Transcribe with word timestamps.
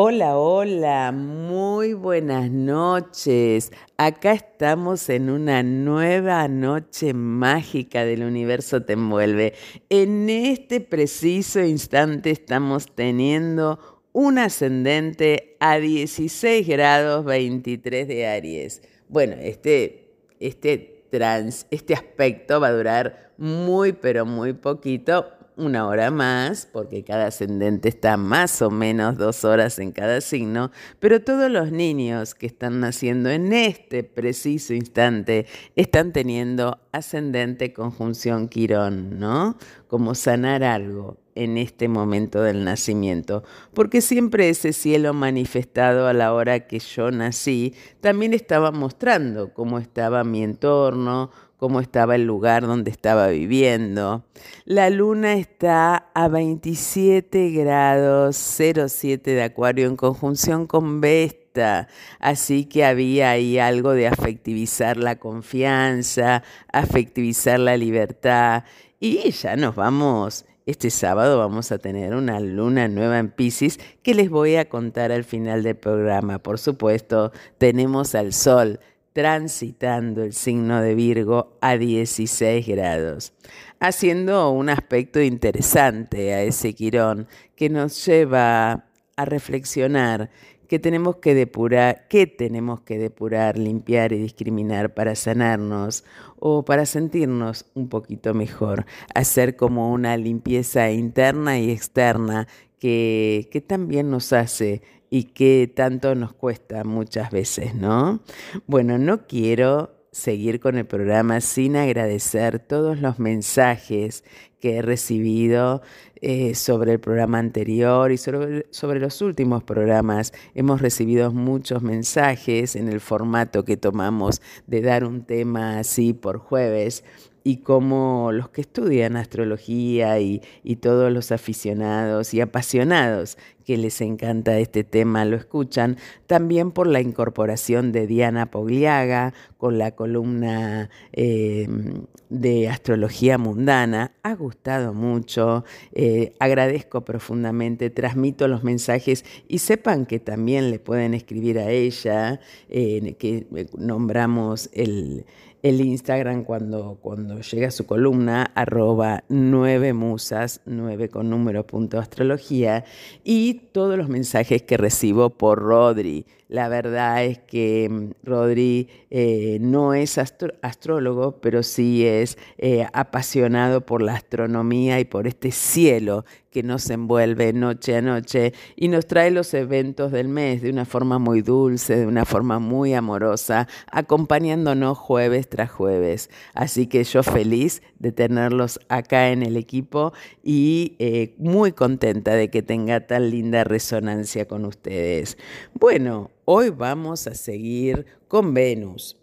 Hola, 0.00 0.36
hola, 0.38 1.10
muy 1.10 1.92
buenas 1.92 2.52
noches. 2.52 3.72
Acá 3.96 4.30
estamos 4.30 5.08
en 5.08 5.28
una 5.28 5.64
nueva 5.64 6.46
noche 6.46 7.12
mágica 7.14 8.04
del 8.04 8.22
universo 8.22 8.84
te 8.84 8.92
envuelve. 8.92 9.54
En 9.88 10.30
este 10.30 10.80
preciso 10.80 11.60
instante 11.64 12.30
estamos 12.30 12.94
teniendo 12.94 13.80
un 14.12 14.38
ascendente 14.38 15.56
a 15.58 15.80
16 15.80 16.68
grados 16.68 17.24
23 17.24 18.06
de 18.06 18.28
Aries. 18.28 18.82
Bueno, 19.08 19.34
este, 19.40 20.12
este, 20.38 21.06
trans, 21.10 21.66
este 21.72 21.94
aspecto 21.94 22.60
va 22.60 22.68
a 22.68 22.72
durar 22.72 23.32
muy, 23.36 23.94
pero 23.94 24.24
muy 24.24 24.52
poquito 24.52 25.26
una 25.58 25.86
hora 25.86 26.10
más, 26.10 26.66
porque 26.66 27.04
cada 27.04 27.26
ascendente 27.26 27.88
está 27.88 28.16
más 28.16 28.62
o 28.62 28.70
menos 28.70 29.18
dos 29.18 29.44
horas 29.44 29.78
en 29.78 29.92
cada 29.92 30.20
signo, 30.20 30.70
pero 31.00 31.20
todos 31.20 31.50
los 31.50 31.72
niños 31.72 32.34
que 32.34 32.46
están 32.46 32.80
naciendo 32.80 33.28
en 33.30 33.52
este 33.52 34.04
preciso 34.04 34.72
instante 34.72 35.46
están 35.76 36.12
teniendo 36.12 36.78
ascendente 36.92 37.72
conjunción 37.72 38.48
Quirón, 38.48 39.18
¿no? 39.18 39.56
Como 39.88 40.14
sanar 40.14 40.64
algo 40.64 41.18
en 41.34 41.56
este 41.56 41.86
momento 41.86 42.42
del 42.42 42.64
nacimiento, 42.64 43.44
porque 43.72 44.00
siempre 44.00 44.48
ese 44.48 44.72
cielo 44.72 45.14
manifestado 45.14 46.08
a 46.08 46.12
la 46.12 46.32
hora 46.32 46.66
que 46.66 46.80
yo 46.80 47.12
nací 47.12 47.74
también 48.00 48.34
estaba 48.34 48.72
mostrando 48.72 49.52
cómo 49.54 49.78
estaba 49.78 50.24
mi 50.24 50.42
entorno, 50.42 51.30
cómo 51.58 51.80
estaba 51.80 52.14
el 52.14 52.24
lugar 52.24 52.66
donde 52.66 52.90
estaba 52.90 53.26
viviendo. 53.28 54.24
La 54.64 54.88
luna 54.88 55.34
está 55.34 56.08
a 56.14 56.28
27 56.28 57.50
grados 57.50 58.36
07 58.36 59.32
de 59.32 59.42
Acuario 59.42 59.86
en 59.86 59.96
conjunción 59.96 60.66
con 60.66 61.00
Vesta, 61.00 61.88
así 62.20 62.64
que 62.64 62.84
había 62.84 63.30
ahí 63.30 63.58
algo 63.58 63.92
de 63.92 64.06
afectivizar 64.06 64.96
la 64.96 65.16
confianza, 65.16 66.44
afectivizar 66.72 67.58
la 67.58 67.76
libertad 67.76 68.64
y 69.00 69.30
ya 69.32 69.56
nos 69.56 69.74
vamos. 69.74 70.44
Este 70.64 70.90
sábado 70.90 71.38
vamos 71.38 71.72
a 71.72 71.78
tener 71.78 72.14
una 72.14 72.40
luna 72.40 72.88
nueva 72.88 73.18
en 73.18 73.30
Pisces 73.30 73.80
que 74.02 74.14
les 74.14 74.28
voy 74.28 74.56
a 74.56 74.68
contar 74.68 75.12
al 75.12 75.24
final 75.24 75.62
del 75.62 75.76
programa. 75.76 76.40
Por 76.40 76.58
supuesto, 76.58 77.32
tenemos 77.56 78.14
al 78.14 78.34
sol 78.34 78.78
transitando 79.18 80.22
el 80.22 80.32
signo 80.32 80.80
de 80.80 80.94
Virgo 80.94 81.58
a 81.60 81.76
16 81.76 82.64
grados, 82.68 83.32
haciendo 83.80 84.52
un 84.52 84.68
aspecto 84.68 85.20
interesante 85.20 86.34
a 86.34 86.44
ese 86.44 86.72
quirón 86.72 87.26
que 87.56 87.68
nos 87.68 88.06
lleva 88.06 88.84
a 89.16 89.24
reflexionar 89.24 90.30
que 90.68 90.78
tenemos 90.78 91.16
que 91.16 91.34
depurar, 91.34 92.06
qué 92.08 92.28
tenemos 92.28 92.82
que 92.82 92.96
depurar, 92.96 93.58
limpiar 93.58 94.12
y 94.12 94.18
discriminar 94.18 94.94
para 94.94 95.16
sanarnos 95.16 96.04
o 96.38 96.64
para 96.64 96.86
sentirnos 96.86 97.66
un 97.74 97.88
poquito 97.88 98.34
mejor, 98.34 98.86
hacer 99.16 99.56
como 99.56 99.92
una 99.92 100.16
limpieza 100.16 100.92
interna 100.92 101.58
y 101.58 101.72
externa 101.72 102.46
que, 102.78 103.48
que 103.50 103.60
también 103.60 104.12
nos 104.12 104.32
hace 104.32 104.80
y 105.10 105.24
que 105.24 105.70
tanto 105.74 106.14
nos 106.14 106.32
cuesta 106.32 106.84
muchas 106.84 107.30
veces, 107.30 107.74
¿no? 107.74 108.20
Bueno, 108.66 108.98
no 108.98 109.26
quiero 109.26 109.98
seguir 110.12 110.58
con 110.58 110.76
el 110.76 110.86
programa 110.86 111.40
sin 111.40 111.76
agradecer 111.76 112.58
todos 112.58 113.00
los 113.00 113.18
mensajes 113.18 114.24
que 114.60 114.76
he 114.76 114.82
recibido 114.82 115.82
eh, 116.20 116.56
sobre 116.56 116.92
el 116.92 117.00
programa 117.00 117.38
anterior 117.38 118.10
y 118.10 118.16
sobre, 118.16 118.66
sobre, 118.70 118.98
los 118.98 119.22
últimos 119.22 119.62
programas. 119.62 120.32
Hemos 120.54 120.82
recibido 120.82 121.30
muchos 121.30 121.82
mensajes 121.82 122.74
en 122.74 122.88
el 122.88 123.00
formato 123.00 123.64
que 123.64 123.76
tomamos 123.76 124.42
de 124.66 124.80
dar 124.82 125.04
un 125.04 125.24
tema 125.24 125.78
así 125.78 126.12
por 126.12 126.38
jueves 126.38 127.04
y 127.48 127.56
cómo 127.62 128.30
los 128.30 128.50
que 128.50 128.60
estudian 128.60 129.16
astrología 129.16 130.20
y, 130.20 130.42
todos 130.82 131.10
los 131.10 131.32
aficionados 131.32 132.34
y 132.34 132.42
apasionados 132.42 133.38
que 133.64 133.78
les 133.78 134.02
encanta 134.02 134.58
este 134.58 134.84
tema 134.84 135.24
lo 135.24 135.36
escuchan, 135.36 135.96
también 136.26 136.72
por 136.72 136.86
la 136.86 137.00
incorporación 137.00 137.90
de 137.90 138.06
Diana 138.06 138.50
Pogliaga 138.50 139.32
con 139.56 139.78
la 139.78 139.92
columna 139.92 140.90
em, 141.12 142.02
de 142.28 142.68
astrología 142.68 143.38
mundana. 143.38 144.12
Ha 144.22 144.34
gustado 144.34 144.92
mucho, 144.92 145.64
eh, 145.92 146.34
agradezco 146.40 147.02
profundamente, 147.06 147.88
transmito 147.88 148.46
los 148.46 148.62
mensajes 148.62 149.24
y 149.48 149.58
sepan 149.58 150.04
que 150.04 150.18
también 150.20 150.70
le 150.70 150.78
pueden 150.78 151.14
escribir 151.14 151.58
a 151.58 151.70
ella, 151.70 152.40
que 152.68 153.46
eh, 153.54 153.66
nombramos 153.78 154.68
el 154.74 155.24
el 155.62 155.80
Instagram 155.80 156.44
cuando, 156.44 156.98
cuando 157.00 157.40
llega 157.40 157.70
su 157.70 157.86
columna, 157.86 158.50
arroba 158.54 159.24
nueve 159.28 159.92
musas, 159.92 160.60
nueve 160.64 161.08
con 161.08 161.30
número 161.30 161.66
punto 161.66 161.98
astrología, 161.98 162.84
y 163.24 163.54
todos 163.72 163.96
los 163.98 164.08
mensajes 164.08 164.62
que 164.62 164.76
recibo 164.76 165.30
por 165.30 165.58
Rodri. 165.58 166.26
La 166.48 166.68
verdad 166.68 167.24
es 167.24 167.38
que 167.40 167.88
mm, 167.90 168.10
Rodri 168.22 168.88
eh, 169.10 169.58
no 169.60 169.92
es 169.92 170.16
astrólogo, 170.16 171.40
pero 171.40 171.62
sí 171.62 172.06
es 172.06 172.38
eh, 172.56 172.86
apasionado 172.92 173.84
por 173.84 174.00
la 174.00 174.14
astronomía 174.14 174.98
y 174.98 175.04
por 175.04 175.26
este 175.26 175.52
cielo 175.52 176.24
que 176.50 176.62
nos 176.62 176.88
envuelve 176.88 177.52
noche 177.52 177.96
a 177.96 178.02
noche 178.02 178.54
y 178.76 178.88
nos 178.88 179.06
trae 179.06 179.30
los 179.30 179.52
eventos 179.52 180.10
del 180.10 180.28
mes 180.28 180.62
de 180.62 180.70
una 180.70 180.86
forma 180.86 181.18
muy 181.18 181.42
dulce, 181.42 181.96
de 181.96 182.06
una 182.06 182.24
forma 182.24 182.58
muy 182.58 182.94
amorosa, 182.94 183.68
acompañándonos 183.90 184.96
jueves 184.96 185.50
tras 185.50 185.70
jueves. 185.70 186.30
Así 186.54 186.86
que 186.86 187.04
yo 187.04 187.22
feliz 187.22 187.82
de 187.98 188.12
tenerlos 188.12 188.80
acá 188.88 189.30
en 189.30 189.42
el 189.42 189.58
equipo 189.58 190.14
y 190.42 190.96
eh, 190.98 191.34
muy 191.38 191.72
contenta 191.72 192.34
de 192.34 192.48
que 192.48 192.62
tenga 192.62 193.06
tan 193.06 193.30
linda 193.30 193.64
resonancia 193.64 194.48
con 194.48 194.64
ustedes. 194.64 195.36
Bueno, 195.74 196.30
Hoy 196.50 196.70
vamos 196.70 197.26
a 197.26 197.34
seguir 197.34 198.06
con 198.26 198.54
Venus. 198.54 199.18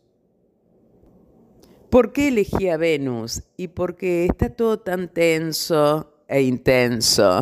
¿Por 1.90 2.14
qué 2.14 2.28
elegí 2.28 2.70
a 2.70 2.78
Venus? 2.78 3.42
Y 3.58 3.70
porque 3.70 4.26
está 4.26 4.52
todo 4.52 4.78
tan 4.78 5.12
tenso 5.12 6.22
e 6.28 6.44
intenso. 6.44 7.42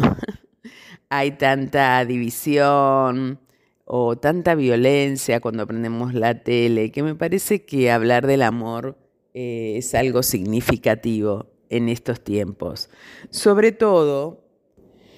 Hay 1.10 1.32
tanta 1.32 2.06
división 2.06 3.42
o 3.84 4.16
tanta 4.16 4.56
violencia 4.56 5.42
cuando 5.42 5.64
aprendemos 5.64 6.14
la 6.14 6.46
tele 6.46 6.90
que 6.90 7.04
me 7.04 7.16
parece 7.16 7.66
que 7.66 7.92
hablar 7.92 8.26
del 8.26 8.44
amor 8.44 8.98
eh, 9.34 9.74
es 9.76 9.94
algo 9.96 10.24
significativo 10.24 11.48
en 11.70 11.90
estos 11.90 12.24
tiempos. 12.24 12.90
Sobre 13.32 13.74
todo, 13.74 14.46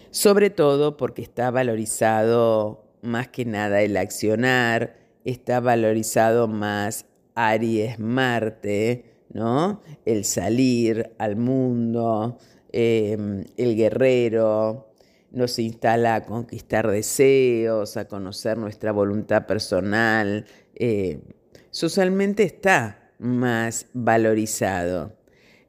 sobre 0.10 0.50
todo 0.50 0.98
porque 0.98 1.22
está 1.22 1.52
valorizado 1.52 2.85
más 3.06 3.30
que 3.30 3.46
nada 3.46 3.82
el 3.82 3.98
accionar, 3.98 4.98
está 5.24 5.60
valorizado 5.60 6.48
más 6.48 7.06
Aries 7.36 8.00
Marte, 8.00 9.06
¿no? 9.34 9.82
El 10.06 10.26
salir 10.26 11.12
al 11.18 11.36
mundo, 11.36 12.38
em, 12.72 13.44
el 13.58 13.76
guerrero, 13.76 14.92
nos 15.32 15.60
instala 15.60 16.16
a 16.16 16.26
conquistar 16.26 16.90
deseos, 16.90 17.98
a 17.98 18.08
conocer 18.08 18.58
nuestra 18.58 18.92
voluntad 18.92 19.46
personal. 19.46 20.46
Eh, 20.76 21.20
socialmente 21.72 22.44
está 22.44 23.12
más 23.20 23.88
valorizado. 23.94 25.14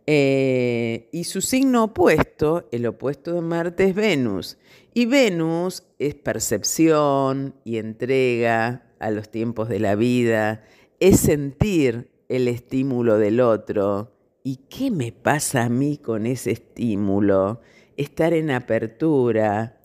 Eh, 0.07 1.09
y 1.11 1.25
su 1.25 1.41
signo 1.41 1.85
opuesto, 1.85 2.69
el 2.71 2.87
opuesto 2.87 3.35
de 3.35 3.41
Marte 3.41 3.85
es 3.87 3.95
Venus. 3.95 4.57
Y 4.99 5.05
Venus 5.05 5.83
es 5.99 6.15
percepción 6.15 7.55
y 7.65 7.77
entrega 7.77 8.95
a 8.99 9.11
los 9.11 9.29
tiempos 9.29 9.69
de 9.69 9.79
la 9.79 9.95
vida, 9.95 10.65
es 11.01 11.21
sentir 11.21 12.11
el 12.31 12.49
estímulo 12.49 13.19
del 13.19 13.41
otro. 13.41 14.17
¿Y 14.43 14.57
qué 14.71 14.91
me 14.91 15.13
pasa 15.13 15.65
a 15.65 15.69
mí 15.69 15.99
con 15.99 16.25
ese 16.25 16.53
estímulo? 16.53 17.61
Estar 17.99 18.33
en 18.33 18.51
apertura, 18.51 19.83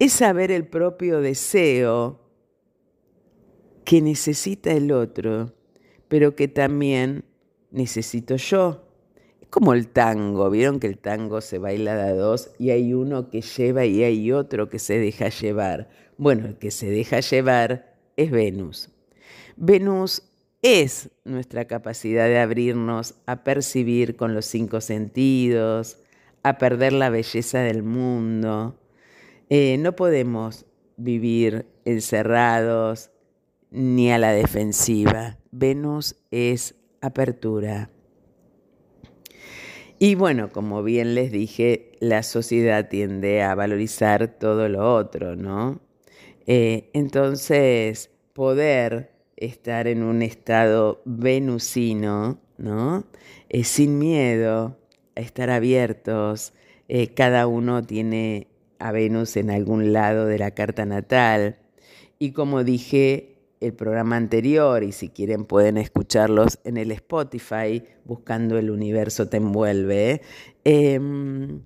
es 0.00 0.14
saber 0.14 0.50
el 0.50 0.66
propio 0.66 1.20
deseo 1.20 2.20
que 3.84 4.02
necesita 4.02 4.72
el 4.72 4.90
otro, 4.90 5.54
pero 6.08 6.34
que 6.34 6.48
también 6.48 7.24
necesito 7.70 8.34
yo 8.34 8.87
como 9.50 9.72
el 9.72 9.88
tango, 9.88 10.50
vieron 10.50 10.80
que 10.80 10.86
el 10.86 10.98
tango 10.98 11.40
se 11.40 11.58
baila 11.58 11.96
de 11.96 12.14
dos 12.14 12.50
y 12.58 12.70
hay 12.70 12.92
uno 12.92 13.30
que 13.30 13.40
lleva 13.40 13.84
y 13.84 14.02
hay 14.02 14.32
otro 14.32 14.68
que 14.68 14.78
se 14.78 14.98
deja 14.98 15.28
llevar. 15.28 15.88
Bueno, 16.16 16.46
el 16.46 16.56
que 16.58 16.70
se 16.70 16.90
deja 16.90 17.20
llevar 17.20 17.96
es 18.16 18.30
Venus. 18.30 18.90
Venus 19.56 20.22
es 20.62 21.10
nuestra 21.24 21.66
capacidad 21.66 22.26
de 22.26 22.38
abrirnos 22.38 23.14
a 23.26 23.44
percibir 23.44 24.16
con 24.16 24.34
los 24.34 24.46
cinco 24.46 24.80
sentidos, 24.80 25.98
a 26.42 26.58
perder 26.58 26.92
la 26.92 27.10
belleza 27.10 27.60
del 27.60 27.82
mundo. 27.82 28.78
Eh, 29.48 29.78
no 29.78 29.94
podemos 29.96 30.66
vivir 30.96 31.66
encerrados, 31.84 33.10
ni 33.70 34.10
a 34.10 34.18
la 34.18 34.32
defensiva. 34.32 35.38
Venus 35.50 36.16
es 36.30 36.74
apertura. 37.00 37.90
Y 40.00 40.14
bueno, 40.14 40.50
como 40.50 40.84
bien 40.84 41.14
les 41.16 41.32
dije, 41.32 41.92
la 41.98 42.22
sociedad 42.22 42.88
tiende 42.88 43.42
a 43.42 43.56
valorizar 43.56 44.28
todo 44.38 44.68
lo 44.68 44.94
otro, 44.94 45.34
¿no? 45.34 45.80
Eh, 46.46 46.90
entonces, 46.92 48.10
poder 48.32 49.10
estar 49.36 49.88
en 49.88 50.04
un 50.04 50.22
estado 50.22 51.02
venusino, 51.04 52.38
¿no? 52.58 53.06
Eh, 53.48 53.64
sin 53.64 53.98
miedo, 53.98 54.78
a 55.16 55.20
estar 55.20 55.50
abiertos, 55.50 56.52
eh, 56.88 57.08
cada 57.08 57.48
uno 57.48 57.82
tiene 57.82 58.46
a 58.78 58.92
Venus 58.92 59.36
en 59.36 59.50
algún 59.50 59.92
lado 59.92 60.26
de 60.26 60.38
la 60.38 60.52
carta 60.52 60.86
natal. 60.86 61.58
Y 62.20 62.32
como 62.32 62.62
dije 62.62 63.37
el 63.60 63.74
programa 63.74 64.16
anterior, 64.16 64.82
y 64.82 64.92
si 64.92 65.08
quieren 65.08 65.44
pueden 65.44 65.76
escucharlos 65.76 66.58
en 66.64 66.76
el 66.76 66.90
Spotify, 66.92 67.82
buscando 68.04 68.58
el 68.58 68.70
universo 68.70 69.28
te 69.28 69.38
envuelve, 69.38 70.22
em, 70.64 71.62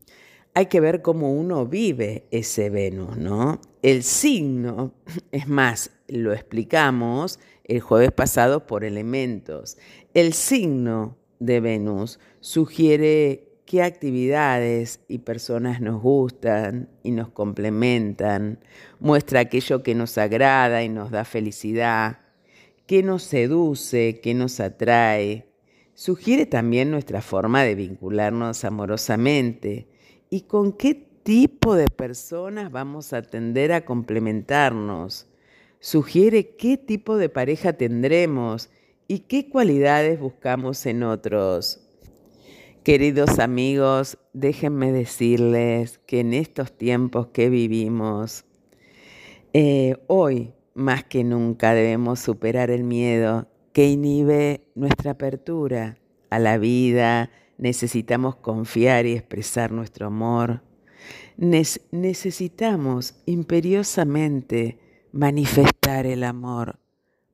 hay 0.55 0.67
que 0.67 0.81
ver 0.81 1.03
cómo 1.03 1.33
uno 1.33 1.67
vive 1.67 2.27
ese 2.31 2.71
Venus, 2.71 3.17
¿no? 3.17 3.61
El 3.83 4.03
signo, 4.03 4.95
es 5.33 5.49
más, 5.49 5.91
lo 6.09 6.33
explicamos 6.33 7.39
el 7.65 7.81
jueves 7.81 8.13
pasado 8.13 8.67
por 8.67 8.85
elementos. 8.85 9.79
El 10.15 10.33
signo 10.33 11.17
de 11.39 11.61
Venus 11.61 12.19
sugiere 12.41 13.52
qué 13.73 13.83
actividades 13.83 15.01
y 15.09 15.21
personas 15.21 15.81
nos 15.81 16.03
gustan 16.03 16.91
y 17.03 17.11
nos 17.11 17.31
complementan, 17.31 18.59
muestra 19.01 19.41
aquello 19.41 19.83
que 19.83 19.95
nos 19.95 20.19
agrada 20.19 20.85
y 20.85 20.91
nos 20.91 21.11
da 21.11 21.25
felicidad, 21.25 22.19
qué 22.87 23.03
nos 23.03 23.23
seduce, 23.23 24.21
qué 24.23 24.35
nos 24.35 24.61
atrae, 24.61 25.47
sugiere 25.95 26.45
también 26.45 26.91
nuestra 26.91 27.23
forma 27.23 27.65
de 27.65 27.75
vincularnos 27.75 28.63
amorosamente. 28.67 29.89
Y 30.29 30.43
con 30.43 30.73
qué 30.73 30.95
tipo 31.23 31.75
de 31.75 31.87
personas 31.87 32.71
vamos 32.71 33.15
a 33.15 33.23
tender 33.23 33.73
a 33.73 33.87
complementarnos, 33.87 35.29
sugiere 35.81 36.57
qué 36.57 36.77
tipo 36.77 37.17
de 37.17 37.31
pareja 37.31 37.73
tendremos 37.73 38.69
y 39.09 39.21
qué 39.21 39.49
cualidades 39.49 40.21
buscamos 40.21 40.85
en 40.85 41.05
otros. 41.05 41.82
Queridos 42.85 43.39
amigos, 43.39 44.19
déjenme 44.33 44.91
decirles 44.91 46.01
que 46.05 46.19
en 46.19 46.35
estos 46.35 46.77
tiempos 46.77 47.29
que 47.29 47.49
vivimos, 47.49 48.45
eh, 49.53 49.99
hoy 50.09 50.53
más 50.75 51.05
que 51.05 51.23
nunca 51.23 51.75
debemos 51.75 52.19
superar 52.19 52.73
el 52.73 52.83
miedo 52.83 53.47
que 53.73 53.89
inhibe 53.89 54.65
nuestra 54.75 55.13
apertura 55.13 55.97
a 56.29 56.41
la 56.41 56.59
vida. 56.59 57.31
Necesitamos 57.57 58.35
confiar 58.35 59.07
y 59.07 59.13
expresar 59.13 59.71
nuestro 59.71 60.09
amor. 60.09 60.65
necesitamos 61.37 63.15
imperiosamente 63.27 64.81
manifestar 65.13 66.05
el 66.07 66.25
amor, 66.25 66.81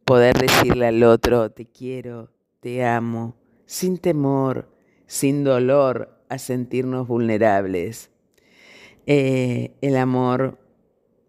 poder 0.04 0.36
decirle 0.36 0.88
al 0.88 1.02
otro, 1.04 1.50
te 1.50 1.64
quiero, 1.64 2.30
te 2.60 2.84
amo, 2.84 3.34
sin 3.64 3.96
temor 3.96 4.77
sin 5.08 5.43
dolor 5.43 6.22
a 6.28 6.38
sentirnos 6.38 7.08
vulnerables. 7.08 8.10
Eh, 9.06 9.75
el 9.81 9.96
amor 9.96 10.58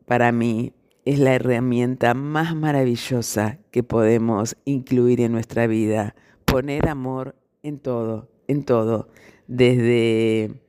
para 0.05 0.31
mí 0.31 0.73
es 1.05 1.17
la 1.17 1.33
herramienta 1.33 2.13
más 2.13 2.55
maravillosa 2.55 3.57
que 3.71 3.81
podemos 3.81 4.57
incluir 4.65 5.21
en 5.21 5.31
nuestra 5.31 5.65
vida. 5.65 6.13
Poner 6.45 6.87
amor 6.87 7.35
en 7.63 7.79
todo, 7.79 8.29
en 8.47 8.63
todo. 8.63 9.07
Desde 9.47 10.61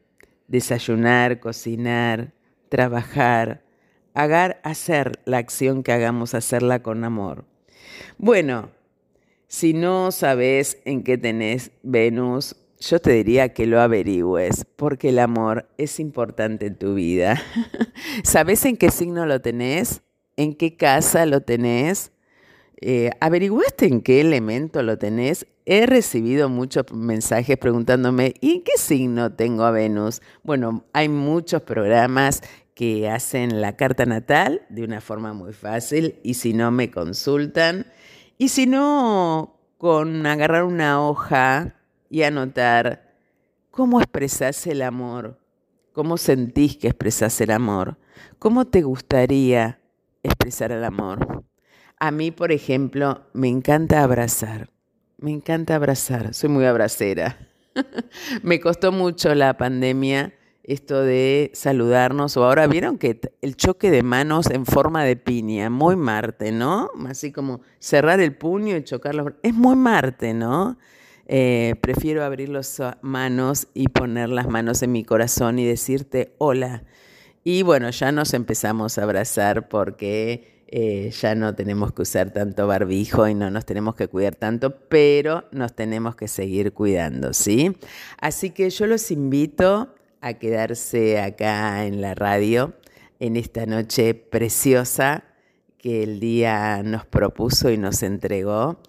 desayunar, 0.47 1.41
cocinar, 1.41 2.33
trabajar, 2.69 3.65
hagar, 4.15 4.61
hacer 4.63 5.21
la 5.25 5.39
acción 5.39 5.83
que 5.83 5.93
hagamos, 5.93 6.35
hacerla 6.35 6.83
con 6.83 7.05
amor. 7.05 7.45
Bueno, 8.19 8.71
si 9.49 9.73
no 9.73 10.13
sabes 10.13 10.81
en 10.85 11.03
qué 11.03 11.19
tenés 11.19 11.73
Venus, 11.83 12.55
yo 12.81 12.99
te 12.99 13.13
diría 13.13 13.51
que 13.53 13.67
lo 13.67 13.81
averigües, 13.81 14.65
porque 14.77 15.11
el 15.11 15.19
amor 15.19 15.69
es 15.77 16.01
importante 16.01 16.67
en 16.67 16.77
tu 16.77 16.95
vida. 16.95 17.41
¿Sabes 18.25 18.65
en 18.65 18.79
qué 18.79 18.91
signo 18.91 19.27
lo 19.27 19.41
tenés? 19.41 20.03
¿En 20.37 20.55
qué 20.55 20.77
casa 20.77 21.27
lo 21.27 21.43
tenés? 21.43 22.11
Eh, 22.81 23.11
¿Averiguaste 23.21 23.87
en 23.87 24.01
qué 24.01 24.23
elemento 24.23 24.83
lo 24.83 24.97
tenés? 24.97 25.47
He 25.67 25.85
recibido 25.85 26.49
muchos 26.49 26.91
mensajes 26.93 27.59
preguntándome, 27.59 28.35
¿y 28.41 28.55
en 28.55 28.63
qué 28.63 28.73
signo 28.79 29.35
tengo 29.35 29.65
a 29.65 29.71
Venus? 29.71 30.23
Bueno, 30.43 30.85
hay 30.95 31.11
muchos 31.11 31.61
programas 31.61 32.43
que 32.75 33.11
hacen 33.11 33.61
la 33.61 33.77
carta 33.77 34.07
natal 34.07 34.63
de 34.71 34.85
una 34.85 35.03
forma 35.03 35.35
muy 35.35 35.53
fácil 35.53 36.19
y 36.23 36.35
si 36.35 36.55
no 36.55 36.71
me 36.71 36.91
consultan. 36.91 37.87
Y 38.39 38.49
si 38.49 38.67
no, 38.67 39.61
con 39.77 40.25
agarrar 40.25 40.65
una 40.65 41.07
hoja 41.07 41.77
y 42.11 42.25
anotar 42.25 43.15
cómo 43.71 44.01
expresás 44.01 44.67
el 44.67 44.83
amor, 44.83 45.39
cómo 45.93 46.19
sentís 46.19 46.77
que 46.77 46.89
expresás 46.89 47.41
el 47.41 47.53
amor, 47.53 47.97
cómo 48.39 48.67
te 48.67 48.83
gustaría 48.83 49.81
expresar 50.23 50.73
el 50.73 50.85
amor. 50.85 51.45
A 51.99 52.11
mí, 52.11 52.31
por 52.33 52.53
ejemplo, 52.53 53.27
me 53.33 53.49
encanta 53.49 54.03
abrazar, 54.03 54.69
me 55.17 55.31
encanta 55.31 55.77
abrazar, 55.77 56.35
soy 56.35 56.51
muy 56.51 56.65
abracera. 56.65 57.39
me 58.43 58.61
costó 58.61 58.91
mucho 58.91 59.35
la 59.35 59.57
pandemia 59.57 60.35
esto 60.65 61.03
de 61.03 61.51
saludarnos, 61.55 62.37
o 62.37 62.45
ahora 62.45 62.67
vieron 62.67 62.99
que 62.99 63.21
el 63.41 63.57
choque 63.57 63.91
de 63.91 64.03
manos 64.03 64.49
en 64.51 64.67
forma 64.67 65.05
de 65.05 65.17
piña, 65.17 65.71
muy 65.71 65.97
Marte, 65.97 66.53
¿no? 66.53 66.91
Así 67.09 67.33
como 67.33 67.61
cerrar 67.79 68.21
el 68.21 68.37
puño 68.37 68.77
y 68.77 68.85
chocarlo. 68.85 69.35
Es 69.43 69.55
muy 69.55 69.75
Marte, 69.75 70.35
¿no? 70.35 70.79
Eh, 71.33 71.77
prefiero 71.81 72.25
abrir 72.25 72.49
las 72.49 72.83
manos 73.03 73.69
y 73.73 73.87
poner 73.87 74.31
las 74.31 74.49
manos 74.49 74.83
en 74.83 74.91
mi 74.91 75.05
corazón 75.05 75.61
y 75.61 75.65
decirte 75.65 76.35
hola. 76.39 76.83
Y 77.45 77.63
bueno, 77.63 77.89
ya 77.91 78.11
nos 78.11 78.35
empezamos 78.35 78.99
a 78.99 79.05
abrazar 79.05 79.69
porque 79.69 80.65
eh, 80.67 81.13
ya 81.13 81.37
no 81.37 81.55
tenemos 81.55 81.93
que 81.93 82.03
usar 82.03 82.33
tanto 82.33 82.67
barbijo 82.67 83.29
y 83.29 83.37
no 83.37 83.49
nos 83.49 83.65
tenemos 83.65 83.95
que 83.95 84.09
cuidar 84.09 84.35
tanto, 84.35 84.81
pero 84.89 85.45
nos 85.53 85.77
tenemos 85.77 86.17
que 86.17 86.27
seguir 86.27 86.73
cuidando, 86.73 87.33
¿sí? 87.33 87.77
Así 88.21 88.51
que 88.51 88.69
yo 88.69 88.89
los 88.89 89.13
invito 89.13 89.95
a 90.21 90.35
quedarse 90.35 91.21
acá 91.21 91.87
en 91.87 92.01
la 92.01 92.17
radio 92.17 92.75
en 93.21 93.37
esta 93.37 93.67
noche 93.67 94.15
preciosa 94.15 95.23
que 95.79 96.03
el 96.03 96.19
día 96.19 96.83
nos 96.83 97.07
propuso 97.07 97.71
y 97.71 97.79
nos 97.79 98.03
entregó. 98.03 98.81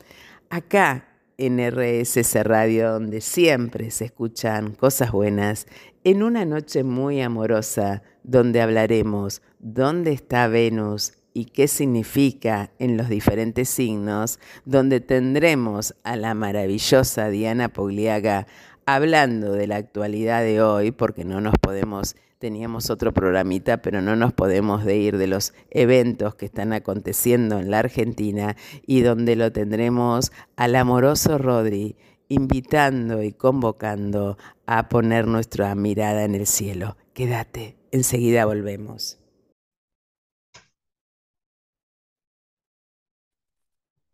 Acá 0.50 1.11
en 1.41 1.57
RSS 1.57 2.43
Radio, 2.43 2.91
donde 2.91 3.19
siempre 3.19 3.89
se 3.89 4.05
escuchan 4.05 4.74
cosas 4.74 5.12
buenas, 5.12 5.65
en 6.03 6.21
una 6.21 6.45
noche 6.45 6.83
muy 6.83 7.19
amorosa, 7.19 8.03
donde 8.21 8.62
hablaremos 8.62 9.41
dónde 9.57 10.12
está 10.12 10.48
Venus 10.48 11.13
y 11.33 11.45
qué 11.45 11.67
significa 11.67 12.69
en 12.77 12.95
los 12.95 13.10
diferentes 13.10 13.69
signos, 13.69 14.39
donde 14.65 15.00
tendremos 15.00 15.95
a 16.03 16.15
la 16.15 16.36
maravillosa 16.36 17.29
Diana 17.29 17.69
Pogliaga 17.69 18.45
hablando 18.86 19.53
de 19.53 19.65
la 19.65 19.77
actualidad 19.77 20.43
de 20.43 20.62
hoy, 20.62 20.91
porque 20.91 21.25
no 21.25 21.41
nos 21.41 21.55
podemos 21.60 22.15
teníamos 22.41 22.89
otro 22.89 23.13
programita, 23.13 23.81
pero 23.81 24.01
no 24.01 24.17
nos 24.17 24.33
podemos 24.33 24.83
de 24.83 24.98
ir 24.98 25.17
de 25.17 25.27
los 25.27 25.53
eventos 25.69 26.36
que 26.36 26.48
están 26.48 26.74
aconteciendo 26.74 27.60
en 27.60 27.71
la 27.71 27.79
Argentina 27.79 28.57
y 28.86 29.01
donde 29.01 29.38
lo 29.38 29.53
tendremos 29.53 30.33
al 30.57 30.75
amoroso 30.75 31.38
Rodri 31.38 31.95
invitando 32.27 33.21
y 33.24 33.31
convocando 33.31 34.38
a 34.65 34.89
poner 34.89 35.27
nuestra 35.27 35.75
mirada 35.75 36.24
en 36.24 36.33
el 36.36 36.48
cielo. 36.48 36.98
Quédate, 37.13 37.77
enseguida 37.91 38.45
volvemos. 38.45 39.19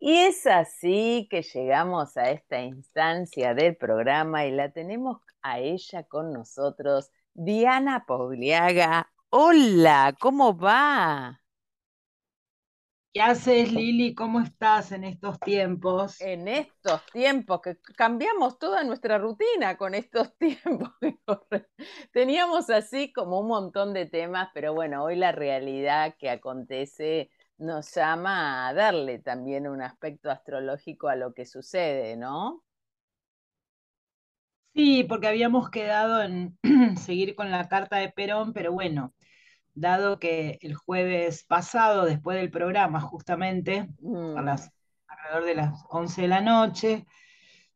Y 0.00 0.12
es 0.12 0.46
así 0.46 1.26
que 1.30 1.42
llegamos 1.42 2.16
a 2.16 2.30
esta 2.30 2.60
instancia 2.60 3.54
del 3.54 3.76
programa 3.76 4.46
y 4.46 4.52
la 4.52 4.70
tenemos 4.70 5.18
a 5.42 5.60
ella 5.60 6.04
con 6.04 6.32
nosotros 6.32 7.10
Diana 7.40 8.04
Pogliaga. 8.04 9.12
Hola, 9.30 10.12
¿cómo 10.18 10.58
va? 10.58 11.40
¿Qué 13.14 13.20
haces, 13.20 13.72
Lili? 13.72 14.12
¿Cómo 14.12 14.40
estás 14.40 14.90
en 14.90 15.04
estos 15.04 15.38
tiempos? 15.38 16.20
En 16.20 16.48
estos 16.48 17.06
tiempos 17.12 17.60
que 17.60 17.76
cambiamos 17.96 18.58
toda 18.58 18.82
nuestra 18.82 19.18
rutina 19.18 19.76
con 19.76 19.94
estos 19.94 20.36
tiempos. 20.38 20.90
Teníamos 22.12 22.70
así 22.70 23.12
como 23.12 23.38
un 23.38 23.46
montón 23.46 23.94
de 23.94 24.06
temas, 24.06 24.48
pero 24.52 24.74
bueno, 24.74 25.04
hoy 25.04 25.14
la 25.14 25.30
realidad 25.30 26.16
que 26.18 26.30
acontece 26.30 27.30
nos 27.56 27.94
llama 27.94 28.66
a 28.66 28.74
darle 28.74 29.20
también 29.20 29.68
un 29.68 29.80
aspecto 29.80 30.28
astrológico 30.28 31.06
a 31.06 31.14
lo 31.14 31.34
que 31.34 31.46
sucede, 31.46 32.16
¿no? 32.16 32.64
Sí, 34.78 35.02
porque 35.02 35.26
habíamos 35.26 35.70
quedado 35.70 36.22
en 36.22 36.56
seguir 36.96 37.34
con 37.34 37.50
la 37.50 37.68
carta 37.68 37.96
de 37.96 38.10
Perón, 38.10 38.52
pero 38.52 38.70
bueno, 38.70 39.12
dado 39.74 40.20
que 40.20 40.56
el 40.60 40.76
jueves 40.76 41.42
pasado, 41.42 42.04
después 42.04 42.38
del 42.38 42.52
programa, 42.52 43.00
justamente, 43.00 43.78
a 43.80 43.86
Mm, 44.00 44.44
las, 44.44 44.70
alrededor 45.08 45.44
de 45.46 45.54
las 45.56 45.84
11 45.90 46.22
de 46.22 46.28
la 46.28 46.40
noche, 46.42 47.06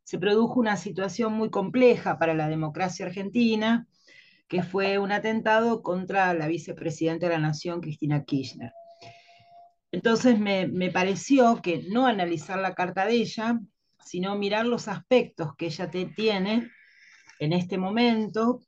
se 0.04 0.20
produjo 0.20 0.60
una 0.60 0.76
situación 0.76 1.32
muy 1.32 1.50
compleja 1.50 2.20
para 2.20 2.34
la 2.34 2.46
democracia 2.46 3.06
argentina, 3.06 3.88
que 4.46 4.62
fue 4.62 5.00
un 5.00 5.10
atentado 5.10 5.82
contra 5.82 6.32
la 6.34 6.46
vicepresidenta 6.46 7.26
de 7.26 7.32
la 7.32 7.40
Nación, 7.40 7.80
Cristina 7.80 8.22
Kirchner. 8.22 8.72
Entonces 9.90 10.38
me, 10.38 10.68
me 10.68 10.92
pareció 10.92 11.62
que 11.62 11.82
no 11.88 12.06
analizar 12.06 12.60
la 12.60 12.76
carta 12.76 13.06
de 13.06 13.14
ella, 13.14 13.58
sino 14.04 14.38
mirar 14.38 14.66
los 14.66 14.86
aspectos 14.86 15.56
que 15.56 15.66
ella 15.66 15.90
te, 15.90 16.06
tiene 16.06 16.70
en 17.42 17.52
este 17.52 17.76
momento 17.76 18.60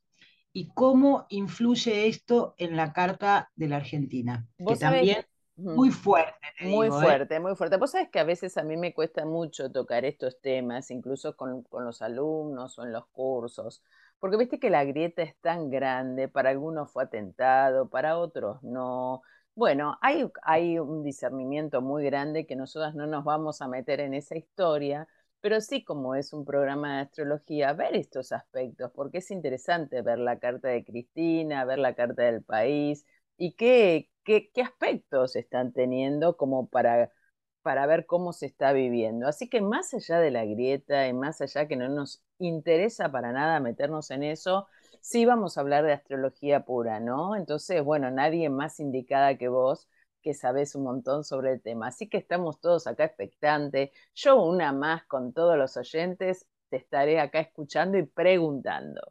y 0.53 0.69
cómo 0.69 1.27
influye 1.29 2.09
esto 2.09 2.55
en 2.59 2.77
la 2.77 2.93
carta 2.93 3.51
de 3.55 3.69
la 3.69 3.77
Argentina, 3.77 4.49
que 4.67 4.75
también 4.77 5.25
muy 5.57 5.91
fuerte, 5.91 6.35
te 6.59 6.65
muy 6.65 6.87
digo, 6.87 7.01
¿eh? 7.01 7.05
fuerte, 7.05 7.39
muy 7.39 7.55
fuerte. 7.55 7.77
Vos 7.77 7.93
sabés 7.93 8.09
que 8.11 8.19
a 8.19 8.25
veces 8.25 8.57
a 8.57 8.65
mí 8.65 8.77
me 8.77 8.93
cuesta 8.93 9.25
mucho 9.25 9.71
tocar 9.71 10.05
estos 10.05 10.41
temas, 10.41 10.91
incluso 10.91 11.37
con, 11.37 11.63
con 11.63 11.85
los 11.85 12.03
alumnos 12.03 12.77
o 12.79 12.85
en 12.85 12.93
los 12.93 13.07
cursos, 13.07 13.85
porque 14.19 14.37
viste 14.37 14.59
que 14.59 14.71
la 14.71 14.85
grieta 14.85 15.23
es 15.23 15.37
tan 15.41 15.71
grande, 15.71 16.29
para 16.29 16.51
algunos 16.51 16.91
fue 16.91 17.05
atentado, 17.05 17.89
para 17.89 18.19
otros 18.19 18.61
no. 18.65 19.23
Bueno, 19.55 19.99
hay, 20.01 20.29
hay 20.43 20.81
un 20.81 21.05
discernimiento 21.05 21.81
muy 21.81 22.05
grande 22.05 22.45
que 22.45 22.57
nosotras 22.57 22.97
no 22.97 23.07
nos 23.07 23.23
vamos 23.23 23.63
a 23.63 23.69
meter 23.69 24.01
en 24.01 24.15
esa 24.15 24.37
historia, 24.37 25.07
pero 25.45 25.61
sí 25.61 25.85
como 25.85 26.15
es 26.15 26.33
un 26.33 26.47
programa 26.47 26.97
de 26.97 27.03
astrología, 27.03 27.75
ver 27.75 27.95
estos 27.97 28.33
aspectos, 28.33 28.91
porque 28.95 29.19
es 29.19 29.31
interesante 29.31 30.01
ver 30.01 30.19
la 30.19 30.39
carta 30.39 30.69
de 30.69 30.83
Cristina, 30.87 31.67
ver 31.67 31.79
la 31.79 31.95
carta 31.95 32.23
del 32.23 32.43
país 32.43 33.05
y 33.37 33.53
qué, 33.53 34.09
qué, 34.25 34.51
qué 34.55 34.63
aspectos 34.63 35.37
están 35.37 35.75
teniendo 35.75 36.39
como 36.39 36.71
para, 36.71 37.13
para 37.61 37.85
ver 37.85 38.07
cómo 38.07 38.33
se 38.33 38.47
está 38.47 38.73
viviendo. 38.73 39.29
Así 39.29 39.51
que 39.51 39.61
más 39.61 39.93
allá 39.93 40.19
de 40.19 40.31
la 40.31 40.47
grieta 40.47 41.09
y 41.09 41.13
más 41.13 41.43
allá 41.43 41.69
que 41.69 41.77
no 41.77 41.91
nos 41.91 42.23
interesa 42.39 43.13
para 43.13 43.31
nada 43.31 43.61
meternos 43.61 44.11
en 44.11 44.23
eso, 44.23 44.67
sí 45.03 45.27
vamos 45.27 45.59
a 45.59 45.61
hablar 45.61 45.85
de 45.85 45.93
astrología 45.93 46.65
pura, 46.65 47.01
¿no? 47.01 47.37
Entonces, 47.37 47.85
bueno, 47.85 48.11
nadie 48.11 48.49
más 48.49 48.81
indicada 48.81 49.37
que 49.37 49.49
vos 49.49 49.89
que 50.25 50.35
sabés 50.35 50.75
un 50.77 50.85
montón 50.85 51.25
sobre 51.25 51.53
el 51.53 51.63
tema. 51.63 51.89
Así 51.89 52.09
que 52.11 52.19
estamos 52.19 52.61
todos 52.61 52.89
acá 52.89 53.07
expectantes. 53.07 53.93
Yo 54.17 54.43
una 54.43 54.73
más 54.75 55.05
con 55.07 55.35
todos 55.35 55.59
los 55.59 55.77
oyentes, 55.79 56.49
te 56.71 56.79
estaré 56.79 57.21
acá 57.21 57.41
escuchando 57.41 57.99
y 57.99 58.05
preguntando. 58.07 59.03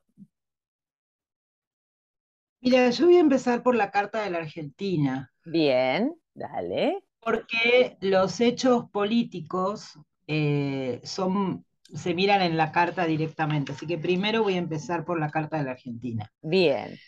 Mira, 2.62 2.90
yo 2.90 3.06
voy 3.06 3.18
a 3.18 3.20
empezar 3.20 3.62
por 3.62 3.76
la 3.76 3.92
carta 3.92 4.24
de 4.24 4.32
la 4.32 4.40
Argentina, 4.40 5.32
Bien, 5.46 6.18
dale. 6.36 7.02
porque 7.20 7.98
los 8.02 8.40
hechos 8.42 8.90
políticos 8.92 9.98
eh, 10.28 11.00
son, 11.04 11.66
se 11.84 12.14
miran 12.14 12.42
en 12.42 12.58
la 12.58 12.72
carta 12.72 13.06
directamente. 13.06 13.72
Así 13.72 13.88
que 13.88 13.98
primero 13.98 14.44
voy 14.44 14.56
a 14.56 14.58
empezar 14.58 15.06
por 15.06 15.20
la 15.20 15.30
carta 15.30 15.58
de 15.58 15.64
la 15.64 15.72
Argentina. 15.72 16.32
Bien, 16.42 17.02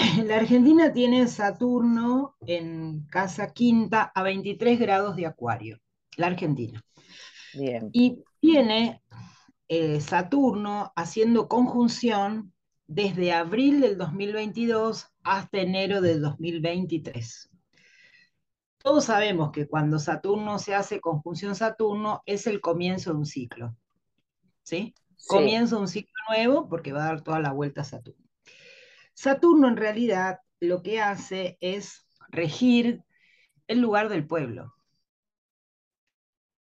La 0.24 0.36
Argentina 0.36 0.92
tiene 0.92 1.26
Saturno 1.28 2.36
en 2.46 3.06
casa 3.06 3.52
quinta 3.52 4.10
a 4.14 4.22
23 4.22 4.78
grados 4.78 5.16
de 5.16 5.26
Acuario, 5.26 5.78
la 6.16 6.28
Argentina. 6.28 6.82
bien. 7.54 7.90
Y 7.92 8.22
tiene 8.40 9.02
eh, 9.68 10.00
Saturno 10.00 10.92
haciendo 10.96 11.48
conjunción 11.48 12.52
desde 12.86 13.32
abril 13.32 13.80
del 13.80 13.98
2022 13.98 15.06
hasta 15.22 15.58
enero 15.58 16.00
del 16.00 16.22
2023. 16.22 17.50
Todos 18.78 19.04
sabemos 19.04 19.50
que 19.52 19.66
cuando 19.66 19.98
Saturno 19.98 20.58
se 20.58 20.74
hace 20.74 21.00
conjunción 21.00 21.54
Saturno 21.54 22.22
es 22.24 22.46
el 22.46 22.62
comienzo 22.62 23.12
de 23.12 23.18
un 23.18 23.26
ciclo, 23.26 23.76
¿sí? 24.62 24.94
Sí, 25.16 25.26
Comienzo 25.28 25.76
de 25.76 25.82
un 25.82 25.88
ciclo 25.88 26.14
nuevo 26.30 26.68
porque 26.68 26.92
va 26.92 27.04
a 27.04 27.08
dar 27.08 27.20
toda 27.20 27.40
la 27.40 27.52
vuelta 27.52 27.82
a 27.82 27.84
Saturno. 27.84 28.29
Saturno 29.20 29.68
en 29.68 29.76
realidad 29.76 30.40
lo 30.60 30.82
que 30.82 30.98
hace 30.98 31.58
es 31.60 32.06
regir 32.30 33.04
el 33.66 33.78
lugar 33.78 34.08
del 34.08 34.26
pueblo. 34.26 34.72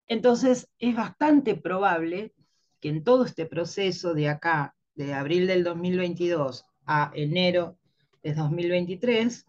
Entonces 0.07 0.69
es 0.79 0.95
bastante 0.95 1.57
probable 1.57 2.37
que 2.79 2.91
en 2.91 3.03
todo 3.03 3.25
este 3.25 3.47
proceso 3.47 4.15
de 4.15 4.29
acá, 4.29 4.77
de 4.95 5.13
abril 5.13 5.49
del 5.49 5.65
2022 5.65 6.65
a 6.87 7.11
enero 7.17 7.81
de 8.23 8.35
2023, 8.35 9.45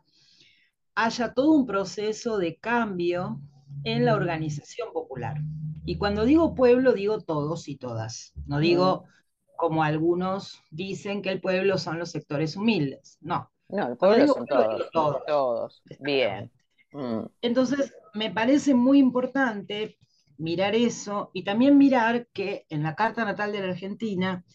haya 0.96 1.36
todo 1.36 1.52
un 1.52 1.68
proceso 1.68 2.40
de 2.40 2.58
cambio 2.58 3.40
en 3.84 4.06
la 4.06 4.16
organización 4.16 4.92
popular. 4.92 5.38
Y 5.86 6.00
cuando 6.00 6.26
digo 6.26 6.56
pueblo, 6.56 6.94
digo 6.94 7.22
todos 7.22 7.68
y 7.68 7.76
todas. 7.76 8.34
No 8.48 8.58
digo 8.58 9.06
como 9.58 9.84
algunos 9.84 10.62
dicen 10.72 11.22
que 11.22 11.30
el 11.30 11.42
pueblo 11.42 11.78
son 11.78 12.00
los 12.00 12.12
sectores 12.12 12.56
humildes. 12.56 13.18
No. 13.22 13.52
No, 13.70 13.88
el 13.88 13.98
pueblo 13.98 14.28
son 14.28 14.46
pueblo, 14.46 14.86
todos, 14.94 15.26
todos. 15.26 15.26
todos. 15.28 15.84
Bien. 16.00 16.52
Mm, 16.94 17.26
Entonces, 17.42 17.94
me 18.14 18.32
parece 18.32 18.74
muy 18.74 19.00
importante 19.00 19.98
mirar 20.38 20.76
eso 20.76 21.32
y 21.34 21.44
también 21.44 21.78
mirar 21.78 22.28
que 22.28 22.66
en 22.70 22.84
la 22.84 22.96
carta 22.96 23.26
natal 23.26 23.52
de 23.52 23.60
la 23.60 23.74
Argentina, 23.74 24.46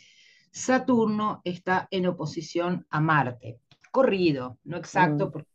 Saturno 0.50 1.40
está 1.44 1.88
en 1.90 2.06
oposición 2.06 2.86
a 2.90 3.00
Marte. 3.00 3.60
Corrido, 3.90 4.58
no 4.64 4.76
exacto, 4.76 5.28
mm, 5.28 5.32
porque 5.32 5.48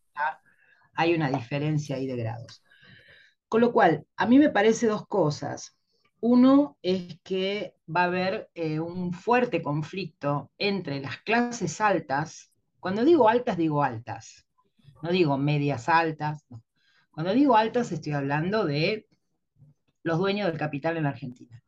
hay 0.94 1.13
una 1.13 1.30
diferencia 1.30 1.96
ahí 1.96 2.08
de 2.08 2.18
grados. 2.18 2.63
Con 3.48 3.62
lo 3.62 3.72
cual, 3.72 4.06
a 4.18 4.25
mí 4.25 4.39
me 4.39 4.50
parece 4.50 4.88
dos 4.88 5.08
cosas. 5.08 5.76
Uno 6.19 6.77
es 6.81 7.19
que 7.24 7.75
va 7.93 8.01
a 8.01 8.05
haber 8.05 8.50
eh, 8.55 8.79
un 8.79 9.13
fuerte 9.13 9.62
conflicto 9.62 10.51
entre 10.57 11.00
las 11.00 11.17
clases 11.17 11.79
altas. 11.79 12.51
Cuando 12.79 13.05
digo 13.05 13.29
altas, 13.29 13.57
digo 13.57 13.83
altas. 13.83 14.47
No 15.03 15.12
digo 15.12 15.38
medias 15.38 15.89
altas. 15.89 16.45
No. 16.50 16.63
Cuando 17.12 17.33
digo 17.33 17.55
altas, 17.55 17.91
estoy 17.91 18.13
hablando 18.13 18.65
de 18.65 19.07
los 20.03 20.17
dueños 20.19 20.47
del 20.47 20.57
capital 20.57 20.97
en 20.97 21.03
la 21.03 21.09
Argentina. 21.09 21.63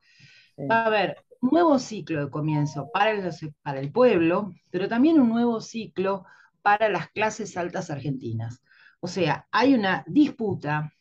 sí. 0.55 0.65
Va 0.67 0.83
a 0.83 0.85
haber 0.87 1.17
un 1.41 1.51
nuevo 1.51 1.79
ciclo 1.79 2.25
de 2.25 2.31
comienzo 2.31 2.89
para 2.91 3.11
el, 3.11 3.31
para 3.61 3.79
el 3.79 3.91
pueblo, 3.91 4.53
pero 4.69 4.87
también 4.87 5.19
un 5.19 5.29
nuevo 5.29 5.61
ciclo 5.61 6.25
para 6.61 6.89
las 6.89 7.09
clases 7.09 7.55
altas 7.57 7.89
argentinas. 7.89 8.61
O 8.99 9.07
sea, 9.07 9.47
hay 9.51 9.73
una 9.73 10.03
disputa 10.07 10.93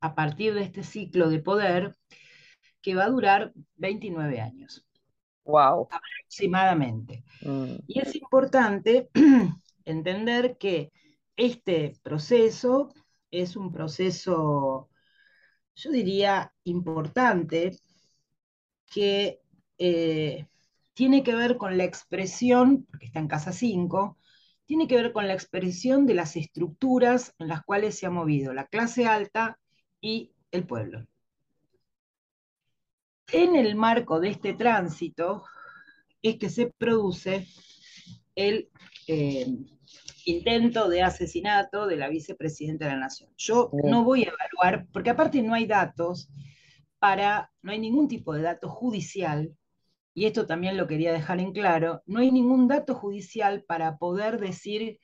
a 0.00 0.14
partir 0.14 0.54
de 0.54 0.62
este 0.62 0.82
ciclo 0.82 1.30
de 1.30 1.38
poder 1.38 1.96
que 2.84 2.94
va 2.96 3.06
a 3.06 3.10
durar 3.10 3.52
29 3.76 4.40
años 4.40 4.86
Wow. 5.46 5.90
aproximadamente. 5.90 7.24
Mm, 7.42 7.78
Y 7.86 8.00
es 8.00 8.14
importante 8.16 9.10
entender 9.84 10.56
que 10.58 10.92
este 11.36 11.94
proceso 12.02 12.92
es 13.30 13.56
un 13.56 13.72
proceso, 13.72 14.90
yo 15.76 15.90
diría, 15.92 16.54
importante 16.64 17.72
que 18.92 19.40
eh, 19.78 20.46
tiene 20.94 21.22
que 21.22 21.34
ver 21.34 21.56
con 21.56 21.76
la 21.78 21.84
expresión, 21.84 22.86
porque 22.90 23.06
está 23.06 23.18
en 23.20 23.28
casa 23.28 23.52
5, 23.52 24.18
tiene 24.66 24.88
que 24.88 24.96
ver 24.96 25.12
con 25.12 25.26
la 25.28 25.34
expresión 25.34 26.06
de 26.06 26.14
las 26.14 26.36
estructuras 26.36 27.34
en 27.38 27.48
las 27.48 27.62
cuales 27.64 27.98
se 27.98 28.06
ha 28.06 28.10
movido 28.10 28.52
la 28.54 28.66
clase 28.66 29.06
alta 29.06 29.58
y 30.00 30.32
el 30.52 30.66
pueblo. 30.66 31.06
En 33.36 33.56
el 33.56 33.74
marco 33.74 34.20
de 34.20 34.28
este 34.28 34.54
tránsito 34.54 35.42
es 36.22 36.36
que 36.36 36.48
se 36.48 36.72
produce 36.78 37.48
el 38.36 38.70
eh, 39.08 39.48
intento 40.24 40.88
de 40.88 41.02
asesinato 41.02 41.88
de 41.88 41.96
la 41.96 42.08
vicepresidenta 42.08 42.84
de 42.84 42.92
la 42.92 43.00
Nación. 43.00 43.30
Yo 43.36 43.72
no 43.72 44.04
voy 44.04 44.22
a 44.22 44.28
evaluar, 44.28 44.86
porque 44.92 45.10
aparte 45.10 45.42
no 45.42 45.52
hay 45.52 45.66
datos 45.66 46.30
para, 47.00 47.50
no 47.60 47.72
hay 47.72 47.80
ningún 47.80 48.06
tipo 48.06 48.34
de 48.34 48.42
dato 48.42 48.68
judicial, 48.68 49.52
y 50.14 50.26
esto 50.26 50.46
también 50.46 50.76
lo 50.76 50.86
quería 50.86 51.12
dejar 51.12 51.40
en 51.40 51.52
claro, 51.52 52.04
no 52.06 52.20
hay 52.20 52.30
ningún 52.30 52.68
dato 52.68 52.94
judicial 52.94 53.64
para 53.66 53.96
poder 53.96 54.38
decir 54.38 55.00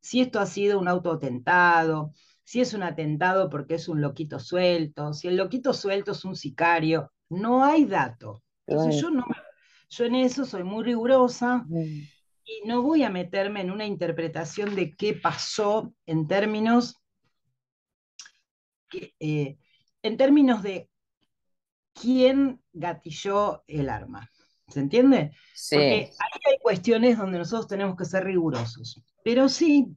si 0.00 0.20
esto 0.20 0.40
ha 0.40 0.46
sido 0.46 0.80
un 0.80 0.88
autoatentado, 0.88 2.12
si 2.42 2.60
es 2.60 2.74
un 2.74 2.82
atentado 2.82 3.48
porque 3.48 3.76
es 3.76 3.86
un 3.86 4.00
loquito 4.00 4.40
suelto, 4.40 5.12
si 5.12 5.28
el 5.28 5.36
loquito 5.36 5.72
suelto 5.72 6.10
es 6.10 6.24
un 6.24 6.34
sicario, 6.34 7.12
no 7.28 7.64
hay 7.64 7.84
dato. 7.84 8.42
Entonces 8.66 9.00
yo, 9.00 9.10
no 9.10 9.24
yo 9.88 10.04
en 10.04 10.14
eso 10.14 10.44
soy 10.44 10.64
muy 10.64 10.84
rigurosa 10.84 11.66
y 11.70 12.66
no 12.66 12.82
voy 12.82 13.02
a 13.02 13.10
meterme 13.10 13.60
en 13.60 13.70
una 13.70 13.86
interpretación 13.86 14.74
de 14.74 14.94
qué 14.94 15.14
pasó 15.14 15.94
en 16.06 16.26
términos 16.26 16.96
eh, 19.20 19.58
en 20.02 20.16
términos 20.16 20.62
de 20.62 20.88
quién 21.92 22.62
gatilló 22.72 23.64
el 23.66 23.88
arma. 23.88 24.30
¿Se 24.68 24.80
entiende? 24.80 25.32
Sí. 25.54 25.76
Porque 25.76 25.94
ahí 26.18 26.52
hay 26.52 26.58
cuestiones 26.60 27.18
donde 27.18 27.38
nosotros 27.38 27.68
tenemos 27.68 27.96
que 27.96 28.04
ser 28.04 28.24
rigurosos. 28.24 29.02
Pero 29.24 29.48
sí, 29.48 29.96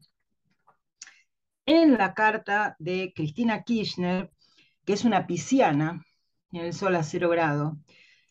en 1.66 1.98
la 1.98 2.14
carta 2.14 2.76
de 2.80 3.14
Cristina 3.14 3.64
Kirchner, 3.64 4.32
que 4.86 4.94
es 4.94 5.04
una 5.04 5.28
pisciana, 5.28 6.04
en 6.52 6.62
el 6.62 6.74
Sol 6.74 6.96
a 6.96 7.04
cero 7.04 7.30
grado, 7.30 7.78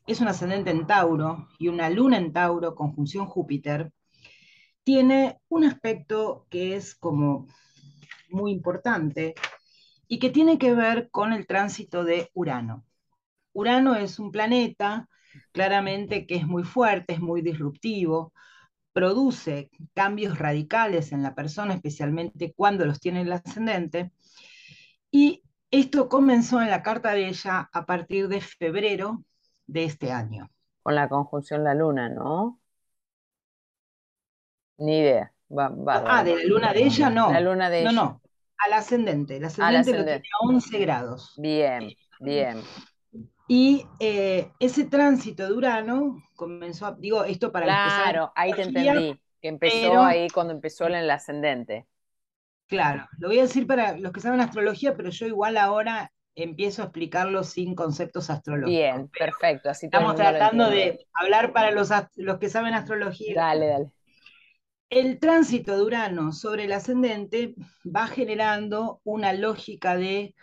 es 0.06 0.20
un 0.20 0.28
ascendente 0.28 0.70
en 0.70 0.86
Tauro 0.86 1.48
y 1.58 1.68
una 1.68 1.90
luna 1.90 2.16
en 2.16 2.32
Tauro, 2.32 2.74
conjunción 2.74 3.26
Júpiter, 3.26 3.92
tiene 4.84 5.40
un 5.48 5.64
aspecto 5.64 6.46
que 6.50 6.74
es 6.76 6.94
como 6.94 7.46
muy 8.30 8.52
importante 8.52 9.34
y 10.08 10.18
que 10.18 10.30
tiene 10.30 10.58
que 10.58 10.74
ver 10.74 11.10
con 11.10 11.32
el 11.32 11.46
tránsito 11.46 12.04
de 12.04 12.30
Urano. 12.34 12.84
Urano 13.52 13.94
es 13.94 14.18
un 14.18 14.32
planeta 14.32 15.08
claramente 15.52 16.26
que 16.26 16.36
es 16.36 16.46
muy 16.46 16.64
fuerte, 16.64 17.14
es 17.14 17.20
muy 17.20 17.42
disruptivo, 17.42 18.32
produce 18.92 19.70
cambios 19.94 20.38
radicales 20.38 21.12
en 21.12 21.22
la 21.22 21.34
persona, 21.34 21.74
especialmente 21.74 22.52
cuando 22.56 22.84
los 22.84 23.00
tiene 23.00 23.22
el 23.22 23.32
ascendente, 23.32 24.10
y 25.10 25.42
esto 25.70 26.08
comenzó 26.08 26.60
en 26.60 26.70
la 26.70 26.82
carta 26.82 27.12
de 27.12 27.28
ella 27.28 27.70
a 27.72 27.86
partir 27.86 28.28
de 28.28 28.40
febrero 28.40 29.24
de 29.66 29.84
este 29.84 30.12
año. 30.12 30.50
Con 30.82 30.94
la 30.94 31.08
conjunción 31.08 31.64
la 31.64 31.74
luna, 31.74 32.08
¿no? 32.08 32.58
Ni 34.78 34.98
idea. 34.98 35.32
ah, 35.56 36.24
de 36.24 36.36
la 36.36 36.44
luna 36.44 36.72
de 36.72 36.84
ella 36.84 37.10
no. 37.10 37.32
La 37.32 37.40
luna 37.40 37.70
de 37.70 37.84
no, 37.84 37.90
ella. 37.90 38.00
No, 38.00 38.04
no, 38.04 38.22
al 38.58 38.72
ascendente. 38.72 39.36
El 39.36 39.44
ascendente, 39.44 39.92
lo 39.92 40.04
tiene 40.04 40.18
a 40.18 40.46
11 40.48 40.78
grados. 40.78 41.34
Bien, 41.36 41.90
bien. 42.20 42.62
Y 43.46 43.84
eh, 43.98 44.52
ese 44.60 44.84
tránsito 44.84 45.44
de 45.44 45.52
Urano 45.52 46.22
comenzó, 46.36 46.92
digo, 46.92 47.24
esto 47.24 47.50
para 47.50 47.66
Claro, 47.66 48.32
ahí 48.36 48.52
te 48.52 48.62
entendí, 48.62 49.20
que 49.42 49.48
empezó 49.48 50.02
ahí 50.02 50.28
cuando 50.30 50.52
empezó 50.52 50.86
en 50.86 50.94
el 50.94 51.10
ascendente. 51.10 51.86
Claro, 52.70 53.08
lo 53.18 53.28
voy 53.28 53.40
a 53.40 53.42
decir 53.42 53.66
para 53.66 53.98
los 53.98 54.12
que 54.12 54.20
saben 54.20 54.40
astrología, 54.40 54.96
pero 54.96 55.10
yo 55.10 55.26
igual 55.26 55.56
ahora 55.56 56.12
empiezo 56.36 56.82
a 56.82 56.84
explicarlo 56.86 57.42
sin 57.42 57.74
conceptos 57.74 58.30
astrológicos. 58.30 58.70
Bien, 58.70 59.08
perfecto. 59.08 59.70
Así 59.70 59.86
estamos 59.86 60.14
tratando 60.14 60.70
de 60.70 61.04
hablar 61.12 61.52
para 61.52 61.72
los, 61.72 61.90
los 62.14 62.38
que 62.38 62.48
saben 62.48 62.74
astrología. 62.74 63.34
Dale, 63.34 63.66
dale. 63.66 63.90
El 64.88 65.18
tránsito 65.18 65.76
de 65.76 65.82
Urano 65.82 66.32
sobre 66.32 66.64
el 66.64 66.72
ascendente 66.72 67.54
va 67.84 68.06
generando 68.06 69.00
una 69.04 69.32
lógica 69.32 69.96
de 69.96 70.34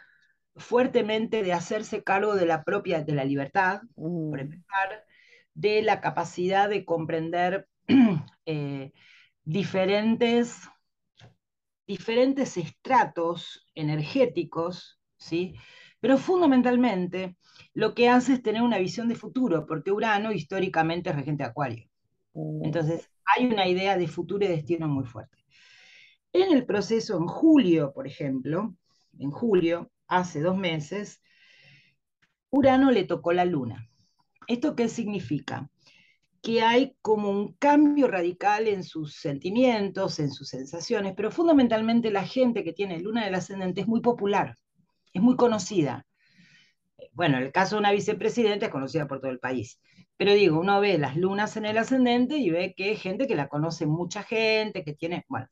fuertemente 0.58 1.44
de 1.44 1.54
hacerse 1.54 2.04
cargo 2.04 2.36
de 2.36 2.46
la 2.46 2.64
propia, 2.64 3.04
de 3.04 3.14
la 3.14 3.24
libertad, 3.24 3.82
por 3.96 4.38
mm. 4.38 4.40
empezar, 4.40 5.06
de 5.54 5.82
la 5.82 6.02
capacidad 6.02 6.70
de 6.70 6.84
comprender 6.84 7.68
eh, 8.46 8.92
diferentes, 9.44 10.70
diferentes 11.88 12.58
estratos 12.58 13.66
energéticos, 13.74 15.00
¿sí? 15.18 15.56
Pero 16.00 16.18
fundamentalmente 16.18 17.38
lo 17.74 17.96
que 17.96 18.10
hace 18.10 18.34
es 18.34 18.44
tener 18.44 18.62
una 18.62 18.78
visión 18.78 19.08
de 19.08 19.16
futuro, 19.16 19.66
porque 19.66 19.92
Urano 19.92 20.32
históricamente 20.32 21.10
es 21.10 21.16
regente 21.16 21.44
de 21.44 21.50
Acuario. 21.50 21.90
Mm. 22.34 22.66
Entonces, 22.66 23.10
hay 23.26 23.46
una 23.46 23.68
idea 23.68 23.98
de 23.98 24.08
futuro 24.08 24.46
y 24.46 24.50
destino 24.50 24.88
muy 24.88 25.06
fuerte. 25.06 25.38
En 26.34 26.56
el 26.56 26.66
proceso, 26.66 27.18
en 27.18 27.26
julio, 27.26 27.94
por 27.94 28.06
ejemplo, 28.06 28.76
en 29.18 29.32
julio, 29.32 29.92
hace 30.08 30.42
dos 30.42 30.58
meses, 30.58 31.22
Urano 32.50 32.92
le 32.92 33.06
tocó 33.06 33.34
la 33.34 33.46
luna. 33.46 33.90
¿Esto 34.48 34.76
qué 34.76 34.88
significa? 34.88 35.70
Que 36.48 36.62
hay 36.62 36.96
como 37.02 37.30
un 37.30 37.58
cambio 37.58 38.08
radical 38.08 38.70
en 38.70 38.86
sus 38.86 39.16
sentimientos, 39.16 40.18
en 40.20 40.32
sus 40.32 40.48
sensaciones, 40.48 41.14
pero 41.14 41.30
fundamentalmente 41.30 42.10
la 42.10 42.26
gente 42.26 42.64
que 42.64 42.72
tiene 42.72 43.02
luna 43.02 43.26
del 43.26 43.36
ascendente 43.36 43.82
es 43.82 43.88
muy 43.90 44.00
popular, 44.00 44.58
es 45.12 45.22
muy 45.22 45.36
conocida. 45.36 46.06
Bueno, 47.12 47.38
el 47.38 47.52
caso 47.52 47.76
de 47.76 47.82
una 47.82 47.92
vicepresidenta 47.92 48.68
es 48.68 48.72
conocida 48.72 49.10
por 49.10 49.20
todo 49.20 49.30
el 49.30 49.40
país. 49.40 49.82
Pero 50.16 50.32
digo, 50.32 50.58
uno 50.58 50.80
ve 50.80 50.98
las 50.98 51.18
lunas 51.18 51.58
en 51.58 51.66
el 51.66 51.78
ascendente 51.78 52.38
y 52.38 52.50
ve 52.50 52.74
que 52.78 52.86
hay 52.86 52.96
gente 52.96 53.28
que 53.28 53.36
la 53.36 53.50
conoce 53.50 53.86
mucha 53.86 54.24
gente, 54.24 54.86
que 54.86 54.94
tiene, 54.94 55.26
bueno, 55.28 55.50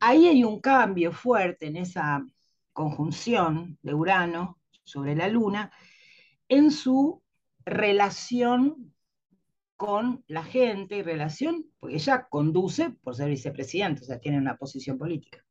ahí 0.00 0.26
hay 0.26 0.42
un 0.42 0.58
cambio 0.58 1.12
fuerte 1.12 1.66
en 1.66 1.76
esa 1.76 2.26
conjunción 2.72 3.78
de 3.82 3.92
Urano 3.92 4.58
sobre 4.84 5.16
la 5.16 5.28
Luna 5.28 5.70
en 6.48 6.70
su 6.70 7.22
relación 7.66 8.93
con 9.84 10.24
la 10.28 10.42
gente 10.42 10.96
y 10.96 11.02
relación, 11.02 11.66
porque 11.78 11.96
ella 11.96 12.26
conduce 12.30 12.88
por 13.02 13.14
ser 13.14 13.28
vicepresidente, 13.28 14.00
o 14.00 14.04
sea, 14.06 14.18
tiene 14.18 14.38
una 14.38 14.56
posición 14.56 14.96
política. 14.96 15.44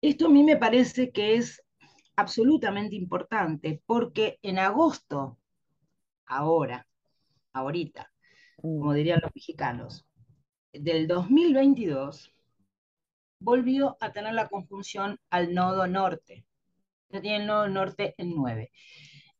Esto 0.00 0.26
a 0.26 0.30
mí 0.30 0.44
me 0.44 0.56
parece 0.56 1.10
que 1.10 1.34
es 1.34 1.60
absolutamente 2.14 2.94
importante 2.94 3.82
porque 3.84 4.38
en 4.42 4.60
agosto, 4.60 5.40
ahora, 6.26 6.86
ahorita, 7.52 8.12
como 8.62 8.92
mm. 8.92 8.94
dirían 8.94 9.20
los 9.20 9.32
mexicanos, 9.34 10.06
del 10.72 11.08
2022, 11.08 12.32
volvió 13.40 13.96
a 13.98 14.12
tener 14.12 14.34
la 14.34 14.46
conjunción 14.46 15.18
al 15.30 15.52
nodo 15.52 15.88
norte. 15.88 16.46
Ya 17.08 17.20
tiene 17.20 17.38
el 17.38 17.46
nodo 17.48 17.66
norte 17.66 18.14
en 18.18 18.36
9. 18.36 18.70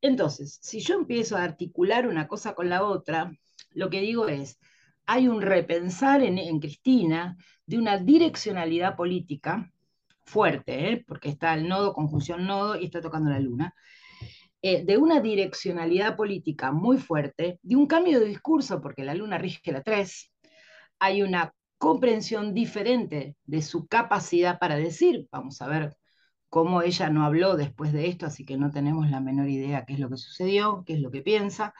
Entonces, 0.00 0.58
si 0.60 0.80
yo 0.80 0.96
empiezo 0.96 1.36
a 1.36 1.44
articular 1.44 2.08
una 2.08 2.26
cosa 2.26 2.56
con 2.56 2.68
la 2.68 2.82
otra, 2.82 3.32
lo 3.74 3.90
que 3.90 4.00
digo 4.00 4.28
es, 4.28 4.58
hay 5.06 5.28
un 5.28 5.42
repensar 5.42 6.22
en, 6.22 6.60
Cristina 6.60 7.36
de 7.66 7.78
una 7.78 7.98
direccionalidad 7.98 8.96
política 8.96 9.70
fuerte, 10.24 10.90
¿eh? 10.90 11.04
porque 11.06 11.28
está 11.28 11.54
el 11.54 11.68
nodo, 11.68 11.92
conjunción 11.92 12.46
nodo 12.46 12.76
y 12.76 12.86
está 12.86 13.00
tocando 13.00 13.30
la 13.30 13.40
luna, 13.40 13.74
eh, 14.62 14.84
de 14.84 14.96
una 14.96 15.20
direccionalidad 15.20 16.16
política 16.16 16.72
muy 16.72 16.96
fuerte, 16.96 17.58
de 17.62 17.76
un 17.76 17.86
cambio 17.86 18.18
de 18.20 18.26
discurso, 18.26 18.80
porque 18.80 19.04
la 19.04 19.14
luna 19.14 19.36
rige 19.36 19.72
la 19.72 19.82
3, 19.82 20.32
hay 20.98 21.22
una 21.22 21.52
comprensión 21.76 22.54
diferente 22.54 23.36
de 23.44 23.60
su 23.60 23.86
capacidad 23.86 24.58
para 24.58 24.76
decir. 24.76 25.28
Vamos 25.30 25.60
a 25.60 25.68
ver 25.68 25.96
cómo 26.48 26.80
ella 26.80 27.10
no 27.10 27.26
habló 27.26 27.56
después 27.56 27.92
de 27.92 28.06
esto, 28.06 28.24
así 28.24 28.46
que 28.46 28.56
no 28.56 28.70
tenemos 28.70 29.10
la 29.10 29.20
menor 29.20 29.48
idea 29.50 29.84
qué 29.84 29.94
es 29.94 30.00
lo 30.00 30.08
que 30.08 30.16
sucedió, 30.16 30.82
qué 30.86 30.94
es 30.94 31.00
lo 31.00 31.10
que 31.10 31.20
piensa. 31.20 31.74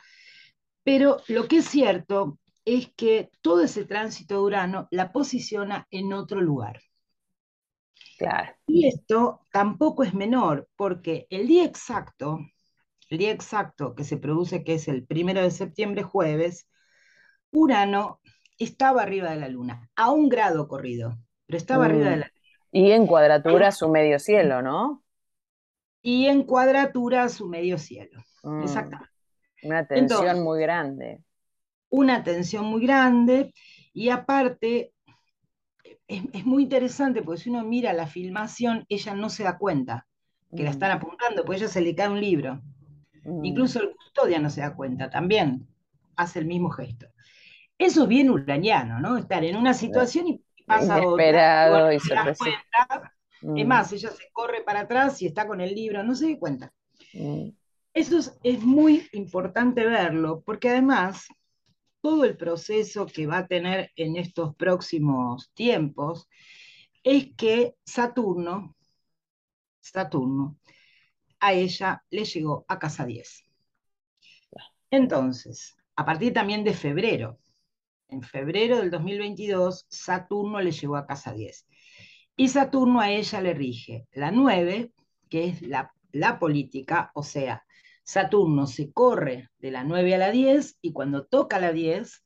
Pero 0.85 1.17
lo 1.29 1.49
que 1.49 1.59
es 1.59 1.65
cierto 1.65 2.39
es 2.65 2.93
que 2.95 3.31
todo 3.41 3.63
ese 3.63 3.85
tránsito 3.85 4.35
de 4.35 4.41
Urano 4.41 4.89
la 4.91 5.13
posiciona 5.13 5.87
en 5.91 6.13
otro 6.13 6.41
lugar. 6.41 6.81
Claro. 8.19 8.53
Y 8.67 8.87
esto 8.87 9.41
tampoco 9.51 10.05
es 10.05 10.15
menor, 10.15 10.69
porque 10.77 11.27
el 11.31 11.49
día 11.49 11.65
exacto, 11.65 12.39
el 13.11 13.19
día 13.19 13.33
exacto 13.33 13.95
que 13.95 14.05
se 14.05 14.17
produce, 14.17 14.63
que 14.63 14.75
es 14.75 14.89
el 14.89 15.05
primero 15.05 15.43
de 15.43 15.51
septiembre, 15.51 16.03
jueves, 16.03 16.69
Urano 17.51 18.21
estaba 18.59 19.03
arriba 19.03 19.31
de 19.31 19.37
la 19.37 19.49
luna, 19.49 19.91
a 19.97 20.11
un 20.11 20.29
grado 20.29 20.69
corrido, 20.69 21.19
pero 21.47 21.57
estaba 21.57 21.87
arriba 21.87 22.11
de 22.11 22.17
la 22.17 22.27
luna. 22.27 22.31
Y 22.71 22.91
en 22.93 23.07
cuadratura 23.07 23.73
su 23.73 23.89
medio 23.89 24.19
cielo, 24.19 24.63
¿no? 24.63 25.03
Y 26.03 26.27
en 26.27 26.43
cuadratura 26.43 27.29
su 27.29 27.49
medio 27.49 27.79
cielo, 27.79 28.23
mm. 28.43 28.63
exactamente. 28.63 29.14
Una 29.65 29.87
tensión 29.87 30.43
muy 30.43 30.61
grande. 30.61 31.23
Una 31.91 32.23
tensión 32.23 32.67
muy 32.67 32.83
grande 32.83 33.53
y 33.93 34.11
aparte 34.11 34.93
es, 36.07 36.45
muy 36.45 36.65
interesante 36.65 37.23
porque 37.23 37.43
si 37.43 37.51
uno 37.51 37.65
mira 37.65 37.93
la 37.93 38.07
filmación, 38.07 38.85
ella 38.89 39.15
no 39.15 39.29
se 39.29 39.45
da 39.45 39.59
cuenta 39.59 40.07
que 40.55 40.63
la 40.63 40.71
mm. 40.71 40.73
están 40.73 40.91
apuntando, 40.93 41.45
porque 41.45 41.63
ella 41.63 41.69
se 41.69 41.81
le 41.81 41.95
cae 41.95 42.09
un 42.09 42.21
libro. 42.21 42.63
Mm. 43.25 43.45
Incluso 43.45 43.81
el 43.81 43.95
custodia 43.95 44.39
no 44.39 44.51
se 44.51 44.61
da 44.61 44.75
cuenta, 44.75 45.11
también 45.11 45.67
hace 46.17 46.39
el 46.39 46.47
mismo 46.47 46.71
gesto. 46.71 47.07
Eso 47.79 48.03
es 48.03 48.09
bien 48.09 48.31
uraniano, 48.31 49.01
¿no? 49.01 49.17
Estar 49.17 49.45
en 49.45 49.57
una 49.57 49.75
situación 49.75 50.29
y 50.29 50.45
pasa 50.67 50.97
otra. 50.97 51.93
y 51.93 52.01
se 52.01 52.15
Es 52.15 52.61
mm. 53.43 53.67
más, 53.67 53.93
ella 53.93 54.11
se 54.11 54.31
corre 54.33 54.63
para 54.63 54.81
atrás 54.81 55.21
y 55.23 55.27
está 55.27 55.47
con 55.47 55.61
el 55.61 55.75
libro, 55.75 56.03
no 56.03 56.15
se 56.15 56.33
da 56.33 56.39
cuenta. 56.39 56.73
Eso 57.95 58.19
es, 58.43 58.61
muy 58.61 59.09
importante 59.13 59.87
verlo, 59.87 60.43
porque 60.45 60.69
además 60.69 61.29
todo 62.01 62.25
el 62.25 62.37
proceso 62.37 63.07
que 63.07 63.29
va 63.29 63.39
a 63.39 63.47
tener 63.47 63.93
en 63.95 64.17
estos 64.17 64.57
próximos 64.57 65.53
tiempos 65.55 66.29
es 67.05 67.29
que 67.37 67.77
Saturno, 67.85 68.75
Saturno, 69.81 70.59
a 71.39 71.53
ella 71.53 72.03
le 72.11 72.25
llegó 72.25 72.65
a 72.67 72.81
casa 72.81 73.07
10. 73.07 73.45
Entonces, 74.91 75.77
a 75.95 76.05
partir 76.05 76.33
también 76.33 76.65
de 76.65 76.75
febrero, 76.75 77.39
en 78.09 78.23
febrero 78.23 78.79
del 78.79 78.91
2022, 78.91 79.87
Saturno 79.89 80.61
le 80.61 80.73
llegó 80.73 80.97
a 80.97 81.07
casa 81.07 81.33
10. 81.33 81.69
Y 82.37 82.49
Saturno 82.49 83.01
a 83.01 83.13
ella 83.13 83.41
le 83.41 83.55
rige 83.55 84.09
la 84.11 84.33
9, 84.33 84.93
que 85.29 85.47
es 85.47 85.63
la, 85.63 85.95
la 86.11 86.41
política, 86.41 87.13
o 87.15 87.23
sea, 87.23 87.65
Saturno 88.05 88.67
se 88.67 88.93
corre 88.93 89.51
de 89.59 89.71
la 89.71 89.83
9 89.83 90.15
a 90.15 90.19
la 90.19 90.31
10 90.31 90.79
y 90.83 90.93
cuando 90.93 91.25
toca 91.25 91.59
la 91.59 91.73
10 91.73 92.23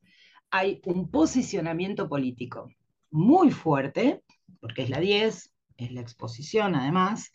hay 0.51 0.81
un 0.85 1.09
posicionamiento 1.09 2.09
político 2.09 2.69
muy 3.11 3.51
fuerte, 3.51 4.23
porque 4.59 4.83
es 4.83 4.89
la 4.89 4.99
10, 4.99 5.53
es 5.77 5.91
la 5.91 6.01
exposición 6.01 6.75
además, 6.75 7.31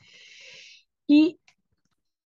y 1.07 1.41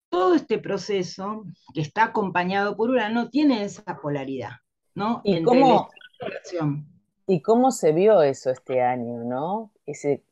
todo 0.09 0.35
este 0.35 0.59
proceso 0.59 1.45
que 1.73 1.81
está 1.81 2.05
acompañado 2.05 2.75
por 2.75 2.89
Urano 2.89 3.29
tiene 3.29 3.63
esa 3.63 3.99
polaridad, 4.01 4.57
¿no? 4.93 5.21
¿Y, 5.23 5.41
cómo, 5.43 5.89
¿Y 7.25 7.41
cómo 7.41 7.71
se 7.71 7.93
vio 7.93 8.21
eso 8.21 8.49
este 8.49 8.81
año, 8.81 9.23
no? 9.23 9.71
Ese, 9.85 10.23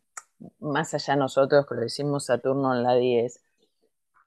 más 0.60 0.94
allá 0.94 1.16
nosotros 1.16 1.66
que 1.66 1.76
lo 1.76 1.82
decimos 1.82 2.26
Saturno 2.26 2.76
en 2.76 2.84
la 2.84 2.96
10, 2.96 3.42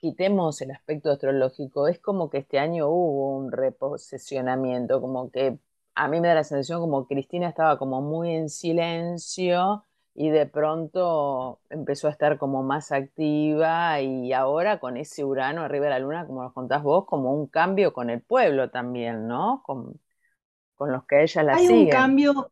quitemos 0.03 0.61
el 0.61 0.73
aspecto 0.73 1.13
astrológico, 1.13 1.87
es 1.87 2.01
como 2.01 2.29
que 2.29 2.39
este 2.39 2.59
año 2.59 2.89
hubo 2.89 3.37
un 3.37 3.53
reposicionamiento, 3.53 5.01
como 5.01 5.31
que 5.31 5.61
a 5.95 6.09
mí 6.09 6.21
me 6.21 6.27
da 6.27 6.35
la 6.35 6.43
sensación 6.43 6.81
como 6.81 7.07
Cristina 7.07 7.49
estaba 7.49 7.79
como 7.79 8.03
muy 8.03 8.35
en 8.35 8.49
silencio 8.49 9.85
y 10.13 10.31
de 10.31 10.47
pronto 10.47 11.61
empezó 11.71 12.09
a 12.09 12.11
estar 12.11 12.37
como 12.37 12.65
más 12.65 12.91
activa 12.91 14.01
y 14.01 14.33
ahora 14.33 14.81
con 14.81 14.97
ese 14.97 15.25
Urano 15.25 15.63
arriba 15.63 15.85
de 15.85 15.91
la 15.91 15.99
luna, 16.01 16.27
como 16.27 16.43
lo 16.43 16.53
contás 16.53 16.83
vos, 16.83 17.07
como 17.07 17.33
un 17.33 17.47
cambio 17.47 17.93
con 17.93 18.11
el 18.11 18.23
pueblo 18.23 18.71
también, 18.71 19.29
¿no? 19.29 19.63
Con, 19.65 20.01
los 20.81 21.07
que 21.07 21.23
ella 21.23 21.45
la 21.45 21.55
hay 21.55 21.69
Un 21.69 21.89
cambio, 21.89 22.51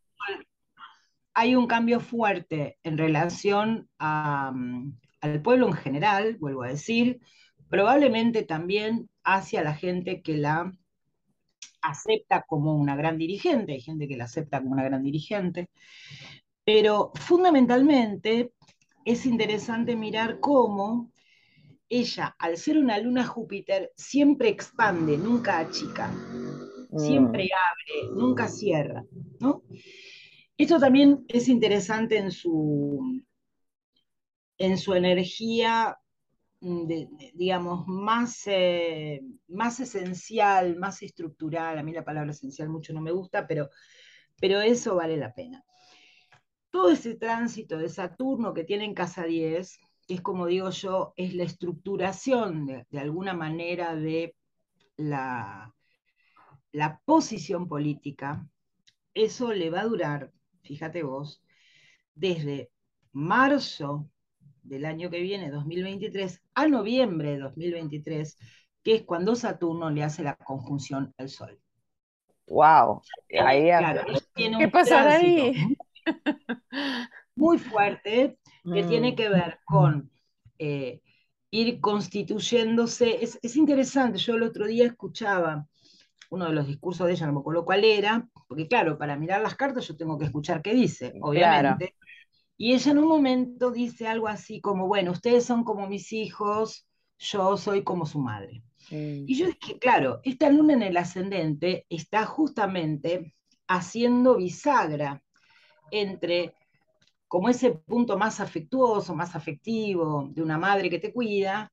hay 1.34 1.56
un 1.56 1.66
cambio 1.66 1.98
fuerte 1.98 2.78
en 2.84 2.96
relación 2.96 3.88
mm, 3.98 4.90
al 5.20 5.42
pueblo 5.42 5.66
en 5.66 5.74
general, 5.74 6.36
vuelvo 6.38 6.62
a 6.62 6.68
decir, 6.68 7.20
probablemente 7.68 8.42
también 8.42 9.08
hacia 9.24 9.62
la 9.62 9.74
gente 9.74 10.22
que 10.22 10.36
la 10.36 10.72
acepta 11.82 12.44
como 12.46 12.74
una 12.74 12.96
gran 12.96 13.18
dirigente, 13.18 13.72
hay 13.72 13.80
gente 13.80 14.08
que 14.08 14.16
la 14.16 14.24
acepta 14.24 14.60
como 14.60 14.72
una 14.72 14.84
gran 14.84 15.02
dirigente, 15.02 15.70
pero 16.64 17.12
fundamentalmente 17.14 18.52
es 19.04 19.26
interesante 19.26 19.96
mirar 19.96 20.40
cómo 20.40 21.10
ella, 21.88 22.36
al 22.38 22.56
ser 22.56 22.78
una 22.78 22.98
luna 22.98 23.26
Júpiter, 23.26 23.92
siempre 23.96 24.48
expande, 24.48 25.18
nunca 25.18 25.58
achica, 25.58 26.12
siempre 26.96 27.44
mm. 27.44 28.04
abre, 28.06 28.14
nunca 28.14 28.48
cierra, 28.48 29.04
¿no? 29.40 29.62
Esto 30.56 30.78
también 30.78 31.24
es 31.28 31.48
interesante 31.48 32.18
en 32.18 32.30
su, 32.30 33.22
en 34.60 34.78
su 34.78 34.94
energía 34.94 35.98
Mm, 36.62 36.86
digamos, 37.34 37.86
más, 37.86 38.42
eh, 38.46 39.22
más 39.48 39.80
esencial, 39.80 40.76
más 40.76 41.02
estructural, 41.02 41.78
a 41.78 41.82
mí 41.82 41.92
la 41.92 42.04
palabra 42.04 42.32
esencial 42.32 42.68
mucho 42.68 42.92
no 42.92 43.00
me 43.00 43.12
gusta, 43.12 43.46
pero, 43.46 43.70
pero 44.40 44.60
eso 44.60 44.96
vale 44.96 45.16
la 45.16 45.32
pena. 45.34 45.64
Todo 46.70 46.90
ese 46.90 47.14
tránsito 47.16 47.78
de 47.78 47.88
Saturno 47.88 48.52
que 48.54 48.64
tiene 48.64 48.84
en 48.84 48.94
casa 48.94 49.24
10, 49.24 49.78
que 50.06 50.14
es 50.14 50.20
como 50.20 50.46
digo 50.46 50.70
yo, 50.70 51.14
es 51.16 51.34
la 51.34 51.44
estructuración 51.44 52.66
de, 52.66 52.98
alguna 52.98 53.34
manera 53.34 53.96
de 53.96 54.36
la, 54.96 55.74
la 56.72 57.00
posición 57.06 57.68
política, 57.68 58.46
eso 59.14 59.52
le 59.54 59.70
va 59.70 59.80
a 59.80 59.86
durar, 59.86 60.32
fíjate 60.62 61.02
vos, 61.02 61.42
desde 62.14 62.70
marzo 63.12 64.10
del 64.62 64.84
año 64.84 65.10
que 65.10 65.20
viene, 65.20 65.50
2023, 65.50 66.40
a 66.54 66.68
noviembre 66.68 67.32
de 67.32 67.38
2023, 67.38 68.36
que 68.82 68.94
es 68.96 69.02
cuando 69.02 69.34
Saturno 69.34 69.90
le 69.90 70.02
hace 70.02 70.22
la 70.22 70.36
conjunción 70.36 71.14
al 71.18 71.28
Sol. 71.28 71.58
¡Wow! 72.46 73.02
¿Qué 73.28 74.68
pasará 74.72 75.16
ahí? 75.16 75.76
Muy 77.36 77.58
fuerte, 77.58 78.38
que 78.64 78.82
tiene 78.84 79.12
mm. 79.12 79.16
que 79.16 79.28
ver 79.28 79.58
con 79.64 80.10
eh, 80.58 81.00
ir 81.50 81.80
constituyéndose. 81.80 83.22
Es, 83.22 83.38
es, 83.42 83.56
interesante, 83.56 84.18
yo 84.18 84.34
el 84.34 84.42
otro 84.42 84.66
día 84.66 84.86
escuchaba 84.86 85.66
uno 86.30 86.46
de 86.46 86.52
los 86.52 86.66
discursos 86.66 87.06
de 87.06 87.12
ella, 87.12 87.26
no 87.26 87.32
me 87.34 87.40
acuerdo 87.40 87.64
cuál 87.64 87.84
era, 87.84 88.28
porque 88.46 88.68
claro, 88.68 88.98
para 88.98 89.16
mirar 89.16 89.40
las 89.40 89.56
cartas 89.56 89.86
yo 89.86 89.96
tengo 89.96 90.18
que 90.18 90.26
escuchar 90.26 90.62
qué 90.62 90.74
dice, 90.74 91.12
obviamente. 91.20 91.96
Y 92.62 92.74
ella 92.74 92.92
en 92.92 92.98
un 92.98 93.08
momento 93.08 93.70
dice 93.70 94.06
algo 94.06 94.28
así 94.28 94.60
como, 94.60 94.86
bueno, 94.86 95.12
ustedes 95.12 95.46
son 95.46 95.64
como 95.64 95.86
mis 95.86 96.12
hijos, 96.12 96.86
yo 97.18 97.56
soy 97.56 97.82
como 97.82 98.04
su 98.04 98.18
madre. 98.18 98.62
Y 98.90 99.34
yo 99.34 99.46
dije, 99.46 99.78
claro, 99.78 100.20
esta 100.24 100.50
luna 100.50 100.74
en 100.74 100.82
el 100.82 100.98
ascendente 100.98 101.86
está 101.88 102.26
justamente 102.26 103.34
haciendo 103.66 104.36
bisagra 104.36 105.22
entre 105.90 106.52
como 107.28 107.48
ese 107.48 107.70
punto 107.70 108.18
más 108.18 108.40
afectuoso, 108.40 109.14
más 109.14 109.34
afectivo 109.34 110.28
de 110.30 110.42
una 110.42 110.58
madre 110.58 110.90
que 110.90 110.98
te 110.98 111.14
cuida, 111.14 111.72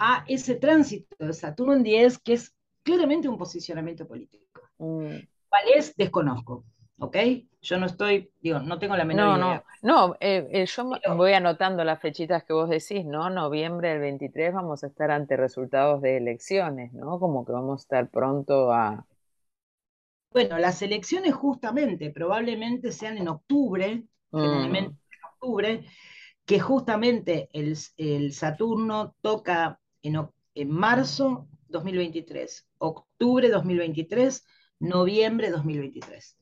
a 0.00 0.24
ese 0.26 0.54
tránsito 0.54 1.14
de 1.18 1.34
Saturno 1.34 1.74
en 1.74 1.82
10, 1.82 2.18
que 2.20 2.32
es 2.32 2.54
claramente 2.82 3.28
un 3.28 3.36
posicionamiento 3.36 4.08
político. 4.08 4.62
Mm. 4.78 5.28
¿Cuál 5.50 5.64
es? 5.76 5.94
Desconozco. 5.94 6.64
¿ok? 7.02 7.16
Yo 7.62 7.78
no 7.78 7.86
estoy, 7.86 8.28
digo, 8.40 8.58
no 8.58 8.80
tengo 8.80 8.96
la 8.96 9.04
menor 9.04 9.38
no, 9.38 9.46
idea. 9.46 9.64
No, 9.82 10.08
no, 10.08 10.14
eh, 10.18 10.48
eh, 10.50 10.66
yo 10.66 10.90
voy 11.14 11.32
anotando 11.32 11.84
las 11.84 12.00
fechitas 12.00 12.42
que 12.42 12.52
vos 12.52 12.68
decís, 12.68 13.04
¿no? 13.04 13.30
Noviembre 13.30 13.90
del 13.90 14.00
23 14.00 14.52
vamos 14.52 14.82
a 14.82 14.88
estar 14.88 15.12
ante 15.12 15.36
resultados 15.36 16.02
de 16.02 16.16
elecciones, 16.16 16.92
¿no? 16.92 17.20
Como 17.20 17.44
que 17.44 17.52
vamos 17.52 17.80
a 17.80 17.82
estar 17.82 18.10
pronto 18.10 18.72
a... 18.72 19.06
Bueno, 20.32 20.58
las 20.58 20.82
elecciones 20.82 21.34
justamente, 21.34 22.10
probablemente 22.10 22.90
sean 22.90 23.16
en 23.16 23.28
octubre, 23.28 24.02
generalmente 24.32 24.90
mm. 24.90 25.12
en 25.12 25.24
octubre, 25.32 25.84
que 26.44 26.58
justamente 26.58 27.48
el, 27.52 28.32
Saturno 28.32 29.14
toca 29.20 29.78
en, 30.02 30.28
en 30.56 30.70
marzo 30.70 31.46
2023, 31.68 32.66
octubre 32.78 33.48
2023, 33.48 34.44
noviembre 34.80 35.50
2023. 35.50 36.41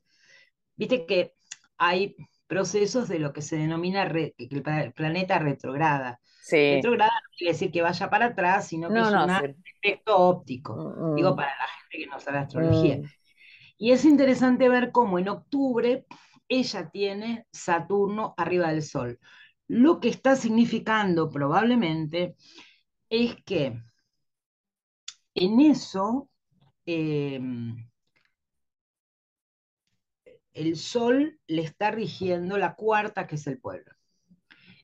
Viste 0.81 1.05
que 1.05 1.35
hay 1.77 2.17
procesos 2.47 3.07
de 3.07 3.19
lo 3.19 3.35
que 3.35 3.43
se 3.43 3.59
denomina 3.59 4.11
que 4.11 4.35
el 4.39 4.93
planeta 4.95 5.39
retrograda. 5.39 6.19
Retrograda 6.51 7.13
no 7.13 7.37
quiere 7.37 7.53
decir 7.53 7.71
que 7.71 7.83
vaya 7.83 8.09
para 8.09 8.27
atrás, 8.27 8.69
sino 8.69 8.89
que 8.89 8.99
es 8.99 9.07
un 9.07 9.55
efecto 9.83 10.17
óptico. 10.17 10.75
Mm, 10.75 11.13
mm. 11.13 11.15
Digo 11.17 11.37
para 11.37 11.51
la 11.51 11.67
gente 11.67 11.99
que 11.99 12.07
no 12.07 12.19
sabe 12.19 12.39
astrología. 12.39 12.97
Mm. 12.97 13.05
Y 13.77 13.93
es 13.93 14.07
interesante 14.07 14.71
ver 14.71 14.91
cómo 14.91 15.19
en 15.19 15.29
octubre 15.29 16.07
ella 16.49 16.89
tiene 16.89 17.47
Saturno 17.53 18.33
arriba 18.39 18.69
del 18.69 18.83
Sol. 18.83 19.19
Lo 19.69 20.01
que 20.01 20.09
está 20.09 20.35
significando 20.35 21.29
probablemente 21.29 22.37
es 23.11 23.37
que 23.45 23.79
en 25.35 25.61
eso 25.61 26.31
eh, 26.87 27.39
el 30.55 30.77
sol 30.77 31.39
le 31.47 31.63
está 31.63 31.91
rigiendo 31.91 32.59
la 32.59 32.75
cuarta, 32.75 33.27
que 33.27 33.37
es 33.37 33.47
el 33.47 33.59
pueblo. 33.59 33.93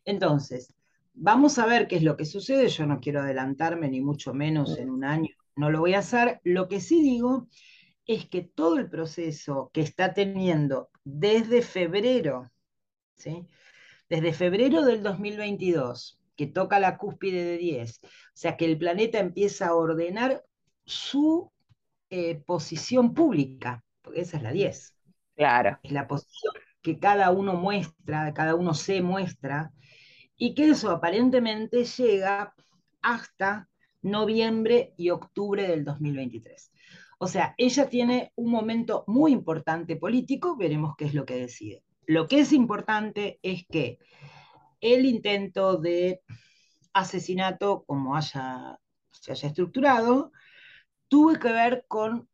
Entonces, 0.05 0.73
vamos 1.15 1.59
a 1.59 1.67
ver 1.67 1.89
qué 1.89 1.97
es 1.97 2.03
lo 2.03 2.17
que 2.17 2.25
sucede. 2.25 2.69
Yo 2.69 2.87
no 2.87 3.01
quiero 3.01 3.21
adelantarme, 3.21 3.89
ni 3.89 4.01
mucho 4.01 4.33
menos 4.35 4.79
en 4.79 4.91
un 4.91 5.05
año, 5.05 5.35
no 5.57 5.71
lo 5.71 5.81
voy 5.81 5.95
a 5.95 6.01
hacer. 6.01 6.41
Lo 6.45 6.69
que 6.69 6.81
sí 6.81 7.03
digo 7.03 7.49
es 8.07 8.29
que 8.29 8.43
todo 8.43 8.79
el 8.79 8.89
proceso 8.89 9.71
que 9.73 9.81
está 9.81 10.15
teniendo 10.15 10.91
desde 11.05 11.63
febrero, 11.63 12.51
¿sí? 13.17 13.47
desde 14.09 14.33
febrero 14.33 14.85
del 14.85 15.03
2022, 15.03 16.21
que 16.37 16.47
toca 16.47 16.79
la 16.79 16.99
cúspide 16.99 17.45
de 17.45 17.59
10, 17.59 18.01
o 18.03 18.09
sea 18.35 18.57
que 18.57 18.67
el 18.67 18.79
planeta 18.79 19.19
empieza 19.19 19.69
a 19.69 19.75
ordenar 19.75 20.45
su 20.85 21.51
eh, 22.11 22.37
posición 22.37 23.15
pública, 23.15 23.85
porque 24.03 24.21
esa 24.21 24.37
es 24.37 24.43
la 24.43 24.53
10. 24.53 24.96
Claro. 25.37 25.79
Es 25.83 25.93
la 25.93 26.09
posición 26.09 26.55
que 26.83 26.99
cada 26.99 27.31
uno 27.31 27.55
muestra, 27.55 28.33
cada 28.33 28.55
uno 28.55 28.75
se 28.75 29.03
muestra, 29.03 29.73
y 30.37 30.55
que 30.55 30.71
eso 30.71 30.91
aparentemente 30.91 31.85
llega 31.85 32.55
hasta 33.03 33.69
noviembre 34.03 34.95
y 34.97 35.11
octubre 35.11 35.67
del 35.67 35.85
2023. 35.85 36.73
O 37.19 37.27
sea, 37.27 37.55
ella 37.57 37.89
tiene 37.89 38.33
un 38.37 38.51
momento 38.51 39.05
muy 39.07 39.33
importante 39.33 39.97
político, 39.97 40.57
veremos 40.57 40.95
qué 40.97 41.07
es 41.07 41.15
lo 41.15 41.25
que 41.25 41.37
decide. 41.37 41.83
Lo 42.07 42.29
que 42.29 42.41
es 42.41 42.53
importante 42.53 43.39
es 43.43 43.67
que 43.67 43.99
el 44.81 45.07
intento 45.07 45.77
de 45.79 46.21
asesinato, 46.93 47.85
como 47.87 48.17
haya, 48.17 48.79
se 49.11 49.33
haya 49.33 49.49
estructurado, 49.49 50.31
tuvo 51.09 51.35
que 51.39 51.51
ver 51.51 51.85
con, 51.89 52.29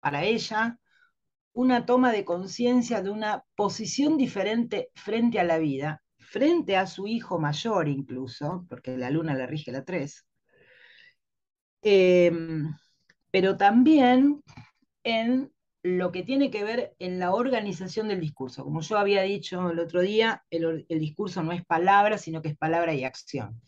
para 0.00 0.24
ella, 0.24 0.78
una 1.56 1.86
toma 1.86 2.12
de 2.12 2.26
conciencia 2.26 3.00
de 3.00 3.08
una 3.08 3.42
posición 3.54 4.18
diferente 4.18 4.90
frente 4.94 5.40
a 5.40 5.44
la 5.44 5.56
vida, 5.56 6.02
frente 6.18 6.76
a 6.76 6.86
su 6.86 7.06
hijo 7.06 7.38
mayor 7.38 7.88
incluso, 7.88 8.66
porque 8.68 8.98
la 8.98 9.08
luna 9.08 9.34
le 9.34 9.46
rige 9.46 9.72
la 9.72 9.82
3, 9.82 10.26
em, 11.80 12.74
pero 13.30 13.56
también 13.56 14.42
en 15.02 15.50
lo 15.82 16.12
que 16.12 16.22
tiene 16.22 16.50
que 16.50 16.62
ver 16.62 16.94
en 16.98 17.18
la 17.18 17.32
organización 17.32 18.08
del 18.08 18.20
discurso. 18.20 18.62
Como 18.62 18.82
yo 18.82 18.98
había 18.98 19.22
dicho 19.22 19.70
el 19.70 19.78
otro 19.78 20.02
día, 20.02 20.44
el, 20.50 20.84
discurso 20.88 21.42
no 21.42 21.52
es 21.52 21.64
palabra, 21.64 22.18
sino 22.18 22.42
que 22.42 22.48
es 22.50 22.58
palabra 22.58 22.92
y 22.92 23.04
acción. 23.04 23.62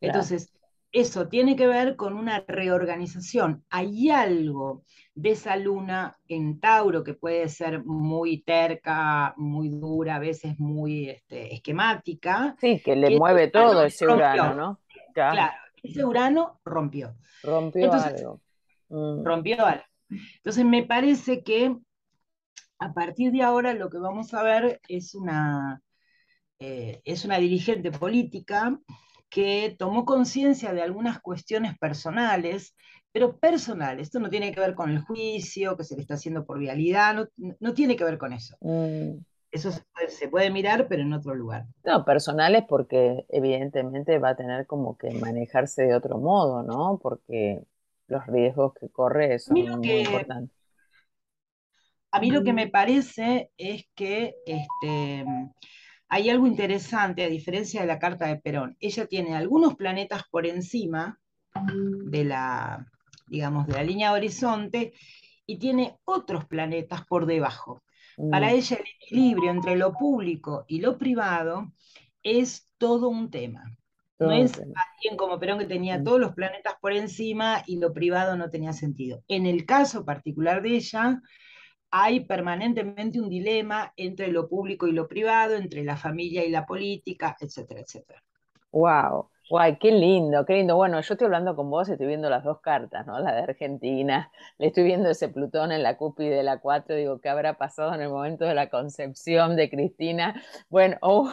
Entonces, 0.00 0.50
eso 0.94 1.26
tiene 1.26 1.56
que 1.56 1.66
ver 1.66 1.96
con 1.96 2.14
una 2.14 2.44
reorganización. 2.46 3.64
Hay 3.68 4.10
algo 4.10 4.84
de 5.12 5.30
esa 5.30 5.56
luna 5.56 6.16
en 6.28 6.60
Tauro 6.60 7.02
que 7.02 7.14
puede 7.14 7.48
ser 7.48 7.84
muy 7.84 8.42
terca, 8.42 9.34
muy 9.36 9.70
dura, 9.70 10.16
a 10.16 10.18
veces 10.20 10.56
muy 10.60 11.10
este, 11.10 11.52
esquemática. 11.52 12.54
Sí, 12.60 12.80
que 12.80 12.94
le 12.94 13.18
mueve 13.18 13.48
todo 13.48 13.84
ese 13.84 14.06
Urano, 14.06 14.54
¿no? 14.54 14.80
Claro. 15.12 15.52
ese 15.82 16.04
Urano 16.04 16.60
rompió. 16.64 17.16
Rompió 17.42 17.92
algo. 17.92 18.40
Mm. 18.88 19.24
Rompió 19.24 19.66
algo. 19.66 19.84
Entonces 20.36 20.64
me 20.64 20.84
parece 20.84 21.42
que 21.42 21.76
a 22.78 22.92
partir 22.94 23.32
de 23.32 23.42
ahora 23.42 23.74
lo 23.74 23.90
que 23.90 23.98
vamos 23.98 24.32
a 24.32 24.44
ver 24.44 24.80
es 24.88 25.16
una, 25.16 25.82
eh, 26.60 27.02
es 27.04 27.24
una 27.24 27.38
dirigente 27.38 27.90
política 27.90 28.78
que 29.28 29.74
tomó 29.78 30.04
conciencia 30.04 30.72
de 30.72 30.82
algunas 30.82 31.20
cuestiones 31.20 31.78
personales, 31.78 32.74
pero 33.12 33.38
personales. 33.38 34.08
Esto 34.08 34.20
no 34.20 34.28
tiene 34.28 34.52
que 34.52 34.60
ver 34.60 34.74
con 34.74 34.90
el 34.90 35.00
juicio 35.00 35.76
que 35.76 35.84
se 35.84 35.94
le 35.94 36.02
está 36.02 36.14
haciendo 36.14 36.44
por 36.44 36.58
vialidad, 36.58 37.28
no, 37.36 37.74
tiene 37.74 37.96
que 37.96 38.04
ver 38.04 38.18
con 38.18 38.32
eso. 38.32 38.56
Mm. 38.60 39.18
Eso 39.50 39.70
se 40.08 40.28
puede, 40.28 40.50
mirar, 40.50 40.88
pero 40.88 41.02
en 41.02 41.12
otro 41.12 41.32
lugar. 41.32 41.64
No, 41.84 42.04
personales 42.04 42.64
porque 42.68 43.24
evidentemente 43.28 44.18
va 44.18 44.30
a 44.30 44.36
tener 44.36 44.66
como 44.66 44.98
que 44.98 45.10
manejarse 45.12 45.84
de 45.84 45.94
otro 45.94 46.18
modo, 46.18 46.64
¿no? 46.64 46.98
Porque 47.00 47.62
los 48.08 48.26
riesgos 48.26 48.74
que 48.74 48.88
corre 48.88 49.38
son 49.38 49.54
muy 49.54 49.90
importantes. 50.00 50.56
A 52.10 52.20
mí 52.20 52.32
lo 52.32 52.42
que 52.42 52.52
me 52.52 52.68
parece 52.68 53.50
es 53.56 53.86
que 53.94 54.36
este, 54.44 55.24
hay 56.14 56.30
algo 56.30 56.46
interesante, 56.46 57.24
a 57.24 57.28
diferencia 57.28 57.80
de 57.80 57.88
la 57.88 57.98
carta 57.98 58.26
de 58.26 58.36
Perón. 58.36 58.76
Ella 58.78 59.04
tiene 59.06 59.34
algunos 59.34 59.74
planetas 59.74 60.22
por 60.30 60.46
encima 60.46 61.18
de 61.66 62.22
la, 62.22 62.86
digamos, 63.26 63.66
de 63.66 63.72
la 63.72 63.82
línea 63.82 64.10
de 64.10 64.18
horizonte 64.18 64.92
y 65.44 65.58
tiene 65.58 65.98
otros 66.04 66.44
planetas 66.44 67.04
por 67.04 67.26
debajo. 67.26 67.82
Para 68.30 68.46
mm. 68.46 68.54
ella 68.54 68.76
el 68.76 68.84
equilibrio 69.02 69.50
entre 69.50 69.74
lo 69.74 69.92
público 69.92 70.64
y 70.68 70.80
lo 70.80 70.98
privado 70.98 71.72
es 72.22 72.70
todo 72.78 73.08
un 73.08 73.28
tema. 73.28 73.76
No 74.20 74.30
es 74.30 74.52
alguien 74.52 75.16
como 75.16 75.40
Perón 75.40 75.58
que 75.58 75.66
tenía 75.66 75.98
mm. 75.98 76.04
todos 76.04 76.20
los 76.20 76.32
planetas 76.34 76.74
por 76.80 76.92
encima 76.92 77.64
y 77.66 77.80
lo 77.80 77.92
privado 77.92 78.36
no 78.36 78.50
tenía 78.50 78.72
sentido. 78.72 79.24
En 79.26 79.46
el 79.46 79.66
caso 79.66 80.04
particular 80.04 80.62
de 80.62 80.76
ella, 80.76 81.20
hay 81.96 82.18
permanentemente 82.24 83.20
un 83.20 83.28
dilema 83.28 83.92
entre 83.96 84.26
lo 84.26 84.48
público 84.48 84.88
y 84.88 84.92
lo 84.92 85.06
privado, 85.06 85.54
entre 85.54 85.84
la 85.84 85.96
familia 85.96 86.44
y 86.44 86.50
la 86.50 86.66
política, 86.66 87.36
etcétera, 87.38 87.82
etcétera. 87.82 88.20
Wow. 88.72 89.30
Guay, 89.48 89.78
qué 89.78 89.92
lindo, 89.92 90.44
qué 90.44 90.54
lindo. 90.54 90.74
Bueno, 90.74 91.00
yo 91.00 91.14
estoy 91.14 91.26
hablando 91.26 91.54
con 91.54 91.70
vos, 91.70 91.88
estoy 91.88 92.08
viendo 92.08 92.28
las 92.28 92.42
dos 92.42 92.60
cartas, 92.60 93.06
¿no? 93.06 93.20
La 93.20 93.32
de 93.32 93.42
Argentina, 93.42 94.32
le 94.58 94.66
estoy 94.68 94.82
viendo 94.82 95.08
ese 95.08 95.28
Plutón 95.28 95.70
en 95.70 95.84
la 95.84 95.96
cúpula 95.96 96.30
de 96.30 96.42
la 96.42 96.58
4, 96.58 96.96
digo, 96.96 97.20
¿qué 97.20 97.28
habrá 97.28 97.58
pasado 97.58 97.94
en 97.94 98.00
el 98.00 98.08
momento 98.08 98.44
de 98.44 98.54
la 98.54 98.70
concepción 98.70 99.54
de 99.54 99.70
Cristina? 99.70 100.42
Bueno, 100.70 100.96
oh, 101.00 101.32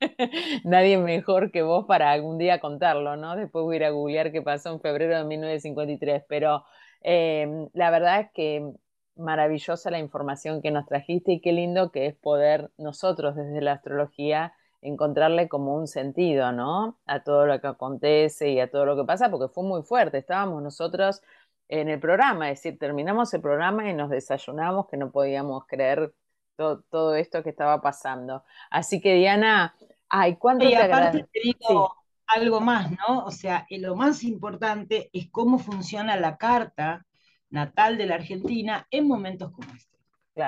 nadie 0.64 0.98
mejor 0.98 1.52
que 1.52 1.62
vos 1.62 1.84
para 1.86 2.10
algún 2.10 2.36
día 2.36 2.58
contarlo, 2.58 3.16
¿no? 3.16 3.36
Después 3.36 3.62
voy 3.62 3.76
a 3.76 3.78
ir 3.78 3.84
a 3.84 3.90
googlear 3.90 4.32
qué 4.32 4.42
pasó 4.42 4.72
en 4.72 4.80
febrero 4.80 5.16
de 5.18 5.24
1953, 5.24 6.24
pero 6.28 6.64
em, 7.00 7.68
la 7.74 7.90
verdad 7.92 8.22
es 8.22 8.30
que 8.34 8.72
maravillosa 9.20 9.90
la 9.90 9.98
información 9.98 10.62
que 10.62 10.70
nos 10.70 10.86
trajiste 10.86 11.32
y 11.32 11.40
qué 11.40 11.52
lindo 11.52 11.92
que 11.92 12.06
es 12.06 12.14
poder 12.16 12.70
nosotros 12.78 13.36
desde 13.36 13.60
la 13.60 13.72
astrología 13.72 14.54
encontrarle 14.82 15.48
como 15.48 15.74
un 15.74 15.86
sentido, 15.86 16.52
¿no? 16.52 16.98
A 17.06 17.22
todo 17.22 17.46
lo 17.46 17.60
que 17.60 17.66
acontece 17.66 18.50
y 18.50 18.60
a 18.60 18.70
todo 18.70 18.86
lo 18.86 18.96
que 18.96 19.04
pasa, 19.04 19.30
porque 19.30 19.52
fue 19.52 19.64
muy 19.64 19.82
fuerte. 19.82 20.18
Estábamos 20.18 20.62
nosotros 20.62 21.22
en 21.68 21.88
el 21.88 22.00
programa, 22.00 22.50
es 22.50 22.58
decir, 22.58 22.78
terminamos 22.78 23.32
el 23.34 23.40
programa 23.40 23.88
y 23.88 23.94
nos 23.94 24.10
desayunamos 24.10 24.88
que 24.88 24.96
no 24.96 25.10
podíamos 25.10 25.66
creer 25.66 26.12
todo, 26.56 27.14
esto 27.14 27.42
que 27.42 27.50
estaba 27.50 27.80
pasando. 27.80 28.44
Así 28.70 29.00
que 29.00 29.14
Diana, 29.14 29.74
ay, 30.08 30.36
¿cuánto 30.36 30.64
y 30.64 30.74
aparte 30.74 31.26
te 31.32 31.40
digo 31.42 31.94
algo 32.26 32.60
más, 32.60 32.90
¿no? 32.90 33.24
O 33.24 33.30
sea, 33.30 33.66
lo 33.70 33.96
más 33.96 34.22
importante 34.24 35.10
es 35.12 35.28
cómo 35.30 35.58
funciona 35.58 36.16
la 36.16 36.36
carta 36.36 37.06
natal 37.50 37.98
de 37.98 38.06
la 38.06 38.14
Argentina 38.16 38.86
en 38.90 39.06
momentos 39.06 39.52
como 39.52 39.68
este. 39.74 39.90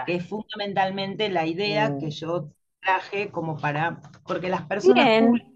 Que 0.07 0.17
es 0.17 0.27
fundamentalmente 0.27 1.29
la 1.29 1.47
idea 1.47 1.99
que 1.99 2.07
mm. 2.07 2.11
yo 2.11 2.49
traje 2.81 3.31
como 3.31 3.59
para, 3.59 4.01
porque 4.27 4.49
las 4.49 4.63
personas 4.63 5.23
públicas... 5.23 5.53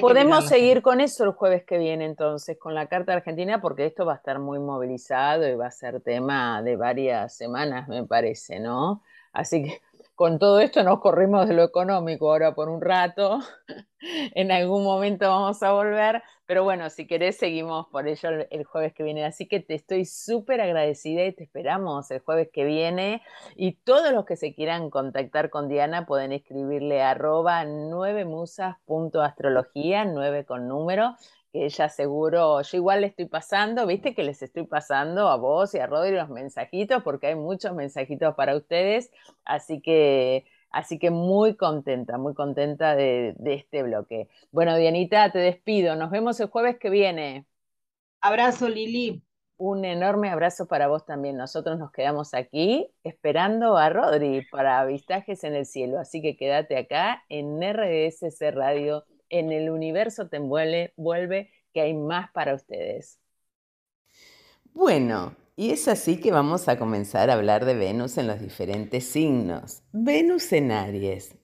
Podemos 0.00 0.48
seguir 0.48 0.82
con 0.82 1.00
eso 1.00 1.22
el 1.22 1.30
jueves 1.30 1.64
que 1.64 1.78
viene 1.78 2.04
entonces, 2.04 2.58
con 2.58 2.74
la 2.74 2.86
Carta 2.86 3.12
Argentina, 3.12 3.60
porque 3.60 3.86
esto 3.86 4.04
va 4.04 4.14
a 4.14 4.16
estar 4.16 4.40
muy 4.40 4.58
movilizado 4.58 5.46
y 5.46 5.54
va 5.54 5.68
a 5.68 5.70
ser 5.70 6.00
tema 6.00 6.62
de 6.62 6.74
varias 6.74 7.36
semanas, 7.36 7.86
me 7.86 8.04
parece, 8.04 8.58
¿no? 8.58 9.02
Así 9.32 9.62
que 9.62 9.80
con 10.14 10.38
todo 10.38 10.60
esto 10.60 10.82
nos 10.84 11.00
corrimos 11.00 11.48
de 11.48 11.54
lo 11.54 11.64
económico 11.64 12.30
ahora 12.30 12.54
por 12.54 12.68
un 12.68 12.80
rato. 12.80 13.40
en 14.34 14.52
algún 14.52 14.84
momento 14.84 15.28
vamos 15.28 15.62
a 15.62 15.72
volver, 15.72 16.22
pero 16.46 16.62
bueno, 16.62 16.90
si 16.90 17.06
querés 17.06 17.36
seguimos 17.36 17.86
por 17.88 18.06
ello 18.06 18.28
el, 18.50 18.64
jueves 18.64 18.92
que 18.94 19.02
viene. 19.02 19.24
Así 19.24 19.48
que 19.48 19.60
te 19.60 19.74
estoy 19.74 20.04
súper 20.04 20.60
agradecida 20.60 21.24
y 21.24 21.32
te 21.32 21.44
esperamos 21.44 22.10
el 22.10 22.20
jueves 22.20 22.50
que 22.52 22.64
viene. 22.64 23.22
Y 23.56 23.72
todos 23.72 24.12
los 24.12 24.24
que 24.24 24.36
se 24.36 24.54
quieran 24.54 24.90
contactar 24.90 25.50
con 25.50 25.68
Diana 25.68 26.06
pueden 26.06 26.32
escribirle 26.32 27.02
arroba 27.02 27.64
9musas.astrología, 27.64 30.04
9 30.04 30.44
con 30.44 30.68
número, 30.68 31.16
ella 31.54 31.88
seguro, 31.88 32.60
yo 32.62 32.76
igual 32.76 33.02
le 33.02 33.06
estoy 33.08 33.26
pasando, 33.26 33.86
viste 33.86 34.14
que 34.14 34.24
les 34.24 34.42
estoy 34.42 34.66
pasando 34.66 35.28
a 35.28 35.36
vos 35.36 35.74
y 35.74 35.78
a 35.78 35.86
Rodri 35.86 36.12
los 36.12 36.28
mensajitos, 36.28 37.02
porque 37.02 37.28
hay 37.28 37.36
muchos 37.36 37.74
mensajitos 37.74 38.34
para 38.34 38.56
ustedes, 38.56 39.10
así 39.44 39.80
que, 39.80 40.44
así 40.70 40.98
que 40.98 41.10
muy 41.10 41.56
contenta, 41.56 42.18
muy 42.18 42.34
contenta 42.34 42.96
de, 42.96 43.34
de 43.38 43.54
este 43.54 43.82
bloque. 43.84 44.28
Bueno, 44.50 44.76
Dianita, 44.76 45.30
te 45.32 45.38
despido, 45.38 45.96
nos 45.96 46.10
vemos 46.10 46.40
el 46.40 46.48
jueves 46.48 46.78
que 46.78 46.90
viene. 46.90 47.46
Abrazo, 48.20 48.68
Lili. 48.68 49.22
Un 49.56 49.84
enorme 49.84 50.30
abrazo 50.30 50.66
para 50.66 50.88
vos 50.88 51.06
también. 51.06 51.36
Nosotros 51.36 51.78
nos 51.78 51.92
quedamos 51.92 52.34
aquí 52.34 52.90
esperando 53.04 53.76
a 53.76 53.88
Rodri 53.88 54.44
para 54.50 54.80
Avistajes 54.80 55.44
en 55.44 55.54
el 55.54 55.64
Cielo. 55.64 56.00
Así 56.00 56.20
que 56.20 56.36
quédate 56.36 56.76
acá 56.76 57.22
en 57.28 57.62
RDSC 57.62 58.50
Radio 58.50 59.04
en 59.30 59.52
el 59.52 59.70
universo 59.70 60.28
te 60.28 60.36
envuelve, 60.38 60.92
vuelve 60.96 61.50
que 61.72 61.80
hay 61.82 61.94
más 61.94 62.30
para 62.32 62.54
ustedes. 62.54 63.20
Bueno, 64.72 65.36
y 65.56 65.70
es 65.70 65.88
así 65.88 66.16
que 66.20 66.32
vamos 66.32 66.68
a 66.68 66.78
comenzar 66.78 67.30
a 67.30 67.34
hablar 67.34 67.64
de 67.64 67.74
Venus 67.74 68.18
en 68.18 68.26
los 68.26 68.40
diferentes 68.40 69.04
signos. 69.04 69.82
Venus 69.92 70.52
en 70.52 70.72
Aries 70.72 71.36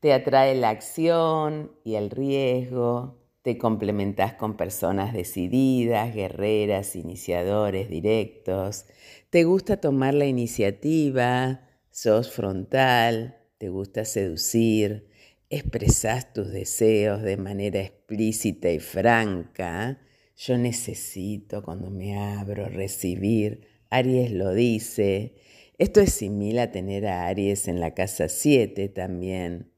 te 0.00 0.12
atrae 0.12 0.54
la 0.54 0.70
acción 0.70 1.72
y 1.84 1.94
el 1.96 2.10
riesgo, 2.10 3.18
te 3.42 3.58
complementas 3.58 4.34
con 4.34 4.56
personas 4.56 5.12
decididas, 5.12 6.14
guerreras, 6.14 6.96
iniciadores 6.96 7.88
directos, 7.88 8.86
te 9.30 9.44
gusta 9.44 9.78
tomar 9.80 10.14
la 10.14 10.26
iniciativa, 10.26 11.62
sos 11.90 12.30
frontal, 12.30 13.38
te 13.58 13.68
gusta 13.68 14.04
seducir, 14.04 15.08
expresas 15.50 16.32
tus 16.32 16.50
deseos 16.50 17.22
de 17.22 17.36
manera 17.36 17.80
explícita 17.80 18.70
y 18.70 18.80
franca, 18.80 20.00
yo 20.36 20.58
necesito 20.58 21.62
cuando 21.62 21.90
me 21.90 22.18
abro 22.18 22.68
recibir, 22.68 23.66
Aries 23.90 24.32
lo 24.32 24.52
dice, 24.52 25.34
esto 25.78 26.00
es 26.00 26.12
similar 26.12 26.68
a 26.68 26.72
tener 26.72 27.06
a 27.06 27.26
Aries 27.26 27.68
en 27.68 27.80
la 27.80 27.94
casa 27.94 28.28
7 28.28 28.88
también. 28.88 29.72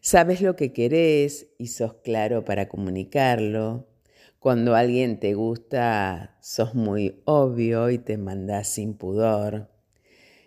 Sabes 0.00 0.40
lo 0.40 0.56
que 0.56 0.72
querés 0.72 1.48
y 1.58 1.68
sos 1.68 1.94
claro 2.02 2.44
para 2.44 2.68
comunicarlo. 2.68 3.88
Cuando 4.40 4.74
alguien 4.74 5.20
te 5.20 5.34
gusta, 5.34 6.36
sos 6.40 6.74
muy 6.74 7.22
obvio 7.24 7.90
y 7.90 7.98
te 7.98 8.16
mandás 8.18 8.68
sin 8.68 8.94
pudor. 8.94 9.70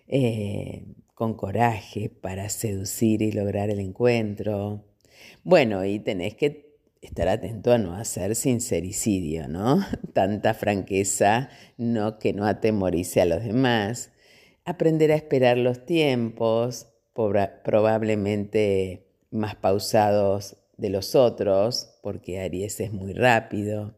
Eh, 0.08 0.86
con 1.16 1.34
coraje 1.34 2.10
para 2.10 2.50
seducir 2.50 3.22
y 3.22 3.32
lograr 3.32 3.70
el 3.70 3.80
encuentro. 3.80 4.84
Bueno, 5.44 5.84
y 5.86 6.00
tenés 6.00 6.36
que 6.36 6.76
estar 7.02 7.28
atento 7.30 7.72
a 7.72 7.78
no 7.78 7.96
hacer 7.96 8.36
sincericidio, 8.36 9.48
¿no? 9.48 9.84
Tanta 10.14 10.54
franqueza 10.54 11.50
no 11.78 12.20
que 12.20 12.34
no 12.34 12.46
atemorice 12.46 13.22
a 13.22 13.26
los 13.26 13.44
demás. 13.44 14.12
Aprender 14.66 15.12
a 15.12 15.16
esperar 15.16 15.58
los 15.58 15.86
tiempos, 15.86 16.88
probablemente 17.14 19.08
más 19.32 19.56
pausados 19.56 20.58
de 20.78 20.90
los 20.90 21.16
otros, 21.16 21.98
porque 22.02 22.42
Aries 22.42 22.80
es 22.82 22.92
muy 22.92 23.14
rápido. 23.14 23.96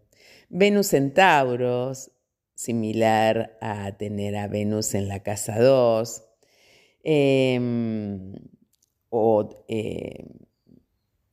Venus 0.50 0.94
en 0.94 1.14
Tauros, 1.14 2.12
similar 2.54 3.58
a 3.60 3.98
tener 3.98 4.36
a 4.36 4.48
Venus 4.48 4.94
en 4.94 5.08
la 5.08 5.24
casa 5.24 5.60
2. 5.60 6.27
Em, 7.10 8.34
o 9.10 9.64
eh, 9.70 10.26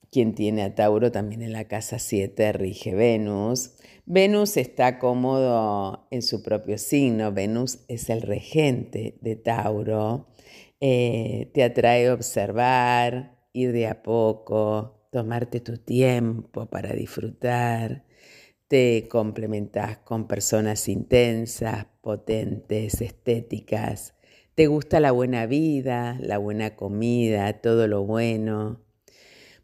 quien 0.08 0.36
tiene 0.36 0.62
a 0.62 0.76
Tauro 0.76 1.10
también 1.10 1.42
en 1.42 1.52
la 1.52 1.64
casa 1.64 1.98
7 1.98 2.52
rige 2.52 2.94
Venus. 2.94 3.72
Venus 4.06 4.56
está 4.56 5.00
cómodo 5.00 6.06
en 6.12 6.22
su 6.22 6.44
propio 6.44 6.78
signo. 6.78 7.32
Venus 7.32 7.80
es 7.88 8.08
el 8.08 8.22
regente 8.22 9.18
de 9.20 9.34
Tauro. 9.34 10.28
Eh, 10.78 11.50
te 11.54 11.64
atrae 11.64 12.08
observar, 12.12 13.36
ir 13.52 13.72
de 13.72 13.88
a 13.88 14.04
poco, 14.04 15.08
tomarte 15.10 15.58
tu 15.58 15.78
tiempo 15.78 16.66
para 16.66 16.92
disfrutar. 16.92 18.04
Te 18.68 19.08
complementas 19.10 19.98
con 19.98 20.28
personas 20.28 20.88
intensas, 20.88 21.86
potentes, 22.00 23.00
estéticas. 23.00 24.14
Te 24.54 24.68
gusta 24.68 25.00
la 25.00 25.10
buena 25.10 25.46
vida, 25.46 26.16
la 26.20 26.38
buena 26.38 26.76
comida, 26.76 27.60
todo 27.60 27.88
lo 27.88 28.04
bueno. 28.04 28.84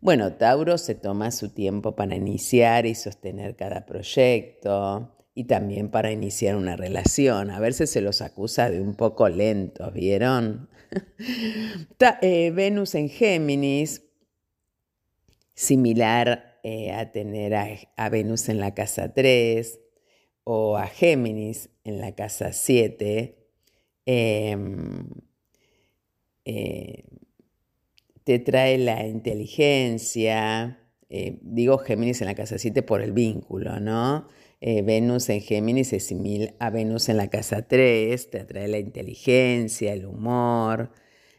Bueno, 0.00 0.32
Tauro 0.34 0.78
se 0.78 0.96
toma 0.96 1.30
su 1.30 1.50
tiempo 1.50 1.94
para 1.94 2.16
iniciar 2.16 2.86
y 2.86 2.96
sostener 2.96 3.54
cada 3.54 3.86
proyecto 3.86 5.16
y 5.32 5.44
también 5.44 5.92
para 5.92 6.10
iniciar 6.10 6.56
una 6.56 6.74
relación. 6.74 7.50
A 7.52 7.60
veces 7.60 7.88
se 7.90 8.00
los 8.00 8.20
acusa 8.20 8.68
de 8.68 8.80
un 8.80 8.96
poco 8.96 9.28
lentos, 9.28 9.92
¿vieron? 9.92 10.68
Eh, 12.22 12.50
Venus 12.50 12.96
en 12.96 13.08
Géminis, 13.08 14.02
similar 15.54 16.58
eh, 16.64 16.90
a 16.90 17.12
tener 17.12 17.54
a, 17.54 18.08
Venus 18.08 18.48
en 18.48 18.58
la 18.58 18.74
casa 18.74 19.14
3 19.14 19.78
o 20.42 20.76
a 20.76 20.88
Géminis 20.88 21.70
en 21.84 22.00
la 22.00 22.16
casa 22.16 22.52
7 22.52 23.39
te 28.24 28.38
trae 28.38 28.78
la 28.78 29.06
inteligencia, 29.06 30.78
eh, 31.08 31.38
digo 31.42 31.78
Géminis 31.78 32.20
en 32.20 32.28
la 32.28 32.34
casa 32.34 32.58
7 32.58 32.82
por 32.82 33.02
el 33.02 33.12
vínculo, 33.12 33.80
¿no? 33.80 34.28
Eh, 34.60 34.82
Venus 34.82 35.28
en 35.30 35.40
Géminis 35.40 35.92
es 35.92 36.06
similar 36.06 36.54
a 36.60 36.70
Venus 36.70 37.08
en 37.08 37.16
la 37.16 37.28
casa 37.28 37.62
3, 37.66 38.30
te 38.30 38.40
atrae 38.40 38.68
la 38.68 38.78
inteligencia, 38.78 39.92
el 39.92 40.06
humor, 40.06 40.92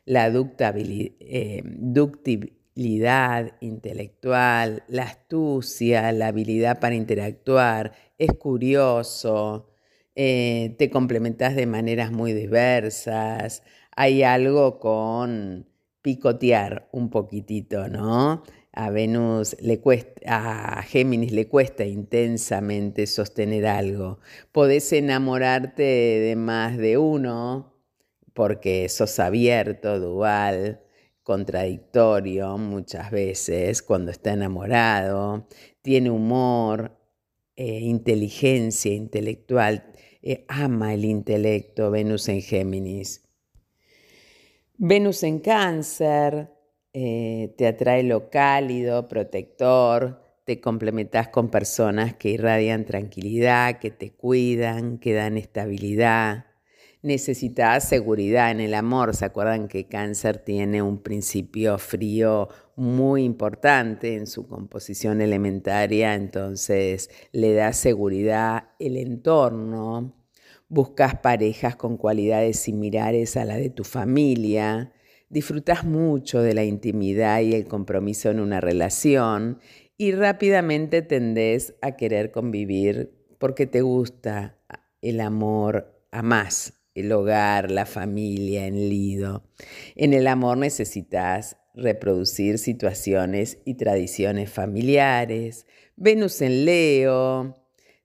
la 0.06 0.28
eh, 0.28 1.62
ductibilidad 1.64 3.56
intelectual, 3.62 4.84
la 4.90 5.04
astucia, 5.04 6.12
la 6.12 6.28
habilidad 6.28 6.80
para 6.80 6.96
interactuar, 6.96 7.94
es 8.18 8.34
curioso, 8.34 9.71
te 10.16 10.90
complementas 10.92 11.56
de 11.56 11.66
maneras 11.66 12.12
muy 12.12 12.34
diversas, 12.34 13.64
hay 13.96 14.24
algo 14.24 14.80
con 14.80 15.68
picotear 16.02 16.90
un 16.92 17.10
poquitito, 17.10 17.88
¿no? 17.88 18.44
A 18.74 18.90
Venus 18.90 19.56
le 19.60 19.82
cuesta, 19.82 20.78
a 20.78 20.82
Géminis 20.84 21.32
le 21.34 21.48
cuesta 21.48 21.86
intensamente 21.86 23.06
sostener 23.06 23.68
algo. 23.68 24.20
Podés 24.52 24.92
enamorarte 24.94 25.84
de 25.84 26.36
más 26.38 26.78
de 26.78 26.98
uno 26.98 27.74
porque 28.34 28.88
sos 28.90 29.20
abierto, 29.20 30.00
dual, 30.00 30.82
contradictorio 31.24 32.58
muchas 32.58 33.12
veces 33.12 33.82
cuando 33.82 34.12
está 34.12 34.34
enamorado, 34.34 35.48
tiene 35.82 36.10
humor, 36.10 36.98
eh, 37.56 37.80
inteligencia 37.82 38.94
intelectual, 38.94 39.91
eh, 40.22 40.46
ama 40.48 40.94
el 40.94 41.06
intelecto, 41.06 41.92
Venus 41.92 42.30
en 42.30 42.42
Géminis. 42.42 43.24
Venus 44.78 45.24
en 45.24 45.40
cáncer, 45.40 46.50
eh, 46.94 47.54
te 47.58 47.68
atrae 47.68 48.04
lo 48.04 48.30
cálido, 48.30 49.08
protector, 49.08 50.22
te 50.44 50.60
complementas 50.60 51.30
con 51.30 51.50
personas 51.50 52.16
que 52.16 52.30
irradian 52.30 52.86
tranquilidad, 52.86 53.80
que 53.80 53.92
te 53.92 54.12
cuidan, 54.12 54.98
que 54.98 55.14
dan 55.14 55.38
estabilidad. 55.38 56.46
Necesitas 57.04 57.88
seguridad 57.88 58.52
en 58.52 58.60
el 58.60 58.74
amor. 58.74 59.16
¿Se 59.16 59.26
acuerdan 59.26 59.68
que 59.68 59.88
cáncer 59.88 60.38
tiene 60.38 60.82
un 60.82 61.02
principio 61.02 61.78
frío 61.78 62.50
muy 62.76 63.24
importante 63.24 64.16
en 64.16 64.28
su 64.28 64.48
composición 64.48 65.22
elementaria? 65.22 66.16
Entonces 66.16 67.10
le 67.32 67.54
da 67.54 67.74
seguridad 67.74 68.70
el 68.80 68.98
entorno, 68.98 70.16
buscas 70.68 71.16
parejas 71.16 71.76
con 71.76 71.98
cualidades 71.98 72.58
similares 72.60 73.38
a 73.38 73.46
la 73.46 73.58
de 73.58 73.70
tu 73.70 73.84
familia, 73.84 74.94
disfrutas 75.30 75.86
mucho 75.86 76.42
de 76.42 76.54
la 76.54 76.64
intimidad 76.64 77.42
y 77.42 77.54
el 77.54 77.68
compromiso 77.68 78.30
en 78.30 78.40
una 78.40 78.62
relación 78.62 79.60
y 79.98 80.14
rápidamente 80.14 81.02
tendés 81.02 81.76
a 81.82 81.96
querer 81.96 82.32
convivir 82.32 83.14
porque 83.38 83.68
te 83.68 83.82
gusta 83.82 84.58
el 85.02 85.20
amor 85.20 86.06
a 86.12 86.22
más, 86.22 86.82
el 86.96 87.12
hogar, 87.12 87.72
la 87.72 87.86
familia, 87.86 88.66
el 88.68 88.90
nido. 88.90 89.44
En 89.96 90.14
el 90.14 90.28
amor 90.28 90.58
necesitas 90.58 91.58
reproducir 91.74 92.58
situaciones 92.58 93.60
y 93.66 93.76
tradiciones 93.76 94.52
familiares. 94.52 95.66
Venus 95.96 96.42
en 96.42 96.66
Leo, 96.66 97.56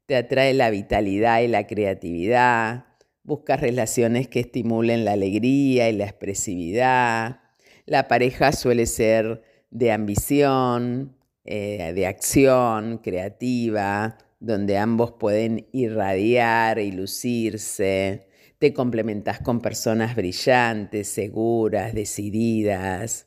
te 0.06 0.16
atrae 0.16 0.54
la 0.54 0.70
vitalidad 0.70 1.40
y 1.40 1.48
la 1.48 1.66
creatividad, 1.66 2.86
buscas 3.24 3.60
relaciones 3.60 4.28
que 4.28 4.40
estimulen 4.40 5.04
la 5.04 5.12
alegría 5.12 5.90
y 5.90 5.92
la 5.94 6.04
expresividad. 6.04 7.40
La 7.84 8.08
pareja 8.08 8.52
suele 8.52 8.86
ser 8.86 9.42
de 9.70 9.92
ambición, 9.92 11.16
eh, 11.44 11.92
de 11.94 12.06
acción 12.06 12.98
creativa, 12.98 14.18
donde 14.38 14.78
ambos 14.78 15.12
pueden 15.12 15.66
irradiar 15.72 16.78
y 16.78 16.92
lucirse. 16.92 18.25
Te 18.58 18.72
complementas 18.72 19.40
con 19.40 19.60
personas 19.60 20.16
brillantes, 20.16 21.08
seguras, 21.08 21.94
decididas. 21.94 23.26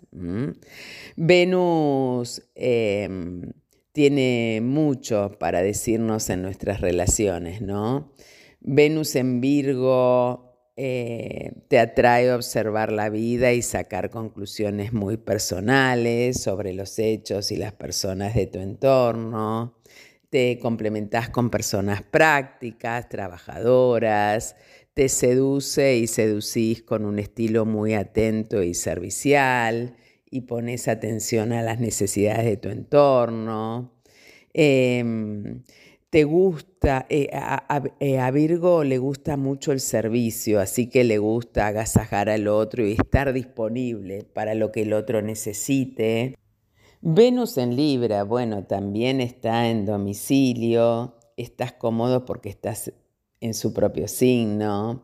Venus 1.16 2.42
em, 2.56 3.52
tiene 3.92 4.60
mucho 4.64 5.38
para 5.40 5.62
decirnos 5.62 6.30
en 6.30 6.42
nuestras 6.42 6.82
relaciones, 6.82 7.62
¿no? 7.62 8.12
Venus 8.62 9.16
en 9.16 9.40
Virgo 9.40 10.50
eh, 10.82 11.52
te 11.68 11.78
atrae 11.78 12.32
observar 12.32 12.94
la 12.94 13.10
vida 13.10 13.52
y 13.52 13.62
sacar 13.62 14.10
conclusiones 14.10 14.94
muy 14.94 15.18
personales 15.18 16.42
sobre 16.42 16.72
los 16.72 16.98
hechos 17.00 17.52
y 17.52 17.58
las 17.58 17.74
personas 17.74 18.34
de 18.34 18.48
tu 18.48 18.60
entorno. 18.60 19.76
Te 20.30 20.58
complementas 20.58 21.30
con 21.32 21.50
personas 21.50 22.02
prácticas, 22.02 23.10
trabajadoras, 23.10 24.56
te 25.00 25.08
seduce 25.08 25.96
y 25.96 26.08
seducís 26.08 26.84
con 26.84 27.06
un 27.06 27.20
estilo 27.20 27.66
muy 27.66 27.94
atento 27.94 28.64
y 28.64 28.74
servicial 28.74 29.96
y 30.30 30.42
pones 30.42 30.90
atención 30.90 31.54
a 31.54 31.62
las 31.62 31.80
necesidades 31.80 32.44
de 32.44 32.58
tu 32.58 32.68
entorno. 32.68 33.94
Em, 34.54 35.64
te 36.10 36.26
gusta, 36.26 37.06
eh, 37.10 37.30
eh, 38.02 38.20
a, 38.20 38.32
Virgo 38.32 38.84
le 38.84 38.98
gusta 38.98 39.38
mucho 39.38 39.72
el 39.72 39.80
servicio, 39.80 40.60
así 40.60 40.90
que 40.90 41.06
le 41.06 41.18
gusta 41.18 41.68
agasajar 41.68 42.30
al 42.30 42.50
otro 42.50 42.86
y 42.86 42.92
estar 42.92 43.32
disponible 43.32 44.26
para 44.26 44.54
lo 44.54 44.74
que 44.74 44.82
el 44.82 44.92
otro 44.92 45.22
necesite. 45.22 46.36
Venus 47.00 47.58
en 47.58 47.78
Libra, 47.78 48.24
bueno, 48.24 48.66
también 48.66 49.22
está 49.22 49.70
en 49.70 49.86
domicilio, 49.86 51.16
estás 51.38 51.72
cómodo 51.72 52.26
porque 52.26 52.50
estás 52.50 52.92
en 53.42 53.54
su 53.54 53.74
propio 53.74 54.08
signo. 54.08 55.04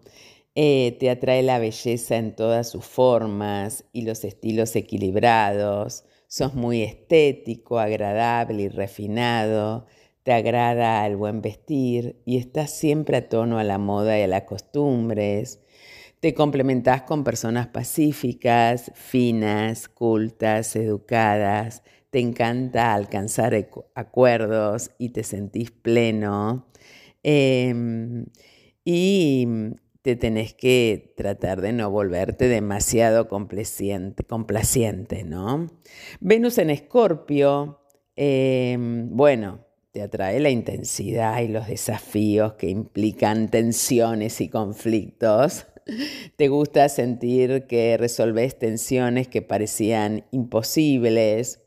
Eh, 0.55 0.95
te 0.99 1.09
atrae 1.09 1.43
la 1.43 1.59
belleza 1.59 2.15
en 2.15 2.36
todas 2.36 2.69
sus 2.69 2.86
formas 2.86 3.83
y 3.91 4.03
los 4.03 4.23
estilos 4.23 4.75
equilibrados. 4.75 6.05
Sos 6.27 6.53
muy 6.53 6.81
estético, 6.81 7.79
agradable 7.79 8.63
y 8.63 8.69
refinado. 8.69 9.86
Te 10.23 10.33
agrada 10.33 11.05
el 11.05 11.17
buen 11.17 11.41
vestir 11.41 12.21
y 12.25 12.38
estás 12.38 12.71
siempre 12.71 13.17
a 13.17 13.29
tono 13.29 13.59
a 13.59 13.63
la 13.63 13.77
moda 13.77 14.17
y 14.17 14.23
a 14.23 14.27
las 14.27 14.43
costumbres. 14.43 15.59
Te 16.19 16.33
complementás 16.33 17.03
con 17.03 17.23
personas 17.23 17.67
pacíficas, 17.67 18.91
finas, 18.95 19.88
cultas, 19.88 20.75
educadas. 20.75 21.83
Te 22.09 22.19
encanta 22.19 22.93
alcanzar 22.93 23.53
acuerdos 23.93 24.91
y 24.97 25.09
te 25.09 25.23
sentís 25.23 25.69
pleno. 25.69 26.65
Em, 27.28 28.28
y 28.84 29.47
te 30.03 30.15
tenés 30.15 30.53
que 30.53 31.15
tratar 31.17 31.59
de 31.61 31.73
no 31.73 31.89
volverte 31.89 32.47
demasiado 32.47 33.28
complaciente, 33.28 34.23
complaciente 34.23 35.23
¿no? 35.23 35.65
Venus 36.19 36.59
en 36.59 36.69
Escorpio, 36.69 37.80
em, 38.15 39.09
bueno, 39.09 39.65
te 39.89 40.03
atrae 40.03 40.39
la 40.39 40.51
intensidad 40.51 41.41
y 41.41 41.47
los 41.47 41.67
desafíos 41.67 42.53
que 42.53 42.69
implican 42.69 43.49
tensiones 43.49 44.39
y 44.39 44.49
conflictos. 44.49 45.65
Te 46.36 46.47
gusta 46.47 46.89
sentir 46.89 47.65
que 47.65 47.97
resolves 47.97 48.59
tensiones 48.59 49.28
que 49.28 49.41
parecían 49.41 50.26
imposibles. 50.30 51.64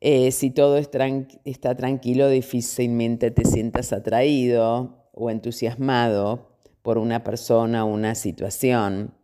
Eh, 0.00 0.30
si 0.30 0.50
todo 0.50 0.76
está 0.78 1.74
tranquilo, 1.74 2.28
difícilmente 2.28 3.30
te 3.30 3.44
sientas 3.44 3.92
atraído 3.92 5.08
o 5.12 5.30
entusiasmado 5.30 6.56
por 6.82 6.98
una 6.98 7.24
persona 7.24 7.84
o 7.84 7.88
una 7.88 8.14
situación. 8.14 9.14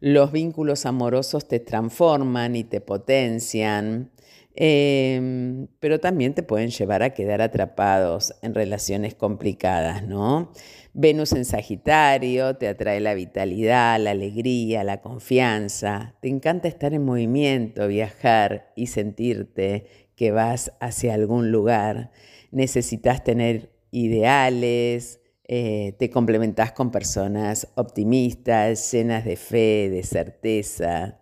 Los 0.00 0.32
vínculos 0.32 0.86
amorosos 0.86 1.46
te 1.46 1.60
transforman 1.60 2.56
y 2.56 2.64
te 2.64 2.80
potencian, 2.80 4.10
em, 4.54 5.68
pero 5.78 6.00
también 6.00 6.34
te 6.34 6.42
pueden 6.42 6.70
llevar 6.70 7.02
a 7.02 7.10
quedar 7.14 7.40
atrapados 7.40 8.34
en 8.42 8.54
relaciones 8.54 9.14
complicadas, 9.14 10.02
¿no? 10.02 10.52
Venus 10.94 11.32
en 11.32 11.44
Sagitario 11.44 12.56
te 12.56 12.68
atrae 12.68 13.00
la 13.00 13.14
vitalidad, 13.14 13.98
la 14.00 14.10
alegría, 14.10 14.84
la 14.84 15.00
confianza. 15.00 16.14
Te 16.20 16.28
encanta 16.28 16.68
estar 16.68 16.92
en 16.92 17.04
movimiento, 17.04 17.86
viajar 17.88 18.72
y 18.76 18.88
sentirte 18.88 19.86
que 20.22 20.30
vas 20.30 20.70
hacia 20.78 21.14
algún 21.14 21.50
lugar. 21.50 22.12
Necesitas 22.52 23.24
tener 23.24 23.72
ideales, 23.90 25.20
eh, 25.48 25.96
te 25.98 26.10
complementas 26.10 26.70
con 26.70 26.92
personas 26.92 27.66
optimistas, 27.74 28.92
llenas 28.92 29.24
de 29.24 29.34
fe, 29.34 29.90
de 29.90 30.04
certeza. 30.04 31.18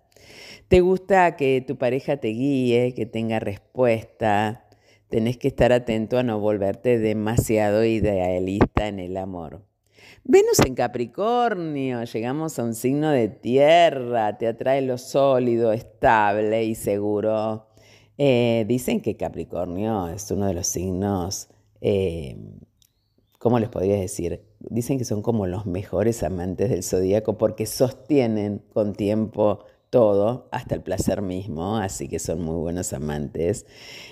Te 0.69 0.83
gusta 0.83 1.35
que 1.37 1.65
tu 1.67 1.79
pareja 1.79 2.19
te 2.19 2.29
guíe, 2.29 2.93
que 2.93 3.07
tenga 3.07 3.39
respuesta. 3.39 4.69
Tenés 5.09 5.39
que 5.39 5.49
estar 5.49 5.73
atento 5.73 6.19
a 6.19 6.23
no 6.23 6.39
volverte 6.39 6.99
demasiado 6.99 7.87
idealista 7.87 8.87
en 8.87 8.99
el 8.99 9.17
amor. 9.17 9.65
Venus 10.25 10.61
en 10.67 10.75
Capricornio, 10.75 12.05
llegamos 12.05 12.59
a 12.59 12.65
un 12.65 12.75
signo 12.75 13.13
de 13.13 13.29
tierra, 13.29 14.37
te 14.37 14.47
atrae 14.47 14.83
lo 14.83 14.99
sólido, 14.99 15.73
estable 15.73 16.65
y 16.65 16.75
seguro. 16.75 17.70
Eh, 18.23 18.67
dicen 18.69 19.01
que 19.01 19.17
Capricornio 19.17 20.09
es 20.09 20.31
uno 20.31 20.45
de 20.47 20.53
los 20.53 20.67
signos 20.67 21.49
eh, 21.81 22.37
¿cómo 23.39 23.59
les 23.59 23.71
podría 23.71 23.97
decir? 23.99 24.45
Dicen 24.59 24.99
que 24.99 25.07
son 25.07 25.23
como 25.23 25.47
los 25.47 25.65
mejores 25.65 26.23
amantes 26.23 26.69
del 26.69 26.83
zodíaco 26.83 27.39
porque 27.39 27.65
sostienen 27.65 28.63
con 28.75 28.93
tiempo 28.93 29.65
todo, 29.89 30.49
hasta 30.53 30.75
el 30.77 30.83
placer 30.83 31.23
mismo, 31.23 31.79
así 31.79 32.07
que 32.07 32.19
son 32.19 32.43
muy 32.43 32.57
buenos 32.57 32.93
amantes. 32.93 33.65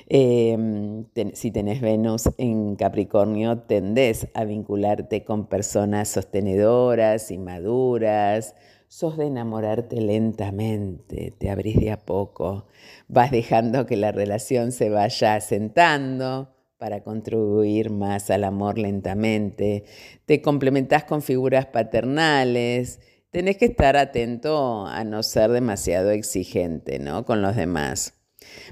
Em, 0.08 1.04
si 1.34 1.50
tenés 1.52 1.82
Venus 1.82 2.30
en 2.38 2.74
Capricornio, 2.74 3.58
tendés 3.58 4.26
a 4.34 4.44
vincularte 4.44 5.24
con 5.24 5.46
personas 5.46 6.08
sostenedoras 6.08 7.30
y 7.30 7.38
maduras, 7.38 8.54
sos 8.88 9.18
de 9.18 9.26
enamorarte 9.26 10.00
lentamente, 10.00 11.34
te 11.38 11.50
abrís 11.50 11.78
de 11.78 11.92
a 11.92 11.98
poco, 11.98 12.66
vas 13.06 13.30
dejando 13.30 13.86
que 13.86 13.96
la 13.96 14.12
relación 14.12 14.72
se 14.72 14.88
vaya 14.88 15.34
asentando 15.34 16.54
para 16.78 17.02
contribuir 17.02 17.90
más 17.90 18.30
al 18.30 18.44
amor 18.44 18.78
lentamente, 18.78 19.84
te 20.24 20.40
complementás 20.40 21.04
con 21.04 21.22
figuras 21.22 21.66
paternales, 21.66 23.00
tenés 23.30 23.58
que 23.58 23.66
estar 23.66 23.96
atento 23.96 24.86
a 24.86 25.04
no 25.04 25.22
ser 25.22 25.50
demasiado 25.50 26.10
exigente 26.10 26.98
¿no? 26.98 27.24
con 27.24 27.42
los 27.42 27.56
demás. 27.56 28.14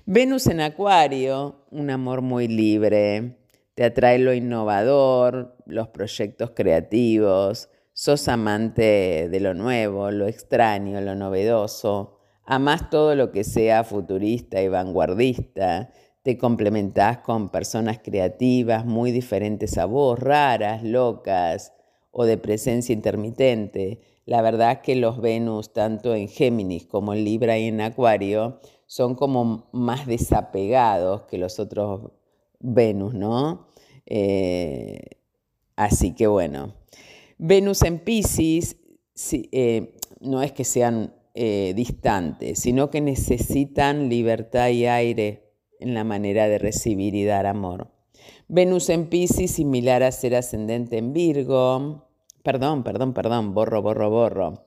Venus 0.06 0.46
en 0.46 0.60
Acuario, 0.60 1.66
un 1.70 1.90
amor 1.90 2.22
muy 2.22 2.48
libre, 2.48 3.36
te 3.74 3.84
atrae 3.84 4.18
lo 4.18 4.32
innovador, 4.32 5.56
los 5.66 5.88
proyectos 5.88 6.52
creativos, 6.54 7.68
sos 7.96 8.28
amante 8.28 9.30
de 9.30 9.40
lo 9.40 9.54
nuevo, 9.54 10.10
lo 10.10 10.26
extraño, 10.26 11.00
lo 11.00 11.14
novedoso, 11.14 12.18
amás 12.44 12.90
todo 12.90 13.14
lo 13.14 13.32
que 13.32 13.42
sea 13.42 13.84
futurista 13.84 14.60
y 14.60 14.68
vanguardista, 14.68 15.90
te 16.22 16.36
complementás 16.36 17.18
con 17.18 17.48
personas 17.48 18.00
creativas 18.04 18.84
muy 18.84 19.12
diferentes 19.12 19.78
a 19.78 19.86
vos, 19.86 20.18
raras, 20.18 20.82
locas 20.82 21.72
o 22.10 22.26
de 22.26 22.36
presencia 22.36 22.92
intermitente. 22.92 24.00
La 24.26 24.42
verdad 24.42 24.72
es 24.72 24.78
que 24.80 24.96
los 24.96 25.18
Venus, 25.18 25.72
tanto 25.72 26.14
en 26.14 26.28
Géminis 26.28 26.84
como 26.84 27.14
en 27.14 27.24
Libra 27.24 27.56
y 27.56 27.68
en 27.68 27.80
Acuario, 27.80 28.60
son 28.84 29.14
como 29.14 29.70
más 29.72 30.06
desapegados 30.06 31.22
que 31.22 31.38
los 31.38 31.58
otros 31.58 32.12
Venus, 32.60 33.14
¿no? 33.14 33.68
Eh, 34.04 35.00
así 35.76 36.14
que 36.14 36.26
bueno, 36.26 36.74
Venus 37.38 37.82
en 37.82 37.98
Pisces 37.98 38.76
eh, 39.32 39.94
no 40.20 40.42
es 40.42 40.52
que 40.52 40.64
sean 40.64 41.14
eh, 41.34 41.74
distantes, 41.76 42.58
sino 42.58 42.90
que 42.90 43.00
necesitan 43.00 44.08
libertad 44.08 44.70
y 44.70 44.86
aire 44.86 45.52
en 45.80 45.94
la 45.94 46.04
manera 46.04 46.48
de 46.48 46.58
recibir 46.58 47.14
y 47.14 47.24
dar 47.24 47.46
amor. 47.46 47.90
Venus 48.48 48.88
en 48.88 49.08
Pisces, 49.08 49.50
similar 49.50 50.02
a 50.02 50.12
ser 50.12 50.34
ascendente 50.34 50.98
en 50.98 51.12
Virgo. 51.12 52.08
Perdón, 52.42 52.84
perdón, 52.84 53.12
perdón, 53.12 53.54
borro, 53.54 53.82
borro, 53.82 54.08
borro. 54.08 54.66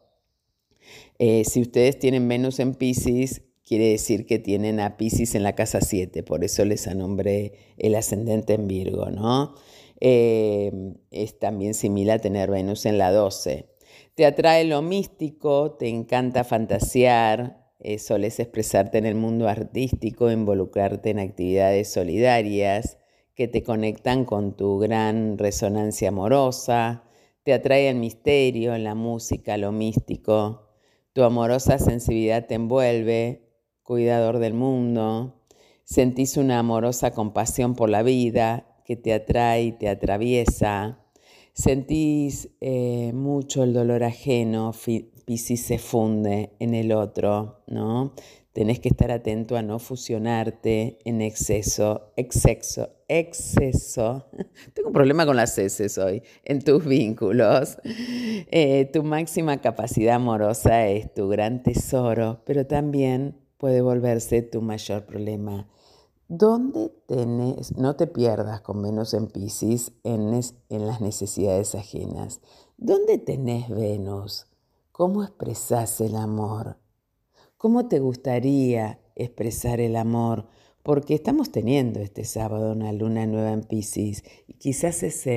Eh, 1.17 1.43
si 1.45 1.61
ustedes 1.61 1.97
tienen 1.97 2.27
Venus 2.27 2.59
en 2.59 2.75
Pisces, 2.75 3.41
quiere 3.65 3.89
decir 3.89 4.25
que 4.25 4.39
tienen 4.39 4.79
a 4.79 4.97
Pisces 4.97 5.35
en 5.35 5.43
la 5.43 5.53
casa 5.55 5.81
7, 5.81 6.23
por 6.23 6.43
eso 6.43 6.65
les 6.65 6.93
nombré 6.95 7.53
el 7.77 7.95
ascendente 7.95 8.53
en 8.53 8.67
Virgo, 8.67 9.09
¿no? 9.09 9.55
Eh, 10.01 10.71
es 11.11 11.39
también 11.39 11.73
similar 11.73 12.19
a 12.19 12.21
tener 12.21 12.49
Venus 12.49 12.85
en 12.85 12.97
la 12.97 13.11
12. 13.11 13.69
Te 14.15 14.25
atrae 14.25 14.65
lo 14.65 14.81
místico, 14.81 15.73
te 15.73 15.87
encanta 15.87 16.43
fantasear, 16.43 17.69
eh, 17.79 17.99
soles 17.99 18.39
expresarte 18.39 18.97
en 18.97 19.05
el 19.05 19.15
mundo 19.15 19.47
artístico, 19.47 20.31
involucrarte 20.31 21.11
en 21.11 21.19
actividades 21.19 21.91
solidarias 21.91 22.97
que 23.35 23.47
te 23.47 23.63
conectan 23.63 24.25
con 24.25 24.57
tu 24.57 24.79
gran 24.79 25.37
resonancia 25.37 26.09
amorosa, 26.09 27.03
te 27.43 27.53
atrae 27.53 27.89
el 27.89 27.95
misterio, 27.95 28.77
la 28.77 28.95
música, 28.95 29.57
lo 29.57 29.71
místico, 29.71 30.67
tu 31.13 31.23
amorosa 31.23 31.79
sensibilidad 31.79 32.45
te 32.45 32.55
envuelve, 32.55 33.49
cuidador 33.81 34.39
del 34.39 34.53
mundo, 34.53 35.45
sentís 35.85 36.35
una 36.35 36.59
amorosa 36.59 37.11
compasión 37.11 37.75
por 37.75 37.89
la 37.89 38.03
vida 38.03 38.68
que 38.89 38.95
te 38.95 39.13
atrae 39.13 39.65
y 39.65 39.71
te 39.73 39.87
atraviesa, 39.87 40.97
sentís 41.53 42.49
eh, 42.59 43.11
mucho 43.13 43.61
el 43.61 43.71
dolor 43.71 44.03
ajeno, 44.03 44.73
Piscis 45.25 45.63
se 45.63 45.77
funde 45.77 46.53
en 46.57 46.73
el 46.73 46.91
otro, 46.91 47.61
¿no? 47.67 48.15
Tenés 48.51 48.79
que 48.79 48.89
estar 48.89 49.11
atento 49.11 49.55
a 49.57 49.61
no 49.61 49.77
fusionarte 49.77 50.97
en 51.05 51.21
exceso, 51.21 52.13
exceso, 52.15 52.89
exceso. 53.07 54.25
Tengo 54.73 54.87
un 54.87 54.93
problema 54.93 55.27
con 55.27 55.35
las 55.35 55.55
S 55.59 56.01
hoy, 56.01 56.23
en 56.43 56.63
tus 56.63 56.83
vínculos. 56.83 57.77
Eh, 57.85 58.89
tu 58.91 59.03
máxima 59.03 59.61
capacidad 59.61 60.15
amorosa 60.15 60.87
es 60.87 61.13
tu 61.13 61.29
gran 61.29 61.61
tesoro, 61.61 62.41
pero 62.43 62.65
también 62.65 63.35
puede 63.57 63.81
volverse 63.81 64.41
tu 64.41 64.63
mayor 64.63 65.05
problema. 65.05 65.67
¿Dónde 66.31 66.91
tenés, 67.07 67.75
no 67.75 67.95
te 67.95 68.05
pierdas 68.05 68.61
con 68.61 68.79
menos 68.83 69.15
en 69.15 69.25
Pisces 69.25 69.93
en, 70.03 70.29
las 70.29 71.01
necesidades 71.01 71.73
ajenas? 71.73 72.39
¿Dónde 72.77 73.17
tenés 73.17 73.67
Venus? 73.67 74.45
¿Cómo 74.91 75.23
expresas 75.23 75.99
el 76.01 76.15
amor? 76.15 76.77
¿Cómo 77.57 77.87
te 77.87 77.97
gustaría 77.97 78.99
expresar 79.15 79.79
el 79.79 79.95
amor? 79.95 80.45
Porque 80.83 81.15
estamos 81.15 81.51
teniendo 81.51 81.99
este 81.99 82.23
sábado 82.25 82.73
una 82.73 82.93
luna 82.93 83.25
nueva 83.25 83.51
en 83.51 83.63
Pisces 83.63 84.23
y 84.45 84.53
quizás 84.53 85.01
es 85.01 85.27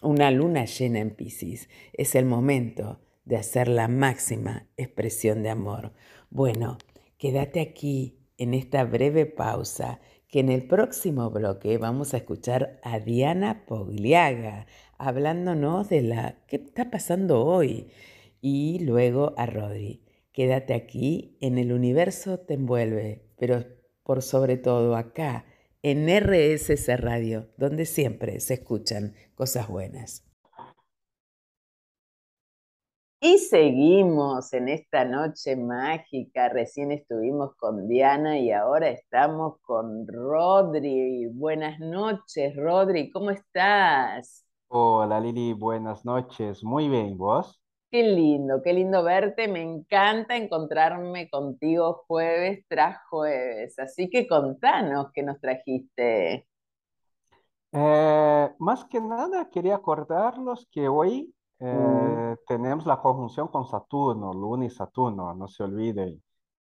una 0.00 0.30
luna 0.30 0.64
llena 0.64 1.00
en 1.00 1.14
Pisces. 1.14 1.68
Es 1.92 2.14
el 2.14 2.24
momento 2.24 3.00
de 3.26 3.36
hacer 3.36 3.68
la 3.68 3.86
máxima 3.86 4.66
expresión 4.78 5.42
de 5.42 5.50
amor. 5.50 5.92
Bueno, 6.30 6.78
quédate 7.18 7.60
aquí 7.60 8.14
en 8.38 8.54
esta 8.54 8.84
breve 8.84 9.26
pausa 9.26 10.00
que 10.28 10.40
en 10.40 10.50
el 10.50 10.66
próximo 10.66 11.30
bloque 11.30 11.78
vamos 11.78 12.12
a 12.12 12.18
escuchar 12.18 12.78
a 12.82 13.00
Diana 13.00 13.64
Pogliaga 13.66 14.66
hablándonos 14.98 15.88
de 15.88 16.02
la 16.02 16.44
qué 16.46 16.56
está 16.56 16.90
pasando 16.90 17.44
hoy 17.44 17.88
y 18.40 18.78
luego 18.80 19.34
a 19.36 19.46
Rodri. 19.46 20.04
Quédate 20.32 20.74
aquí, 20.74 21.36
en 21.40 21.58
el 21.58 21.72
universo 21.72 22.38
te 22.38 22.54
envuelve, 22.54 23.24
pero 23.38 23.64
por 24.04 24.22
sobre 24.22 24.56
todo 24.56 24.96
acá, 24.96 25.46
en 25.82 26.08
RSC 26.08 26.96
Radio, 26.96 27.48
donde 27.56 27.86
siempre 27.86 28.40
se 28.40 28.54
escuchan 28.54 29.14
cosas 29.34 29.68
buenas. 29.68 30.27
Y 33.20 33.38
seguimos 33.38 34.52
en 34.52 34.68
esta 34.68 35.04
noche 35.04 35.56
mágica. 35.56 36.48
Recién 36.50 36.92
estuvimos 36.92 37.52
con 37.56 37.88
Diana 37.88 38.38
y 38.38 38.52
ahora 38.52 38.90
estamos 38.90 39.58
con 39.62 40.06
Rodri. 40.06 41.26
Buenas 41.26 41.80
noches, 41.80 42.54
Rodri. 42.54 43.10
¿Cómo 43.10 43.32
estás? 43.32 44.46
Hola 44.68 45.18
Lili, 45.18 45.52
buenas 45.52 46.04
noches. 46.04 46.62
Muy 46.62 46.88
bien, 46.88 47.18
¿vos? 47.18 47.60
Qué 47.90 48.04
lindo, 48.04 48.62
qué 48.62 48.72
lindo 48.72 49.02
verte. 49.02 49.48
Me 49.48 49.62
encanta 49.62 50.36
encontrarme 50.36 51.28
contigo 51.28 52.04
jueves 52.06 52.64
tras 52.68 52.98
jueves. 53.10 53.80
Así 53.80 54.08
que 54.10 54.28
contanos 54.28 55.08
qué 55.12 55.24
nos 55.24 55.40
trajiste. 55.40 56.46
Eh, 57.72 58.50
más 58.60 58.84
que 58.84 59.00
nada 59.00 59.50
quería 59.50 59.74
acordarlos 59.74 60.68
que 60.70 60.86
hoy 60.86 61.34
Mm, 61.70 62.18
eh, 62.22 62.36
tenemos 62.48 62.86
la 62.86 63.00
conjunción 63.00 63.48
con 63.48 63.64
Saturno, 63.66 64.32
Luna 64.32 64.66
y 64.66 64.70
Saturno, 64.70 65.34
no 65.34 65.48
se 65.48 65.62
olviden. 65.64 66.22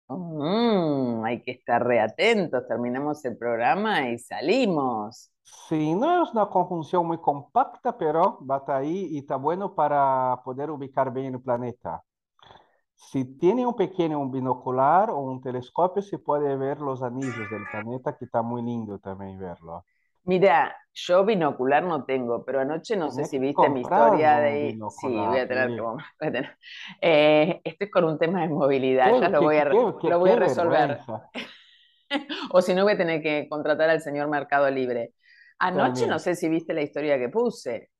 mm, 0.09 1.24
hay 1.24 1.43
que 1.43 1.53
estar 1.53 1.84
reatentos. 1.86 2.66
Terminamos 2.68 3.24
el 3.24 3.36
programa 3.36 4.09
y 4.11 4.18
salimos. 4.18 5.30
Sí, 5.68 5.95
no 5.95 6.22
es 6.22 6.32
una 6.32 6.47
conjunción 6.49 7.07
muy 7.07 7.18
compacta, 7.20 7.97
pero 7.99 8.39
va 8.49 8.57
a 8.57 8.59
estar 8.59 8.76
ahí 8.76 9.07
y 9.11 9.18
está 9.18 9.36
bueno 9.36 9.74
para 9.74 10.41
poder 10.45 10.70
ubicar 10.70 11.12
bien 11.12 11.34
el 11.34 11.43
planeta. 11.43 12.05
Si 12.97 13.24
tiene 13.39 13.66
un 13.66 13.74
pequeño 13.76 14.18
un 14.20 14.30
binocular 14.30 15.11
o 15.11 15.18
un 15.20 15.41
telescopio, 15.41 16.03
se 16.03 16.18
puede 16.18 16.57
ver 16.57 16.80
los 16.80 17.03
anillos 17.03 17.49
del 17.51 17.66
planeta, 17.70 18.16
que 18.16 18.26
está 18.26 18.43
muy 18.43 18.62
lindo 18.62 18.99
también 18.99 19.39
verlo. 19.39 19.84
Mira, 20.28 20.76
yo 20.94 21.24
binocular 21.24 21.82
no 21.84 22.04
tengo, 22.04 22.44
pero 22.44 22.60
anoche 22.60 22.96
no 22.96 23.10
sé 23.10 23.24
si 23.24 23.38
viste 23.38 23.68
mi 23.70 23.80
historia 23.82 24.38
de... 24.40 24.82
Sí, 24.86 25.26
voy 25.26 25.38
a 25.38 25.48
tener 25.48 25.72
que... 25.74 25.80
Voy 25.80 26.02
a 26.20 26.32
tener- 26.32 26.58
Eh, 27.00 27.60
esto 27.64 27.84
es 27.86 27.90
con 27.90 28.04
un 28.04 28.18
tema 28.18 28.42
de 28.42 28.48
movilidad, 28.48 29.14
ya 29.20 29.28
lo 29.30 29.42
voy 29.42 29.56
a, 29.58 29.64
lo 30.06 30.18
voy 30.18 30.34
resolver. 30.36 30.98
O 32.50 32.62
si 32.62 32.74
no, 32.74 32.84
voy 32.84 32.94
a 32.94 32.96
tener 32.98 33.22
que 33.22 33.48
contratar 33.48 33.90
al 33.90 34.00
señor 34.00 34.28
Mercado 34.28 34.70
Libre. 34.70 35.14
Anoche 35.58 36.06
no 36.06 36.18
sé 36.18 36.34
si 36.36 36.48
viste 36.48 36.74
la 36.74 36.82
historia 36.82 37.18
que 37.18 37.28
puse. 37.28 37.90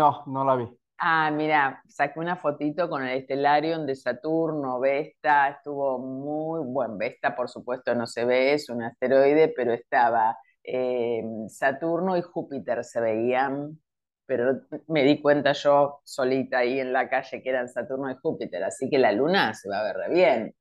No, 0.00 0.10
no 0.26 0.44
la 0.44 0.56
vi. 0.56 0.68
Ah, 0.98 1.30
mira, 1.30 1.82
saqué 1.88 2.18
una 2.20 2.36
fotito 2.36 2.88
con 2.88 3.04
el 3.04 3.22
Stellarium 3.24 3.84
de 3.86 3.94
Saturno, 3.96 4.80
Vesta, 4.80 5.48
estuvo 5.50 5.98
muy 5.98 6.64
buen. 6.64 6.96
Vesta, 6.98 7.34
por 7.36 7.48
supuesto, 7.50 7.94
no 7.94 8.06
se 8.06 8.24
ve, 8.24 8.54
es 8.54 8.70
un 8.70 8.82
asteroide, 8.82 9.52
pero 9.54 9.72
estaba 9.74 10.36
eh, 10.64 11.22
Saturno 11.48 12.16
y 12.16 12.22
Júpiter 12.22 12.84
se 12.84 13.00
veían, 13.00 13.80
pero 14.26 14.62
me 14.88 15.04
di 15.04 15.20
cuenta 15.22 15.52
yo 15.52 16.00
solita 16.04 16.58
ahí 16.58 16.80
en 16.80 16.92
la 16.92 17.08
calle 17.10 17.42
que 17.42 17.50
eran 17.50 17.68
Saturno 17.68 18.10
y 18.10 18.16
Júpiter, 18.16 18.64
así 18.64 18.90
que 18.90 18.98
la 18.98 19.12
luna 19.12 19.54
se 19.54 19.68
va 19.68 19.80
a 19.80 19.84
ver 19.84 19.96
re 19.96 20.10
bien. 20.14 20.56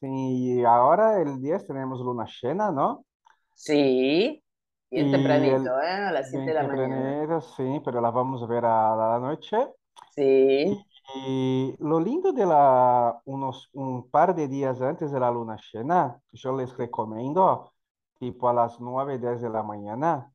Sí, 0.00 0.62
ahora 0.64 1.20
el 1.22 1.40
10 1.40 1.66
tenemos 1.66 2.00
luna 2.00 2.26
llena, 2.42 2.70
¿no? 2.70 3.04
Sí, 3.54 4.42
Y 4.90 4.98
el 5.00 5.10
tempranito, 5.10 5.80
¿eh? 5.82 5.86
A 5.90 6.12
las 6.12 6.30
7 6.30 6.50
de 6.50 6.54
la 6.54 6.62
20 6.62 6.64
mañana. 6.64 7.18
sí, 7.56 7.80
pero 7.84 8.00
la 8.00 8.10
vamos 8.10 8.42
a 8.42 8.46
ver 8.46 8.64
a 8.64 8.96
la 8.96 9.18
noche. 9.20 9.56
Sí, 10.14 10.84
Y 11.14 11.74
lo 11.78 12.00
lindo 12.00 12.32
de 12.32 12.44
la, 12.46 13.20
unos, 13.24 13.68
un 13.72 14.10
par 14.10 14.34
de 14.34 14.48
días 14.48 14.80
antes 14.82 15.10
de 15.12 15.20
la 15.20 15.30
luna 15.30 15.56
llena, 15.72 16.20
yo 16.32 16.56
les 16.56 16.76
recomiendo, 16.76 17.72
tipo 18.18 18.48
a 18.48 18.52
las 18.54 18.80
9 18.80 19.18
10 19.18 19.40
de 19.40 19.50
la 19.50 19.62
mañana. 19.62 20.32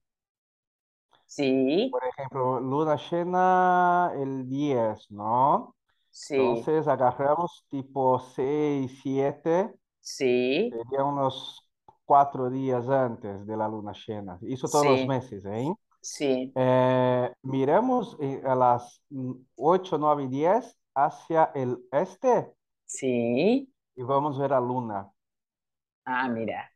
sí, 1.28 1.90
Por 1.90 2.04
ejemplo, 2.06 2.60
luna 2.60 2.96
llena 3.10 4.12
el 4.16 4.48
10, 4.48 5.12
¿no? 5.12 5.76
sí, 6.12 6.70
Entonces 6.70 6.88
agarramos 6.88 7.66
tipo 7.70 8.20
6 8.20 9.00
7, 9.04 9.74
sí, 10.02 10.80
sería 10.86 11.04
unos 11.06 11.70
cuatro 12.06 12.50
días 12.50 12.88
antes 12.90 13.46
de 13.48 13.58
la 13.58 13.68
luna 13.70 13.94
llena. 14.08 14.40
Eso 14.44 14.70
todos 14.70 14.86
los 14.88 15.06
sí, 15.06 15.08
meses, 15.08 15.46
¿eh? 15.46 15.74
sí, 16.02 16.56
Eh, 16.56 17.34
miremos 17.44 18.18
eh, 18.22 18.42
a 18.46 18.56
las 18.56 19.02
mm, 19.10 19.34
8, 19.58 19.98
9 20.00 20.24
y 20.26 20.28
10 20.30 20.78
hacia 20.96 21.46
el 21.56 21.80
este 21.92 22.54
sí. 22.86 23.72
y 23.96 24.04
vamos 24.04 24.38
a 24.38 24.42
ver 24.42 24.54
a 24.54 24.60
luna 24.60 25.10
Ah, 26.06 26.28
mira. 26.30 26.72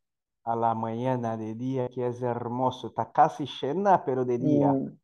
A 0.46 0.56
la 0.56 0.74
mañana 0.76 1.38
de 1.38 1.56
día, 1.56 1.90
que 1.90 2.08
es 2.08 2.22
hermoso. 2.22 2.88
Está 2.88 3.12
casi 3.12 3.46
llena, 3.62 4.04
pero 4.06 4.26
de 4.26 4.38
día. 4.40 4.78
Mm, 4.78 4.98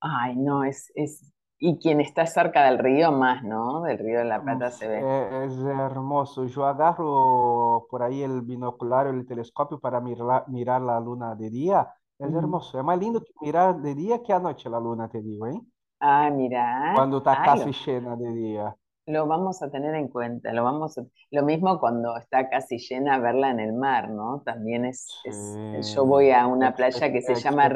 Ay, 0.00 0.36
no, 0.36 0.64
es, 0.64 0.92
es, 0.96 1.32
y 1.58 1.78
quien 1.78 2.00
está 2.00 2.26
cerca 2.26 2.64
del 2.66 2.78
río 2.78 3.12
más, 3.12 3.42
¿no? 3.44 3.82
Del 3.82 3.98
río 3.98 4.18
de 4.20 4.24
la 4.26 4.42
Plata 4.44 4.70
se 4.70 4.88
ve. 4.88 5.08
eh, 5.08 5.44
Es 5.46 5.58
hermoso. 5.58 6.46
Yo 6.46 6.64
agarro 6.66 7.86
por 7.90 8.02
ahí 8.02 8.22
el 8.22 8.42
binocular 8.42 9.06
el 9.06 9.26
telescopio 9.26 9.78
para 9.80 10.00
mirar, 10.00 10.48
mirar 10.48 10.82
la 10.82 11.00
luna 11.00 11.34
de 11.34 11.50
día. 11.50 11.92
Es 12.18 12.32
Mm. 12.32 12.34
hermoso. 12.34 12.78
Es 12.78 12.84
más 12.84 12.98
lindo 12.98 13.20
que 13.20 13.32
mirar 13.40 13.80
de 13.80 13.94
día 13.94 14.22
que 14.22 14.32
anoche 14.32 14.68
la 14.70 14.80
luna, 14.80 15.08
te 15.08 15.20
digo, 15.22 15.46
¿eh? 15.46 15.60
Ah, 16.00 16.30
mira, 16.30 16.62
Cuando 16.90 17.18
está 17.18 17.42
ay, 17.42 17.42
casi 17.42 17.70
lo, 17.72 17.72
llena 17.72 18.16
de 18.16 18.32
día. 18.32 18.76
Lo 19.06 19.26
vamos 19.26 19.62
a 19.62 19.70
tener 19.70 19.94
en 19.94 20.08
cuenta, 20.08 20.52
lo 20.52 20.64
vamos 20.64 20.98
a- 20.98 21.04
lo 21.30 21.42
mismo 21.42 21.78
cuando 21.78 22.16
está 22.16 22.48
casi 22.48 22.78
llena 22.78 23.18
verla 23.18 23.50
en 23.50 23.60
el 23.60 23.72
mar, 23.72 24.10
¿no? 24.10 24.42
También 24.44 24.84
es, 24.84 25.06
Sí, 25.24 25.30
es, 25.30 25.94
yo 25.94 26.06
voy 26.06 26.30
a 26.30 26.46
una 26.46 26.74
playa 26.74 27.12
que 27.12 27.22
se 27.22 27.34
llama, 27.34 27.68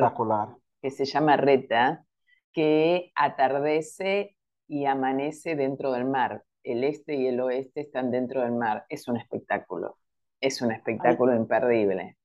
que 0.82 0.90
se 0.90 1.04
llama 1.04 1.36
Reta, 1.36 2.04
que 2.52 3.12
atardece 3.14 4.36
y 4.66 4.86
amanece 4.86 5.56
dentro 5.56 5.92
del 5.92 6.04
mar. 6.04 6.44
El 6.62 6.84
este 6.84 7.14
y 7.16 7.26
el 7.26 7.40
oeste 7.40 7.80
están 7.80 8.10
dentro 8.10 8.42
del 8.42 8.52
mar. 8.52 8.84
Es 8.88 9.08
un 9.08 9.16
espectáculo, 9.16 9.96
es 10.40 10.60
un 10.60 10.72
espectáculo 10.72 11.34
imperdible. 11.34 12.17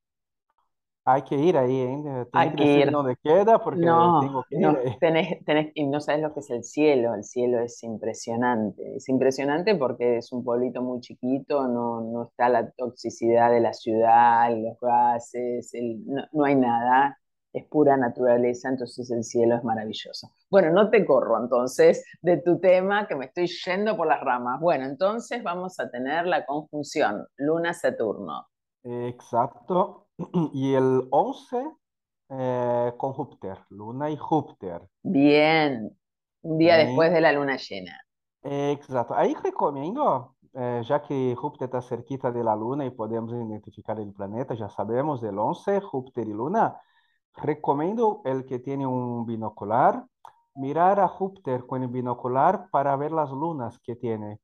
Hay 1.04 1.22
que 1.22 1.36
ir 1.36 1.56
ahí, 1.56 1.76
¿eh? 1.80 2.26
Hay 2.32 2.54
que 2.54 2.64
ir. 2.80 2.90
dónde 2.90 3.16
queda 3.22 3.62
porque 3.62 3.86
No, 3.86 4.14
tengo 4.18 4.44
que 4.44 4.56
ir 4.64 4.64
no, 4.64 4.76
ahí. 4.76 4.94
tenés, 5.00 5.44
tenés, 5.44 5.72
y 5.74 5.86
no 5.86 6.00
sabes 6.00 6.22
lo 6.22 6.34
que 6.34 6.40
es 6.40 6.50
el 6.50 6.64
cielo, 6.64 7.14
el 7.14 7.24
cielo 7.24 7.60
es 7.60 7.82
impresionante, 7.84 8.96
es 8.96 9.08
impresionante 9.08 9.74
porque 9.76 10.18
es 10.18 10.32
un 10.32 10.44
pueblito 10.44 10.82
muy 10.82 11.00
chiquito, 11.00 11.68
no, 11.68 12.00
no 12.02 12.24
está 12.28 12.48
la 12.48 12.70
toxicidad 12.72 13.50
de 13.52 13.60
la 13.60 13.72
ciudad, 13.74 14.50
los 14.56 14.78
gases, 14.80 15.74
el- 15.74 16.06
no, 16.06 16.24
no 16.32 16.44
hay 16.44 16.56
nada, 16.56 17.18
es 17.52 17.64
pura 17.66 17.96
naturaleza, 17.96 18.68
entonces 18.70 19.10
el 19.10 19.24
cielo 19.24 19.56
es 19.56 19.64
maravilloso. 19.64 20.30
Bueno, 20.50 20.70
no 20.72 20.90
te 20.90 21.04
corro 21.06 21.42
entonces 21.42 22.04
de 22.22 22.38
tu 22.38 22.60
tema, 22.60 23.08
que 23.08 23.16
me 23.16 23.26
estoy 23.26 23.48
yendo 23.66 23.96
por 23.96 24.06
las 24.08 24.20
ramas. 24.22 24.60
Bueno, 24.60 24.86
entonces 24.86 25.42
vamos 25.42 25.80
a 25.80 25.90
tener 25.90 26.26
la 26.26 26.46
conjunción 26.46 27.26
Luna-Saturno. 27.38 28.46
Exacto. 29.08 30.03
Y 30.52 30.74
el 30.74 31.06
11 31.10 31.64
eh, 32.30 32.92
con 32.96 33.12
Júpiter, 33.12 33.58
Luna 33.70 34.10
y 34.10 34.16
Júpiter. 34.16 34.82
Bien, 35.02 35.96
un 36.42 36.58
día 36.58 36.76
después 36.76 37.12
de 37.12 37.20
la 37.20 37.32
luna 37.32 37.56
llena. 37.56 38.00
Exacto. 38.42 39.14
Ahí 39.14 39.34
recomiendo, 39.34 40.36
eh, 40.52 40.82
ya 40.84 41.02
que 41.02 41.34
Júpiter 41.36 41.66
está 41.66 41.82
cerquita 41.82 42.30
de 42.30 42.44
la 42.44 42.54
Luna 42.54 42.84
y 42.84 42.90
podemos 42.90 43.32
identificar 43.32 43.98
el 43.98 44.12
planeta, 44.12 44.54
ya 44.54 44.68
sabemos 44.68 45.20
del 45.20 45.38
11, 45.38 45.80
Júpiter 45.80 46.28
y 46.28 46.32
Luna. 46.32 46.80
Recomiendo 47.36 48.20
el 48.24 48.44
que 48.44 48.58
tiene 48.58 48.86
un 48.86 49.26
binocular, 49.26 50.04
mirar 50.54 51.00
a 51.00 51.08
Júpiter 51.08 51.66
con 51.66 51.82
el 51.82 51.88
binocular 51.88 52.68
para 52.70 52.94
ver 52.96 53.12
las 53.12 53.30
lunas 53.30 53.78
que 53.80 53.96
tiene. 53.96 54.40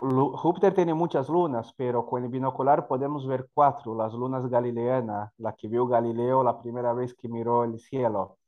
Júpiter 0.00 0.74
tiene 0.74 0.94
muchas 0.94 1.28
lunas, 1.28 1.72
pero 1.76 2.04
con 2.04 2.24
el 2.24 2.28
binocular 2.28 2.88
podemos 2.88 3.26
ver 3.26 3.48
cuatro, 3.54 3.94
las 3.94 4.12
lunas 4.14 4.46
galileanas, 4.48 5.32
la 5.38 5.54
que 5.54 5.68
vio 5.68 5.86
Galileo 5.86 6.42
la 6.42 6.58
primera 6.60 6.92
vez 6.92 7.14
que 7.14 7.28
miró 7.28 7.62
el 7.64 7.78
cielo. 7.78 8.38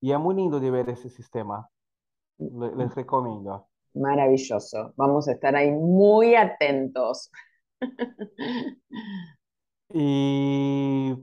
Y 0.00 0.10
es 0.12 0.18
muy 0.18 0.34
lindo 0.34 0.58
de 0.58 0.70
ver 0.70 0.88
ese 0.88 1.10
sistema. 1.10 1.68
Le- 2.38 2.74
Les 2.76 2.94
recomiendo. 2.94 3.68
Maravilloso. 3.94 4.92
Vamos 4.96 5.26
a 5.28 5.32
estar 5.32 5.56
ahí 5.56 5.70
muy 5.72 6.34
atentos. 6.36 7.30
Y 9.92 11.16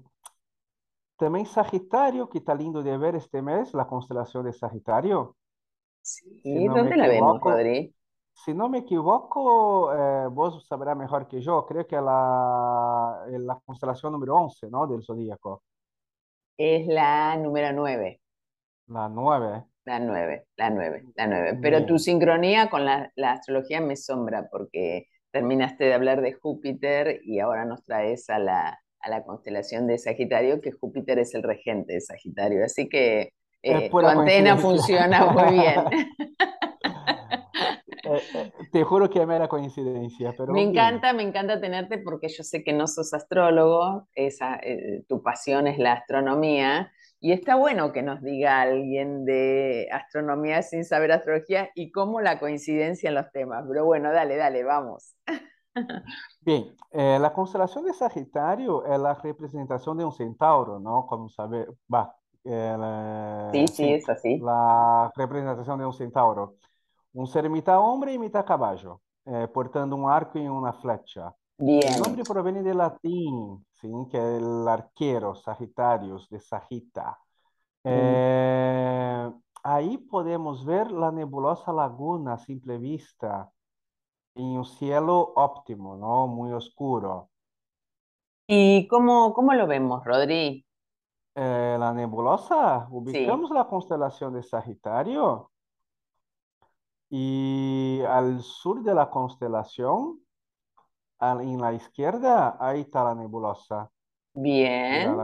también 1.17 1.47
Sagitario, 1.47 2.29
que 2.29 2.37
está 2.37 2.53
lindo 2.53 2.83
de 2.83 2.95
ver 2.99 3.15
este 3.15 3.41
mes, 3.41 3.73
la 3.73 3.87
constelación 3.87 4.45
de 4.45 4.53
Sagitario. 4.53 5.35
Si 6.43 6.49
Sí, 6.51 6.59
no 6.59 6.73
¿dónde 6.73 6.95
la 6.97 7.07
vemos, 7.07 7.41
Rodri? 7.41 7.93
Si 8.33 8.53
no 8.53 8.69
me 8.69 8.79
equivoco, 8.79 9.93
eh, 9.93 10.27
vos 10.29 10.65
sabrás 10.67 10.97
mejor 10.97 11.27
que 11.27 11.41
yo, 11.41 11.65
creo 11.65 11.87
que 11.87 11.95
la, 11.95 13.25
es 13.31 13.39
la 13.39 13.59
constelación 13.65 14.13
número 14.13 14.35
11, 14.35 14.69
¿no? 14.69 14.87
Del 14.87 15.03
zodíaco, 15.03 15.63
Es 16.57 16.87
la 16.87 17.37
número 17.37 17.71
9, 17.73 18.19
la 18.87 19.09
9. 19.09 19.63
la 19.85 19.99
9, 19.99 20.45
la 20.57 20.69
9, 20.69 21.03
la 21.15 21.27
9. 21.27 21.59
Pero 21.61 21.85
tu 21.85 21.93
Bien. 21.93 21.99
sincronía 21.99 22.69
con 22.69 22.85
la, 22.85 23.11
la 23.15 23.33
astrología 23.33 23.81
me 23.81 23.95
sombra 23.95 24.47
porque 24.51 25.07
terminaste 25.31 25.85
de 25.85 25.93
hablar 25.93 26.21
de 26.21 26.33
Júpiter 26.33 27.19
y 27.23 27.39
ahora 27.39 27.65
nos 27.65 27.83
traes 27.83 28.29
a 28.29 28.39
la, 28.39 28.79
a 28.99 29.09
la 29.09 29.23
constelación 29.23 29.87
de 29.87 29.97
Sagitario, 29.97 30.61
que 30.61 30.71
Júpiter 30.71 31.19
es 31.19 31.33
el 31.35 31.43
regente 31.43 31.93
de 31.93 32.01
Sagitario. 32.01 32.63
Así 32.65 32.87
que 32.89 33.31
eh, 33.61 33.89
tu 33.89 33.99
antena 33.99 34.57
funciona 34.57 35.25
muy 35.25 35.59
bien. 35.59 35.85
Eh, 38.03 38.21
eh, 38.35 38.51
te 38.71 38.83
juro 38.83 39.09
que 39.09 39.25
me 39.25 39.35
era 39.35 39.47
coincidencia, 39.47 40.33
pero 40.37 40.53
Me 40.53 40.61
encanta, 40.61 41.13
me 41.13 41.23
encanta 41.23 41.59
tenerte 41.59 41.97
porque 41.97 42.27
yo 42.27 42.43
sé 42.43 42.63
que 42.63 42.73
no 42.73 42.87
sos 42.87 43.13
astrólogo, 43.13 44.07
esa, 44.13 44.55
eh, 44.61 45.03
tu 45.07 45.21
pasión 45.21 45.67
es 45.67 45.77
la 45.77 45.93
astronomía, 45.93 46.91
y 47.19 47.31
está 47.31 47.55
bueno 47.55 47.93
que 47.93 48.01
nos 48.01 48.21
diga 48.21 48.61
alguien 48.61 49.23
de 49.23 49.87
astronomía 49.91 50.61
sin 50.61 50.83
saber 50.83 51.13
astrología 51.13 51.69
y 51.73 51.89
cómo 51.91 52.19
la 52.19 52.37
coincidencia 52.37 53.07
en 53.07 53.15
los 53.15 53.31
temas. 53.31 53.63
Pero 53.65 53.85
bueno, 53.85 54.11
dale, 54.11 54.35
dale, 54.35 54.65
vamos. 54.65 55.15
Bien, 56.41 56.75
la 56.91 57.31
constelación 57.31 57.85
de 57.85 57.93
Sagitario 57.93 58.85
es 58.85 58.99
la 58.99 59.13
representación 59.13 59.97
de 59.97 60.03
un 60.03 60.11
centauro, 60.11 60.81
¿no? 60.81 61.05
Como 61.07 61.29
sabe, 61.29 61.65
va. 61.91 62.13
sí, 63.53 63.67
sí, 63.69 63.93
es 63.93 64.09
así. 64.09 64.39
La 64.39 65.09
representación 65.15 65.79
de 65.79 65.85
un 65.85 65.93
centauro. 65.93 66.57
Un 67.13 67.27
ser 67.27 67.49
mitad 67.49 67.79
hombre 67.79 68.13
y 68.13 68.19
mitad 68.19 68.45
caballo, 68.45 69.01
eh, 69.25 69.47
portando 69.47 69.95
un 69.95 70.09
arco 70.09 70.39
y 70.39 70.47
una 70.47 70.73
flecha. 70.73 71.33
Bien. 71.57 71.93
El 71.93 72.01
nombre 72.01 72.23
proviene 72.23 72.63
del 72.63 72.77
latín, 72.77 73.65
¿sí? 73.73 73.87
que 74.09 74.17
es 74.17 74.41
el 74.41 74.67
arquero, 74.67 75.35
Sagitarius, 75.35 76.27
de 76.29 76.39
Sagita. 76.39 77.17
Eh, 77.83 79.31
ahí 79.63 79.97
podemos 79.97 80.65
ver 80.65 80.91
la 80.91 81.11
nebulosa 81.11 81.71
laguna 81.71 82.33
a 82.33 82.37
simple 82.39 82.77
vista, 82.79 83.51
en 84.35 84.45
un 84.45 84.65
cielo 84.65 85.33
óptimo, 85.35 85.95
¿no? 85.95 86.27
Muy 86.27 86.51
oscuro. 86.51 87.29
¿Y 88.47 88.87
cómo, 88.87 89.33
cómo 89.33 89.53
lo 89.53 89.67
vemos, 89.67 90.03
Rodri? 90.03 90.65
Eh, 91.35 91.77
la 91.79 91.93
nebulosa, 91.93 92.87
ubicamos 92.89 93.51
la 93.51 93.67
constelación 93.67 94.33
de 94.33 94.43
Sagitario 94.43 95.51
y 97.15 98.01
al 98.07 98.41
sur 98.41 98.81
de 98.81 98.95
la 98.95 99.11
constelación, 99.11 100.19
en 101.21 101.61
la 101.61 101.71
izquierda, 101.71 102.57
ahí 102.59 102.81
está 102.81 103.03
la 103.03 103.13
nebulosa. 103.13 103.91
Bien. 104.33 105.15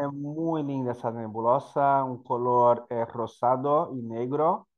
Es 0.00 0.10
muy 0.10 0.62
linda 0.62 0.92
esa 0.92 1.10
nebulosa, 1.10 2.02
un 2.02 2.22
color 2.22 2.86
eh, 2.88 3.04
rosado 3.04 3.90
y 3.94 4.00
negro 4.00 4.68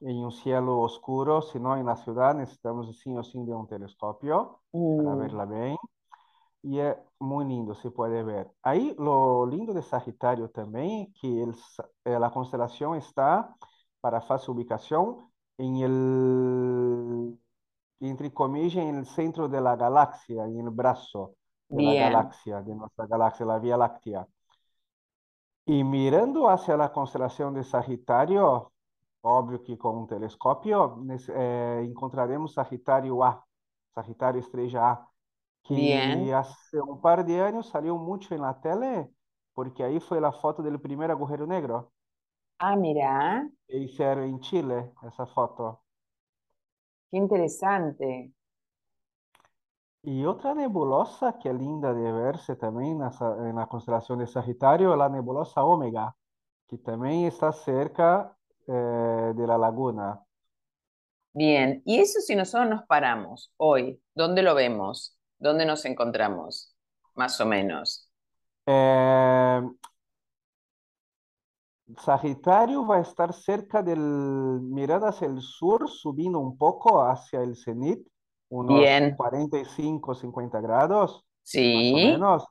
en 0.00 0.16
un 0.24 0.32
cielo 0.32 0.80
oscuro. 0.80 1.42
Si 1.42 1.60
no, 1.60 1.76
en 1.76 1.84
la 1.84 1.96
ciudad 1.96 2.34
necesitamos 2.34 2.98
sí 2.98 3.14
o 3.14 3.22
sí 3.22 3.44
de 3.44 3.54
un 3.54 3.66
telescopio 3.66 4.62
para 4.72 5.14
mm. 5.14 5.18
verla 5.18 5.44
bien. 5.44 5.76
Y 6.62 6.78
es 6.78 6.96
muy 7.18 7.44
lindo, 7.44 7.74
se 7.74 7.90
puede 7.90 8.22
ver. 8.22 8.50
Ahí 8.62 8.96
lo 8.98 9.44
lindo 9.44 9.74
de 9.74 9.82
Sagitario 9.82 10.48
también, 10.48 11.12
que 11.20 11.42
eh, 12.06 12.18
la 12.18 12.30
constelación 12.30 12.96
está 12.96 13.54
para 14.00 14.22
fácil 14.22 14.54
ubicación 14.54 15.27
en 15.58 15.76
el, 15.76 17.38
entre 18.00 18.32
comillas, 18.32 18.84
en 18.84 18.96
el 18.98 19.06
centro 19.06 19.48
de 19.48 19.60
la 19.60 19.76
galaxia, 19.76 20.44
en 20.46 20.58
el 20.60 20.70
brazo 20.70 21.36
de 21.68 21.82
la 21.82 21.94
galaxia, 21.94 22.62
de 22.62 22.74
nuestra 22.74 23.06
galaxia, 23.06 23.46
la 23.46 23.58
Vía 23.58 23.76
Láctea. 23.76 24.26
Y 25.66 25.84
mirando 25.84 26.48
hacia 26.48 26.76
la 26.76 26.92
constelación 26.92 27.54
de 27.54 27.62
Sagitario, 27.64 28.72
obvio 29.22 29.62
que 29.62 29.76
con 29.78 29.96
un 29.98 30.06
telescopio, 30.06 30.98
eh, 31.36 31.82
encontraremos 31.84 32.54
Sagitario 32.54 33.22
A, 33.24 33.44
Sagitario 33.94 34.40
Estrella 34.40 34.90
A, 34.90 35.10
que 35.62 36.32
hace 36.34 36.80
un 36.80 37.00
par 37.00 37.24
de 37.26 37.42
años 37.42 37.68
salió 37.68 37.96
mucho 37.96 38.34
en 38.34 38.42
la 38.42 38.60
tele, 38.60 39.10
porque 39.52 39.84
ahí 39.84 40.00
fue 40.00 40.20
la 40.20 40.32
foto 40.32 40.62
del 40.62 40.80
primer 40.80 41.10
agujero 41.10 41.46
negro. 41.46 41.92
Ah, 42.58 42.76
mira. 42.76 43.48
hicieron 43.68 44.24
en 44.24 44.40
Chile 44.40 44.92
esa 45.06 45.26
foto. 45.26 45.82
Qué 47.10 47.16
interesante. 47.16 48.32
Y 50.02 50.24
otra 50.24 50.54
nebulosa 50.54 51.38
que 51.38 51.50
es 51.50 51.54
linda 51.54 51.92
de 51.92 52.12
verse 52.12 52.56
también 52.56 53.00
en 53.02 53.56
la 53.56 53.66
constelación 53.68 54.20
de 54.20 54.26
Sagitario 54.26 54.92
es 54.92 54.98
la 54.98 55.08
nebulosa 55.08 55.62
Omega, 55.64 56.16
que 56.68 56.78
también 56.78 57.26
está 57.26 57.52
cerca 57.52 58.36
eh, 58.66 59.32
de 59.36 59.46
la 59.46 59.58
laguna. 59.58 60.20
Bien, 61.32 61.82
y 61.84 61.98
eso 61.98 62.20
si 62.20 62.34
nosotros 62.34 62.68
nos 62.68 62.84
paramos 62.86 63.52
hoy, 63.56 64.00
¿dónde 64.14 64.42
lo 64.42 64.54
vemos? 64.54 65.16
¿Dónde 65.38 65.66
nos 65.66 65.84
encontramos? 65.84 66.74
Más 67.14 67.40
o 67.40 67.46
menos. 67.46 68.10
Eh, 68.66 69.62
Sagitario 71.96 72.86
va 72.86 72.96
a 72.96 73.00
estar 73.00 73.32
cerca 73.32 73.82
del, 73.82 73.98
mirando 73.98 75.06
hacia 75.06 75.26
el 75.26 75.40
sur, 75.40 75.88
subiendo 75.88 76.38
un 76.38 76.58
poco 76.58 77.02
hacia 77.02 77.40
el 77.40 77.56
cenit, 77.56 78.06
unos 78.50 78.80
45, 79.16 80.14
50 80.14 80.60
grados, 80.60 81.24
sí. 81.42 81.92
más 81.92 81.92
o 81.92 82.12
menos. 82.12 82.46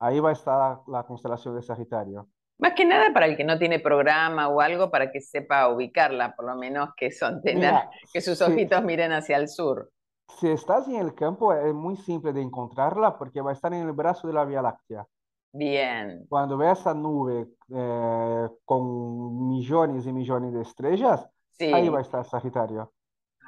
Ahí 0.00 0.20
va 0.20 0.30
a 0.30 0.32
estar 0.32 0.78
la, 0.86 1.04
constelación 1.04 1.56
de 1.56 1.62
Sagitario. 1.62 2.28
Más 2.58 2.72
que 2.74 2.84
nada 2.84 3.12
para 3.12 3.26
el 3.26 3.36
que 3.36 3.44
no 3.44 3.58
tiene 3.58 3.78
programa 3.78 4.48
o 4.48 4.60
algo 4.60 4.90
para 4.90 5.10
que 5.10 5.20
sepa 5.20 5.68
ubicarla, 5.68 6.34
por 6.34 6.46
lo 6.46 6.56
menos 6.56 6.90
que 6.96 7.10
son 7.10 7.40
que 7.42 8.20
sus 8.20 8.40
ojitos 8.40 8.82
miren 8.82 9.12
hacia 9.12 9.36
el 9.36 9.48
sur. 9.48 9.90
Si 10.38 10.48
estás 10.48 10.88
en 10.88 10.96
el 10.96 11.14
campo 11.14 11.52
es 11.52 11.74
muy 11.74 11.96
simple 11.96 12.32
de 12.32 12.42
encontrarla 12.42 13.16
porque 13.16 13.40
va 13.40 13.50
a 13.50 13.54
estar 13.54 13.72
en 13.72 13.86
el 13.86 13.92
brazo 13.92 14.26
de 14.26 14.34
la 14.34 14.44
Vía 14.44 14.62
Láctea. 14.62 15.06
Bien. 15.52 16.26
Cuando 16.28 16.56
ve 16.56 16.70
esa 16.70 16.94
nube 16.94 17.48
eh, 17.74 18.48
con 18.64 19.48
millones 19.48 20.06
y 20.06 20.12
millones 20.12 20.52
de 20.52 20.62
estrellas, 20.62 21.28
ahí 21.60 21.88
va 21.88 21.98
a 21.98 22.02
estar 22.02 22.24
Sagitario. 22.24 22.92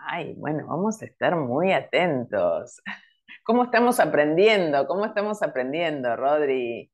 Ay, 0.06 0.34
bueno, 0.36 0.66
vamos 0.66 1.00
a 1.02 1.04
estar 1.04 1.36
muy 1.36 1.72
atentos. 1.72 2.80
¿Cómo 3.44 3.64
estamos 3.64 4.00
aprendiendo? 4.00 4.86
¿Cómo 4.86 5.04
estamos 5.04 5.42
aprendiendo, 5.42 6.16
Rodri? 6.16 6.90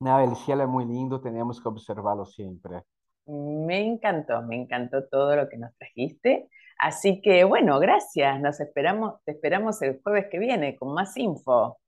No, 0.00 0.18
el 0.20 0.34
cielo 0.34 0.64
es 0.64 0.68
muy 0.68 0.84
lindo, 0.84 1.20
tenemos 1.20 1.62
que 1.62 1.68
observarlo 1.68 2.26
siempre. 2.26 2.82
Me 3.26 3.78
encantó, 3.78 4.42
me 4.42 4.56
encantó 4.56 5.06
todo 5.08 5.36
lo 5.36 5.48
que 5.48 5.56
nos 5.56 5.76
trajiste. 5.76 6.48
Así 6.78 7.22
que 7.22 7.44
bueno, 7.44 7.78
gracias. 7.78 8.40
Nos 8.40 8.58
esperamos, 8.58 9.22
te 9.24 9.32
esperamos 9.32 9.80
el 9.82 10.00
jueves 10.02 10.26
que 10.30 10.40
viene 10.40 10.76
con 10.76 10.92
más 10.92 11.16
info. 11.16 11.78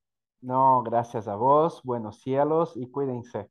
No, 0.44 0.82
gracias 0.82 1.26
a 1.26 1.36
vos, 1.36 1.80
buenos 1.84 2.20
cielos 2.20 2.74
y 2.76 2.90
cuídense. 2.90 3.48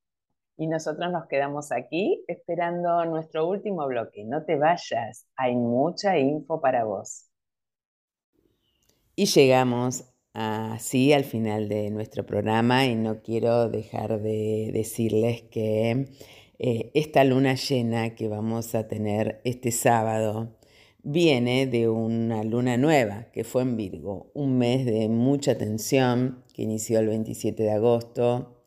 Y 0.58 0.68
nosotros 0.68 1.12
nos 1.12 1.26
quedamos 1.26 1.72
aquí 1.72 2.24
esperando 2.28 3.04
nuestro 3.06 3.48
último 3.48 3.88
bloque. 3.88 4.24
No 4.26 4.46
te 4.46 4.58
vayas, 4.58 5.26
hay 5.36 5.56
mucha 5.56 6.20
info 6.20 6.62
para 6.62 6.84
vos. 6.84 7.32
Y 9.16 9.26
llegamos 9.26 10.04
así 10.34 11.14
al 11.14 11.24
final 11.24 11.68
de 11.68 11.90
nuestro 11.90 12.28
programa 12.28 12.86
y 12.86 12.94
no 12.94 13.24
quiero 13.24 13.70
dejar 13.70 14.22
de 14.22 14.70
decirles 14.72 15.42
que 15.50 16.12
eh, 16.60 16.92
esta 16.94 17.24
luna 17.24 17.56
llena 17.56 18.14
que 18.14 18.28
vamos 18.28 18.76
a 18.76 18.88
tener 18.88 19.42
este 19.46 19.72
sábado 19.72 20.60
viene 21.04 21.68
de 21.68 21.90
una 21.90 22.44
luna 22.44 22.78
nueva 22.78 23.28
que 23.34 23.44
fue 23.44 23.62
en 23.62 23.78
Virgo, 23.78 24.32
un 24.34 24.58
mes 24.58 24.86
de 24.86 25.10
mucha 25.10 25.58
tensión 25.58 26.44
que 26.54 26.64
inició 26.64 27.00
el 27.00 27.08
27 27.08 27.62
de 27.64 27.72
agosto. 27.72 28.64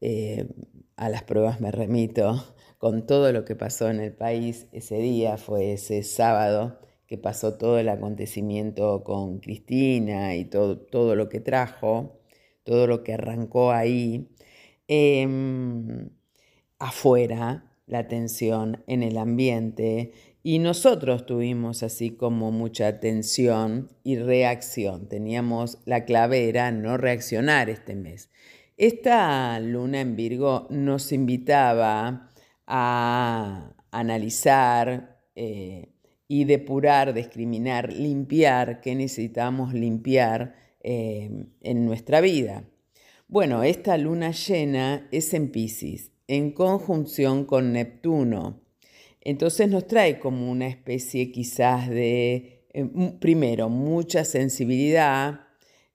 Eh, 0.00 0.48
a 0.96 1.08
las 1.08 1.22
pruebas 1.22 1.60
me 1.60 1.70
remito 1.70 2.44
con 2.78 3.06
todo 3.06 3.32
lo 3.32 3.44
que 3.44 3.56
pasó 3.56 3.88
en 3.90 4.00
el 4.00 4.12
país 4.12 4.66
ese 4.72 4.96
día, 4.98 5.36
fue 5.36 5.72
ese 5.72 6.02
sábado 6.02 6.80
que 7.06 7.18
pasó 7.18 7.56
todo 7.56 7.78
el 7.78 7.88
acontecimiento 7.88 9.04
con 9.04 9.38
Cristina 9.40 10.36
y 10.36 10.46
todo, 10.46 10.78
todo 10.78 11.16
lo 11.16 11.28
que 11.28 11.40
trajo, 11.40 12.20
todo 12.62 12.86
lo 12.86 13.02
que 13.04 13.14
arrancó 13.14 13.72
ahí. 13.72 14.30
Em, 14.88 16.10
afuera, 16.78 17.74
la 17.86 18.08
tensión 18.08 18.82
en 18.86 19.02
el 19.02 19.18
ambiente 19.18 20.12
y 20.46 20.58
nosotros 20.58 21.24
tuvimos 21.24 21.82
así 21.82 22.10
como 22.10 22.52
mucha 22.52 22.86
atención 22.86 23.88
y 24.04 24.16
reacción. 24.16 25.08
Teníamos 25.08 25.78
la 25.86 26.04
clave 26.04 26.50
era 26.50 26.70
no 26.70 26.98
reaccionar 26.98 27.70
este 27.70 27.94
mes. 27.94 28.28
Esta 28.76 29.58
luna 29.58 30.02
en 30.02 30.16
Virgo 30.16 30.66
nos 30.68 31.12
invitaba 31.12 32.30
a 32.66 33.74
analizar 33.90 35.18
eh, 35.34 35.94
y 36.28 36.44
depurar, 36.44 37.14
discriminar, 37.14 37.90
limpiar 37.90 38.82
qué 38.82 38.94
necesitamos 38.94 39.72
limpiar 39.72 40.56
eh, 40.80 41.46
en 41.62 41.86
nuestra 41.86 42.20
vida. 42.20 42.68
Bueno, 43.28 43.62
esta 43.62 43.96
luna 43.96 44.32
llena 44.32 45.08
es 45.10 45.32
en 45.32 45.50
Pisces, 45.50 46.12
en 46.28 46.52
conjunción 46.52 47.46
con 47.46 47.72
Neptuno. 47.72 48.63
Entonces 49.24 49.68
nos 49.70 49.86
trae 49.86 50.18
como 50.18 50.50
una 50.50 50.68
especie 50.68 51.32
quizás 51.32 51.88
de, 51.88 52.66
eh, 52.74 52.86
primero, 53.20 53.70
mucha 53.70 54.24
sensibilidad, 54.24 55.40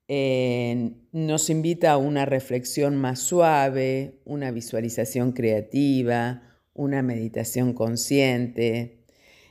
eh, 0.07 0.93
nos 1.11 1.51
invita 1.51 1.91
a 1.91 1.97
una 1.97 2.25
reflexión 2.25 2.95
más 2.95 3.19
suave, 3.19 4.21
una 4.25 4.49
visualización 4.51 5.33
creativa, 5.33 6.41
una 6.73 7.03
meditación 7.03 7.73
consciente. 7.73 9.05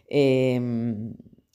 Em, 0.09 1.15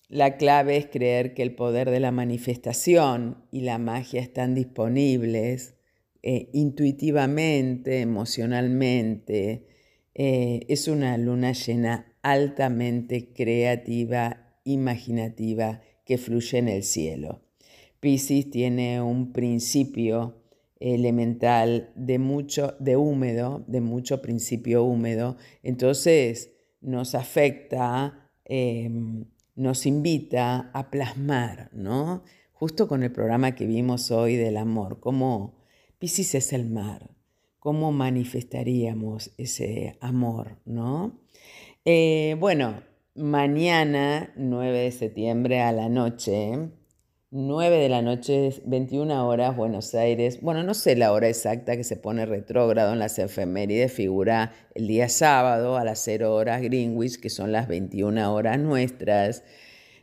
La 0.10 0.38
clave 0.38 0.78
es 0.78 0.86
creer 0.88 1.34
que 1.34 1.42
el 1.42 1.56
poder 1.56 1.90
de 1.90 2.00
la 2.00 2.12
manifestación 2.12 3.46
y 3.52 3.62
la 3.62 3.80
magia 3.80 4.22
están 4.22 4.54
disponibles 4.54 5.76
eh, 6.22 6.50
intuitivamente, 6.54 8.02
emocionalmente. 8.02 9.68
Es 10.14 10.88
una 10.88 11.18
luna 11.18 11.54
llena 11.54 12.13
altamente 12.24 13.34
creativa, 13.34 14.56
imaginativa, 14.64 15.82
que 16.06 16.18
fluye 16.18 16.58
en 16.58 16.70
el 16.70 16.84
cielo. 16.84 17.42
Piscis 18.00 18.50
tiene 18.50 19.02
un 19.02 19.32
principio 19.32 20.42
elemental 20.80 21.92
de 21.96 22.20
mucho, 22.20 22.76
de 22.80 22.98
húmedo, 22.98 23.64
de 23.68 23.80
mucho 23.80 24.22
principio 24.22 24.84
húmedo, 24.84 25.38
entonces 25.62 26.52
nos 26.82 27.16
afecta 27.16 28.32
em, 28.46 29.26
nos 29.56 29.86
invita 29.86 30.72
a 30.74 30.90
plasmar, 30.90 31.70
¿no? 31.74 32.24
Justo 32.54 32.88
con 32.88 33.04
el 33.04 33.12
programa 33.12 33.56
que 33.56 33.68
vimos 33.68 34.12
hoy 34.12 34.36
del 34.36 34.58
amor, 34.58 35.00
cómo 35.00 35.62
Pisces 36.00 36.36
es 36.36 36.54
el 36.54 36.70
mar, 36.70 37.12
cómo 37.60 37.92
manifestaríamos 37.92 39.32
ese 39.38 39.98
amor, 40.02 40.60
¿no? 40.66 41.23
Eh, 41.86 42.38
bueno, 42.40 42.82
mañana, 43.14 44.32
9 44.38 44.80
de 44.80 44.92
septiembre 44.94 45.60
a 45.60 45.74
la 45.74 45.90
noche, 45.90 46.70
9 47.32 47.78
de 47.78 47.90
la 47.90 48.02
noche, 48.02 48.52
21 48.66 49.28
horas, 49.28 49.58
Buenos 49.58 49.94
Aires. 49.94 50.40
Bueno, 50.42 50.64
no 50.64 50.76
sé 50.76 50.96
la 50.96 51.12
hora 51.12 51.28
exacta 51.28 51.76
que 51.76 51.84
se 51.84 51.98
pone 51.98 52.26
retrógrado 52.26 52.94
en 52.94 53.00
las 53.00 53.20
efemérides, 53.20 53.92
figura 53.92 54.54
el 54.76 54.88
día 54.88 55.10
sábado 55.10 55.76
a 55.76 55.84
las 55.84 56.00
0 56.00 56.34
horas 56.34 56.62
Greenwich, 56.62 57.20
que 57.20 57.30
son 57.30 57.52
las 57.52 57.68
21 57.68 58.34
horas 58.34 58.60
nuestras. 58.60 59.44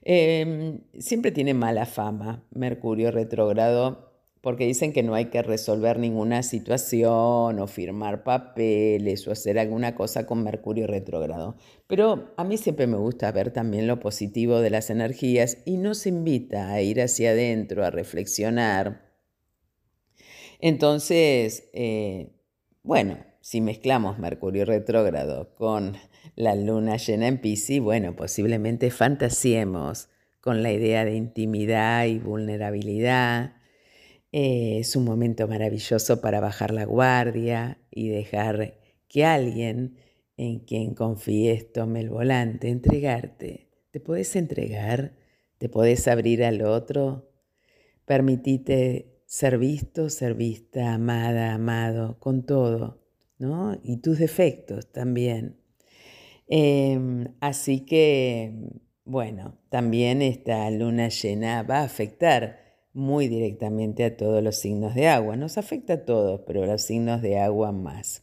Em, 0.02 0.80
siempre 0.98 1.30
tiene 1.32 1.54
mala 1.54 1.86
fama 1.86 2.44
Mercurio 2.50 3.10
retrógrado 3.10 4.09
porque 4.40 4.66
dicen 4.66 4.92
que 4.92 5.02
no 5.02 5.14
hay 5.14 5.26
que 5.26 5.42
resolver 5.42 5.98
ninguna 5.98 6.42
situación 6.42 7.58
o 7.58 7.66
firmar 7.66 8.24
papeles 8.24 9.28
o 9.28 9.32
hacer 9.32 9.58
alguna 9.58 9.94
cosa 9.94 10.26
con 10.26 10.42
Mercurio 10.42 10.86
retrógrado. 10.86 11.56
Pero 11.86 12.32
a 12.36 12.44
mí 12.44 12.56
siempre 12.56 12.86
me 12.86 12.96
gusta 12.96 13.30
ver 13.32 13.52
también 13.52 13.86
lo 13.86 14.00
positivo 14.00 14.60
de 14.60 14.70
las 14.70 14.88
energías 14.88 15.58
y 15.66 15.76
nos 15.76 16.06
invita 16.06 16.72
a 16.72 16.80
ir 16.80 17.02
hacia 17.02 17.32
adentro, 17.32 17.84
a 17.84 17.90
reflexionar. 17.90 19.10
Entonces, 20.58 21.68
eh, 21.74 22.32
bueno, 22.82 23.18
si 23.42 23.60
mezclamos 23.60 24.18
Mercurio 24.18 24.64
retrógrado 24.64 25.54
con 25.54 25.96
la 26.34 26.54
luna 26.54 26.96
llena 26.96 27.28
en 27.28 27.38
Pisces, 27.38 27.80
bueno, 27.80 28.16
posiblemente 28.16 28.90
fantasiemos 28.90 30.08
con 30.40 30.62
la 30.62 30.72
idea 30.72 31.04
de 31.04 31.14
intimidad 31.14 32.06
y 32.06 32.18
vulnerabilidad 32.18 33.59
eh, 34.32 34.78
es 34.78 34.94
un 34.96 35.04
momento 35.04 35.48
maravilloso 35.48 36.20
para 36.20 36.40
bajar 36.40 36.72
la 36.72 36.84
guardia 36.84 37.78
y 37.90 38.08
dejar 38.08 38.78
que 39.08 39.24
alguien 39.24 39.96
en 40.36 40.60
quien 40.60 40.94
confíes 40.94 41.72
tome 41.72 42.00
el 42.00 42.10
volante, 42.10 42.68
entregarte. 42.68 43.68
¿Te 43.90 44.00
puedes 44.00 44.36
entregar? 44.36 45.14
¿Te 45.58 45.68
puedes 45.68 46.06
abrir 46.08 46.44
al 46.44 46.62
otro? 46.62 47.30
Permitite 48.06 49.20
ser 49.26 49.58
visto, 49.58 50.08
ser 50.08 50.34
vista, 50.34 50.94
amada, 50.94 51.54
amado, 51.54 52.18
con 52.20 52.46
todo, 52.46 53.02
¿no? 53.38 53.78
Y 53.82 53.98
tus 53.98 54.18
defectos 54.18 54.90
también. 54.92 55.60
Em, 56.48 57.34
así 57.40 57.84
que, 57.84 58.54
bueno, 59.04 59.58
también 59.68 60.22
esta 60.22 60.70
luna 60.70 61.08
llena 61.08 61.62
va 61.62 61.80
a 61.80 61.84
afectar 61.84 62.69
muy 63.00 63.26
directamente 63.26 64.04
a 64.04 64.16
todos 64.16 64.42
los 64.42 64.56
signos 64.56 64.94
de 64.94 65.08
agua. 65.08 65.34
Nos 65.34 65.58
afecta 65.58 65.94
a 65.94 66.04
todos, 66.04 66.42
pero 66.46 66.64
los 66.66 66.82
signos 66.82 67.22
de 67.22 67.38
agua 67.38 67.72
más. 67.72 68.22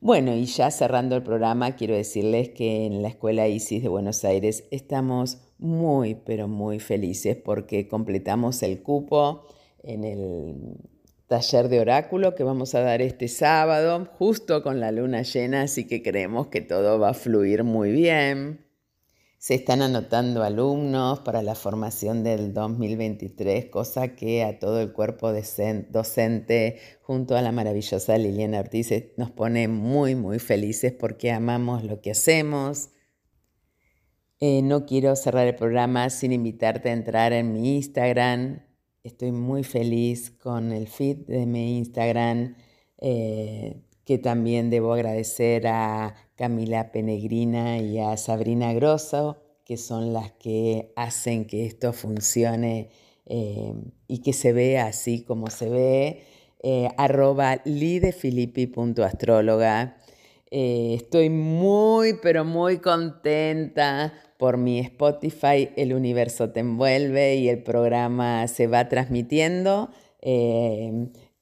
Bueno, 0.00 0.34
y 0.34 0.46
ya 0.46 0.70
cerrando 0.72 1.14
el 1.14 1.22
programa, 1.22 1.76
quiero 1.76 1.94
decirles 1.94 2.48
que 2.48 2.86
en 2.86 3.02
la 3.02 3.08
Escuela 3.08 3.46
ISIS 3.46 3.84
de 3.84 3.88
Buenos 3.88 4.24
Aires 4.24 4.64
estamos 4.72 5.38
muy, 5.58 6.16
pero 6.16 6.48
muy 6.48 6.80
felices 6.80 7.36
porque 7.36 7.86
completamos 7.86 8.64
el 8.64 8.82
cupo 8.82 9.46
en 9.84 10.02
el 10.02 10.76
taller 11.28 11.68
de 11.68 11.78
oráculo 11.78 12.34
que 12.34 12.42
vamos 12.42 12.74
a 12.74 12.80
dar 12.80 13.00
este 13.00 13.28
sábado, 13.28 14.08
justo 14.18 14.62
con 14.64 14.80
la 14.80 14.90
luna 14.90 15.22
llena, 15.22 15.62
así 15.62 15.86
que 15.86 16.02
creemos 16.02 16.48
que 16.48 16.60
todo 16.60 16.98
va 16.98 17.10
a 17.10 17.14
fluir 17.14 17.62
muy 17.62 17.92
bien. 17.92 18.61
Se 19.42 19.54
están 19.56 19.82
anotando 19.82 20.44
alumnos 20.44 21.18
para 21.18 21.42
la 21.42 21.56
formación 21.56 22.22
del 22.22 22.54
2023, 22.54 23.70
cosa 23.70 24.14
que 24.14 24.44
a 24.44 24.60
todo 24.60 24.80
el 24.80 24.92
cuerpo 24.92 25.32
docente, 25.32 26.78
junto 27.00 27.36
a 27.36 27.42
la 27.42 27.50
maravillosa 27.50 28.16
Liliana 28.18 28.60
Ortiz, 28.60 28.92
nos 29.16 29.32
pone 29.32 29.66
muy, 29.66 30.14
muy 30.14 30.38
felices 30.38 30.92
porque 30.92 31.32
amamos 31.32 31.82
lo 31.82 32.00
que 32.00 32.12
hacemos. 32.12 32.90
Eh, 34.38 34.62
no 34.62 34.86
quiero 34.86 35.16
cerrar 35.16 35.48
el 35.48 35.56
programa 35.56 36.08
sin 36.10 36.32
invitarte 36.32 36.90
a 36.90 36.92
entrar 36.92 37.32
en 37.32 37.52
mi 37.52 37.74
Instagram. 37.74 38.62
Estoy 39.02 39.32
muy 39.32 39.64
feliz 39.64 40.30
con 40.30 40.70
el 40.70 40.86
feed 40.86 41.16
de 41.26 41.46
mi 41.46 41.78
Instagram, 41.78 42.54
eh, 42.98 43.82
que 44.04 44.18
también 44.18 44.70
debo 44.70 44.92
agradecer 44.92 45.66
a 45.66 46.14
Camila 46.42 46.90
Penegrina 46.90 47.78
y 47.78 48.00
a 48.00 48.16
Sabrina 48.16 48.72
Grosso, 48.72 49.36
que 49.64 49.76
son 49.76 50.12
las 50.12 50.32
que 50.32 50.92
hacen 50.96 51.44
que 51.44 51.66
esto 51.66 51.92
funcione 51.92 52.90
eh, 53.26 53.72
y 54.08 54.22
que 54.22 54.32
se 54.32 54.52
vea 54.52 54.86
así 54.86 55.22
como 55.22 55.50
se 55.50 55.70
ve. 55.70 56.24
Eh, 56.64 56.88
arroba 56.96 57.60
lidefilippi.astróloga. 57.64 59.98
Eh, 60.50 60.94
estoy 60.96 61.30
muy, 61.30 62.14
pero 62.20 62.44
muy 62.44 62.78
contenta 62.78 64.12
por 64.36 64.56
mi 64.56 64.80
Spotify 64.80 65.70
El 65.76 65.94
Universo 65.94 66.50
Te 66.50 66.58
Envuelve 66.58 67.36
y 67.36 67.50
el 67.50 67.62
programa 67.62 68.48
se 68.48 68.66
va 68.66 68.88
transmitiendo 68.88 69.90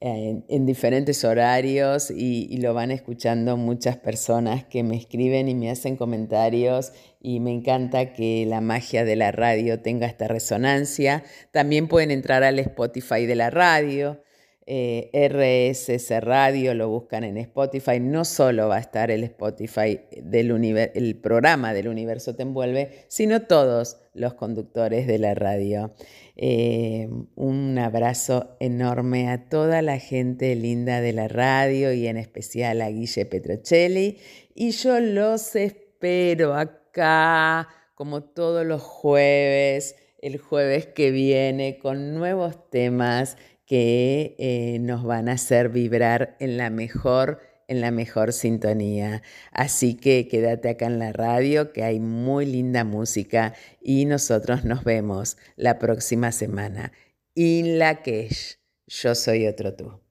en, 0.00 0.64
diferentes 0.64 1.24
horarios 1.24 2.10
y, 2.10 2.56
lo 2.58 2.72
van 2.72 2.90
escuchando 2.90 3.56
muchas 3.56 3.96
personas 3.98 4.64
que 4.64 4.82
me 4.82 4.96
escriben 4.96 5.48
y 5.48 5.54
me 5.54 5.70
hacen 5.70 5.96
comentarios 5.96 6.92
y 7.20 7.40
me 7.40 7.52
encanta 7.52 8.12
que 8.14 8.46
la 8.46 8.62
magia 8.62 9.04
de 9.04 9.16
la 9.16 9.30
radio 9.30 9.80
tenga 9.80 10.06
esta 10.06 10.26
resonancia. 10.26 11.22
También 11.50 11.86
pueden 11.86 12.10
entrar 12.10 12.42
al 12.44 12.58
Spotify 12.58 13.26
de 13.26 13.34
la 13.34 13.50
radio. 13.50 14.22
Eh, 14.72 15.10
RSS 15.12 16.20
Radio, 16.20 16.74
lo 16.74 16.88
buscan 16.88 17.24
en 17.24 17.38
Spotify, 17.38 17.98
no 17.98 18.24
solo 18.24 18.68
va 18.68 18.76
a 18.76 18.80
estar 18.80 19.10
el 19.10 19.24
Spotify 19.24 20.00
del 20.22 20.50
el 20.94 21.16
programa 21.16 21.74
del 21.74 21.88
universo 21.88 22.36
te 22.36 22.42
envuelve, 22.42 23.04
sino 23.08 23.42
todos 23.42 23.98
los 24.14 24.34
conductores 24.34 25.08
de 25.08 25.18
la 25.18 25.34
radio. 25.34 25.92
Eh, 26.42 27.06
un 27.34 27.78
abrazo 27.78 28.56
enorme 28.60 29.28
a 29.28 29.50
toda 29.50 29.82
la 29.82 29.98
gente 29.98 30.54
linda 30.54 31.02
de 31.02 31.12
la 31.12 31.28
radio 31.28 31.92
y 31.92 32.06
en 32.06 32.16
especial 32.16 32.80
a 32.80 32.88
Guille 32.88 33.26
Petrocelli. 33.26 34.16
Y 34.54 34.70
yo 34.70 35.00
los 35.00 35.54
espero 35.54 36.54
acá, 36.54 37.68
como 37.94 38.22
todos 38.22 38.64
los 38.64 38.80
jueves, 38.80 39.96
el 40.22 40.38
jueves 40.38 40.86
que 40.86 41.10
viene, 41.10 41.78
con 41.78 42.14
nuevos 42.14 42.70
temas 42.70 43.36
que 43.66 44.34
eh, 44.38 44.78
nos 44.80 45.04
van 45.04 45.28
a 45.28 45.32
hacer 45.32 45.68
vibrar 45.68 46.38
en 46.40 46.56
la 46.56 46.70
mejor 46.70 47.49
en 47.70 47.80
la 47.80 47.92
mejor 47.92 48.32
sintonía. 48.32 49.22
Así 49.52 49.94
que 49.94 50.26
quédate 50.28 50.70
acá 50.70 50.86
en 50.86 50.98
la 50.98 51.12
radio, 51.12 51.72
que 51.72 51.84
hay 51.84 52.00
muy 52.00 52.44
linda 52.44 52.84
música 52.84 53.54
y 53.80 54.04
nosotros 54.06 54.64
nos 54.64 54.84
vemos 54.84 55.38
la 55.56 55.78
próxima 55.78 56.32
semana. 56.32 56.92
In 57.34 57.78
la 57.78 58.02
que 58.02 58.28
yo 58.88 59.14
soy 59.14 59.46
otro 59.46 59.74
tú. 59.74 60.09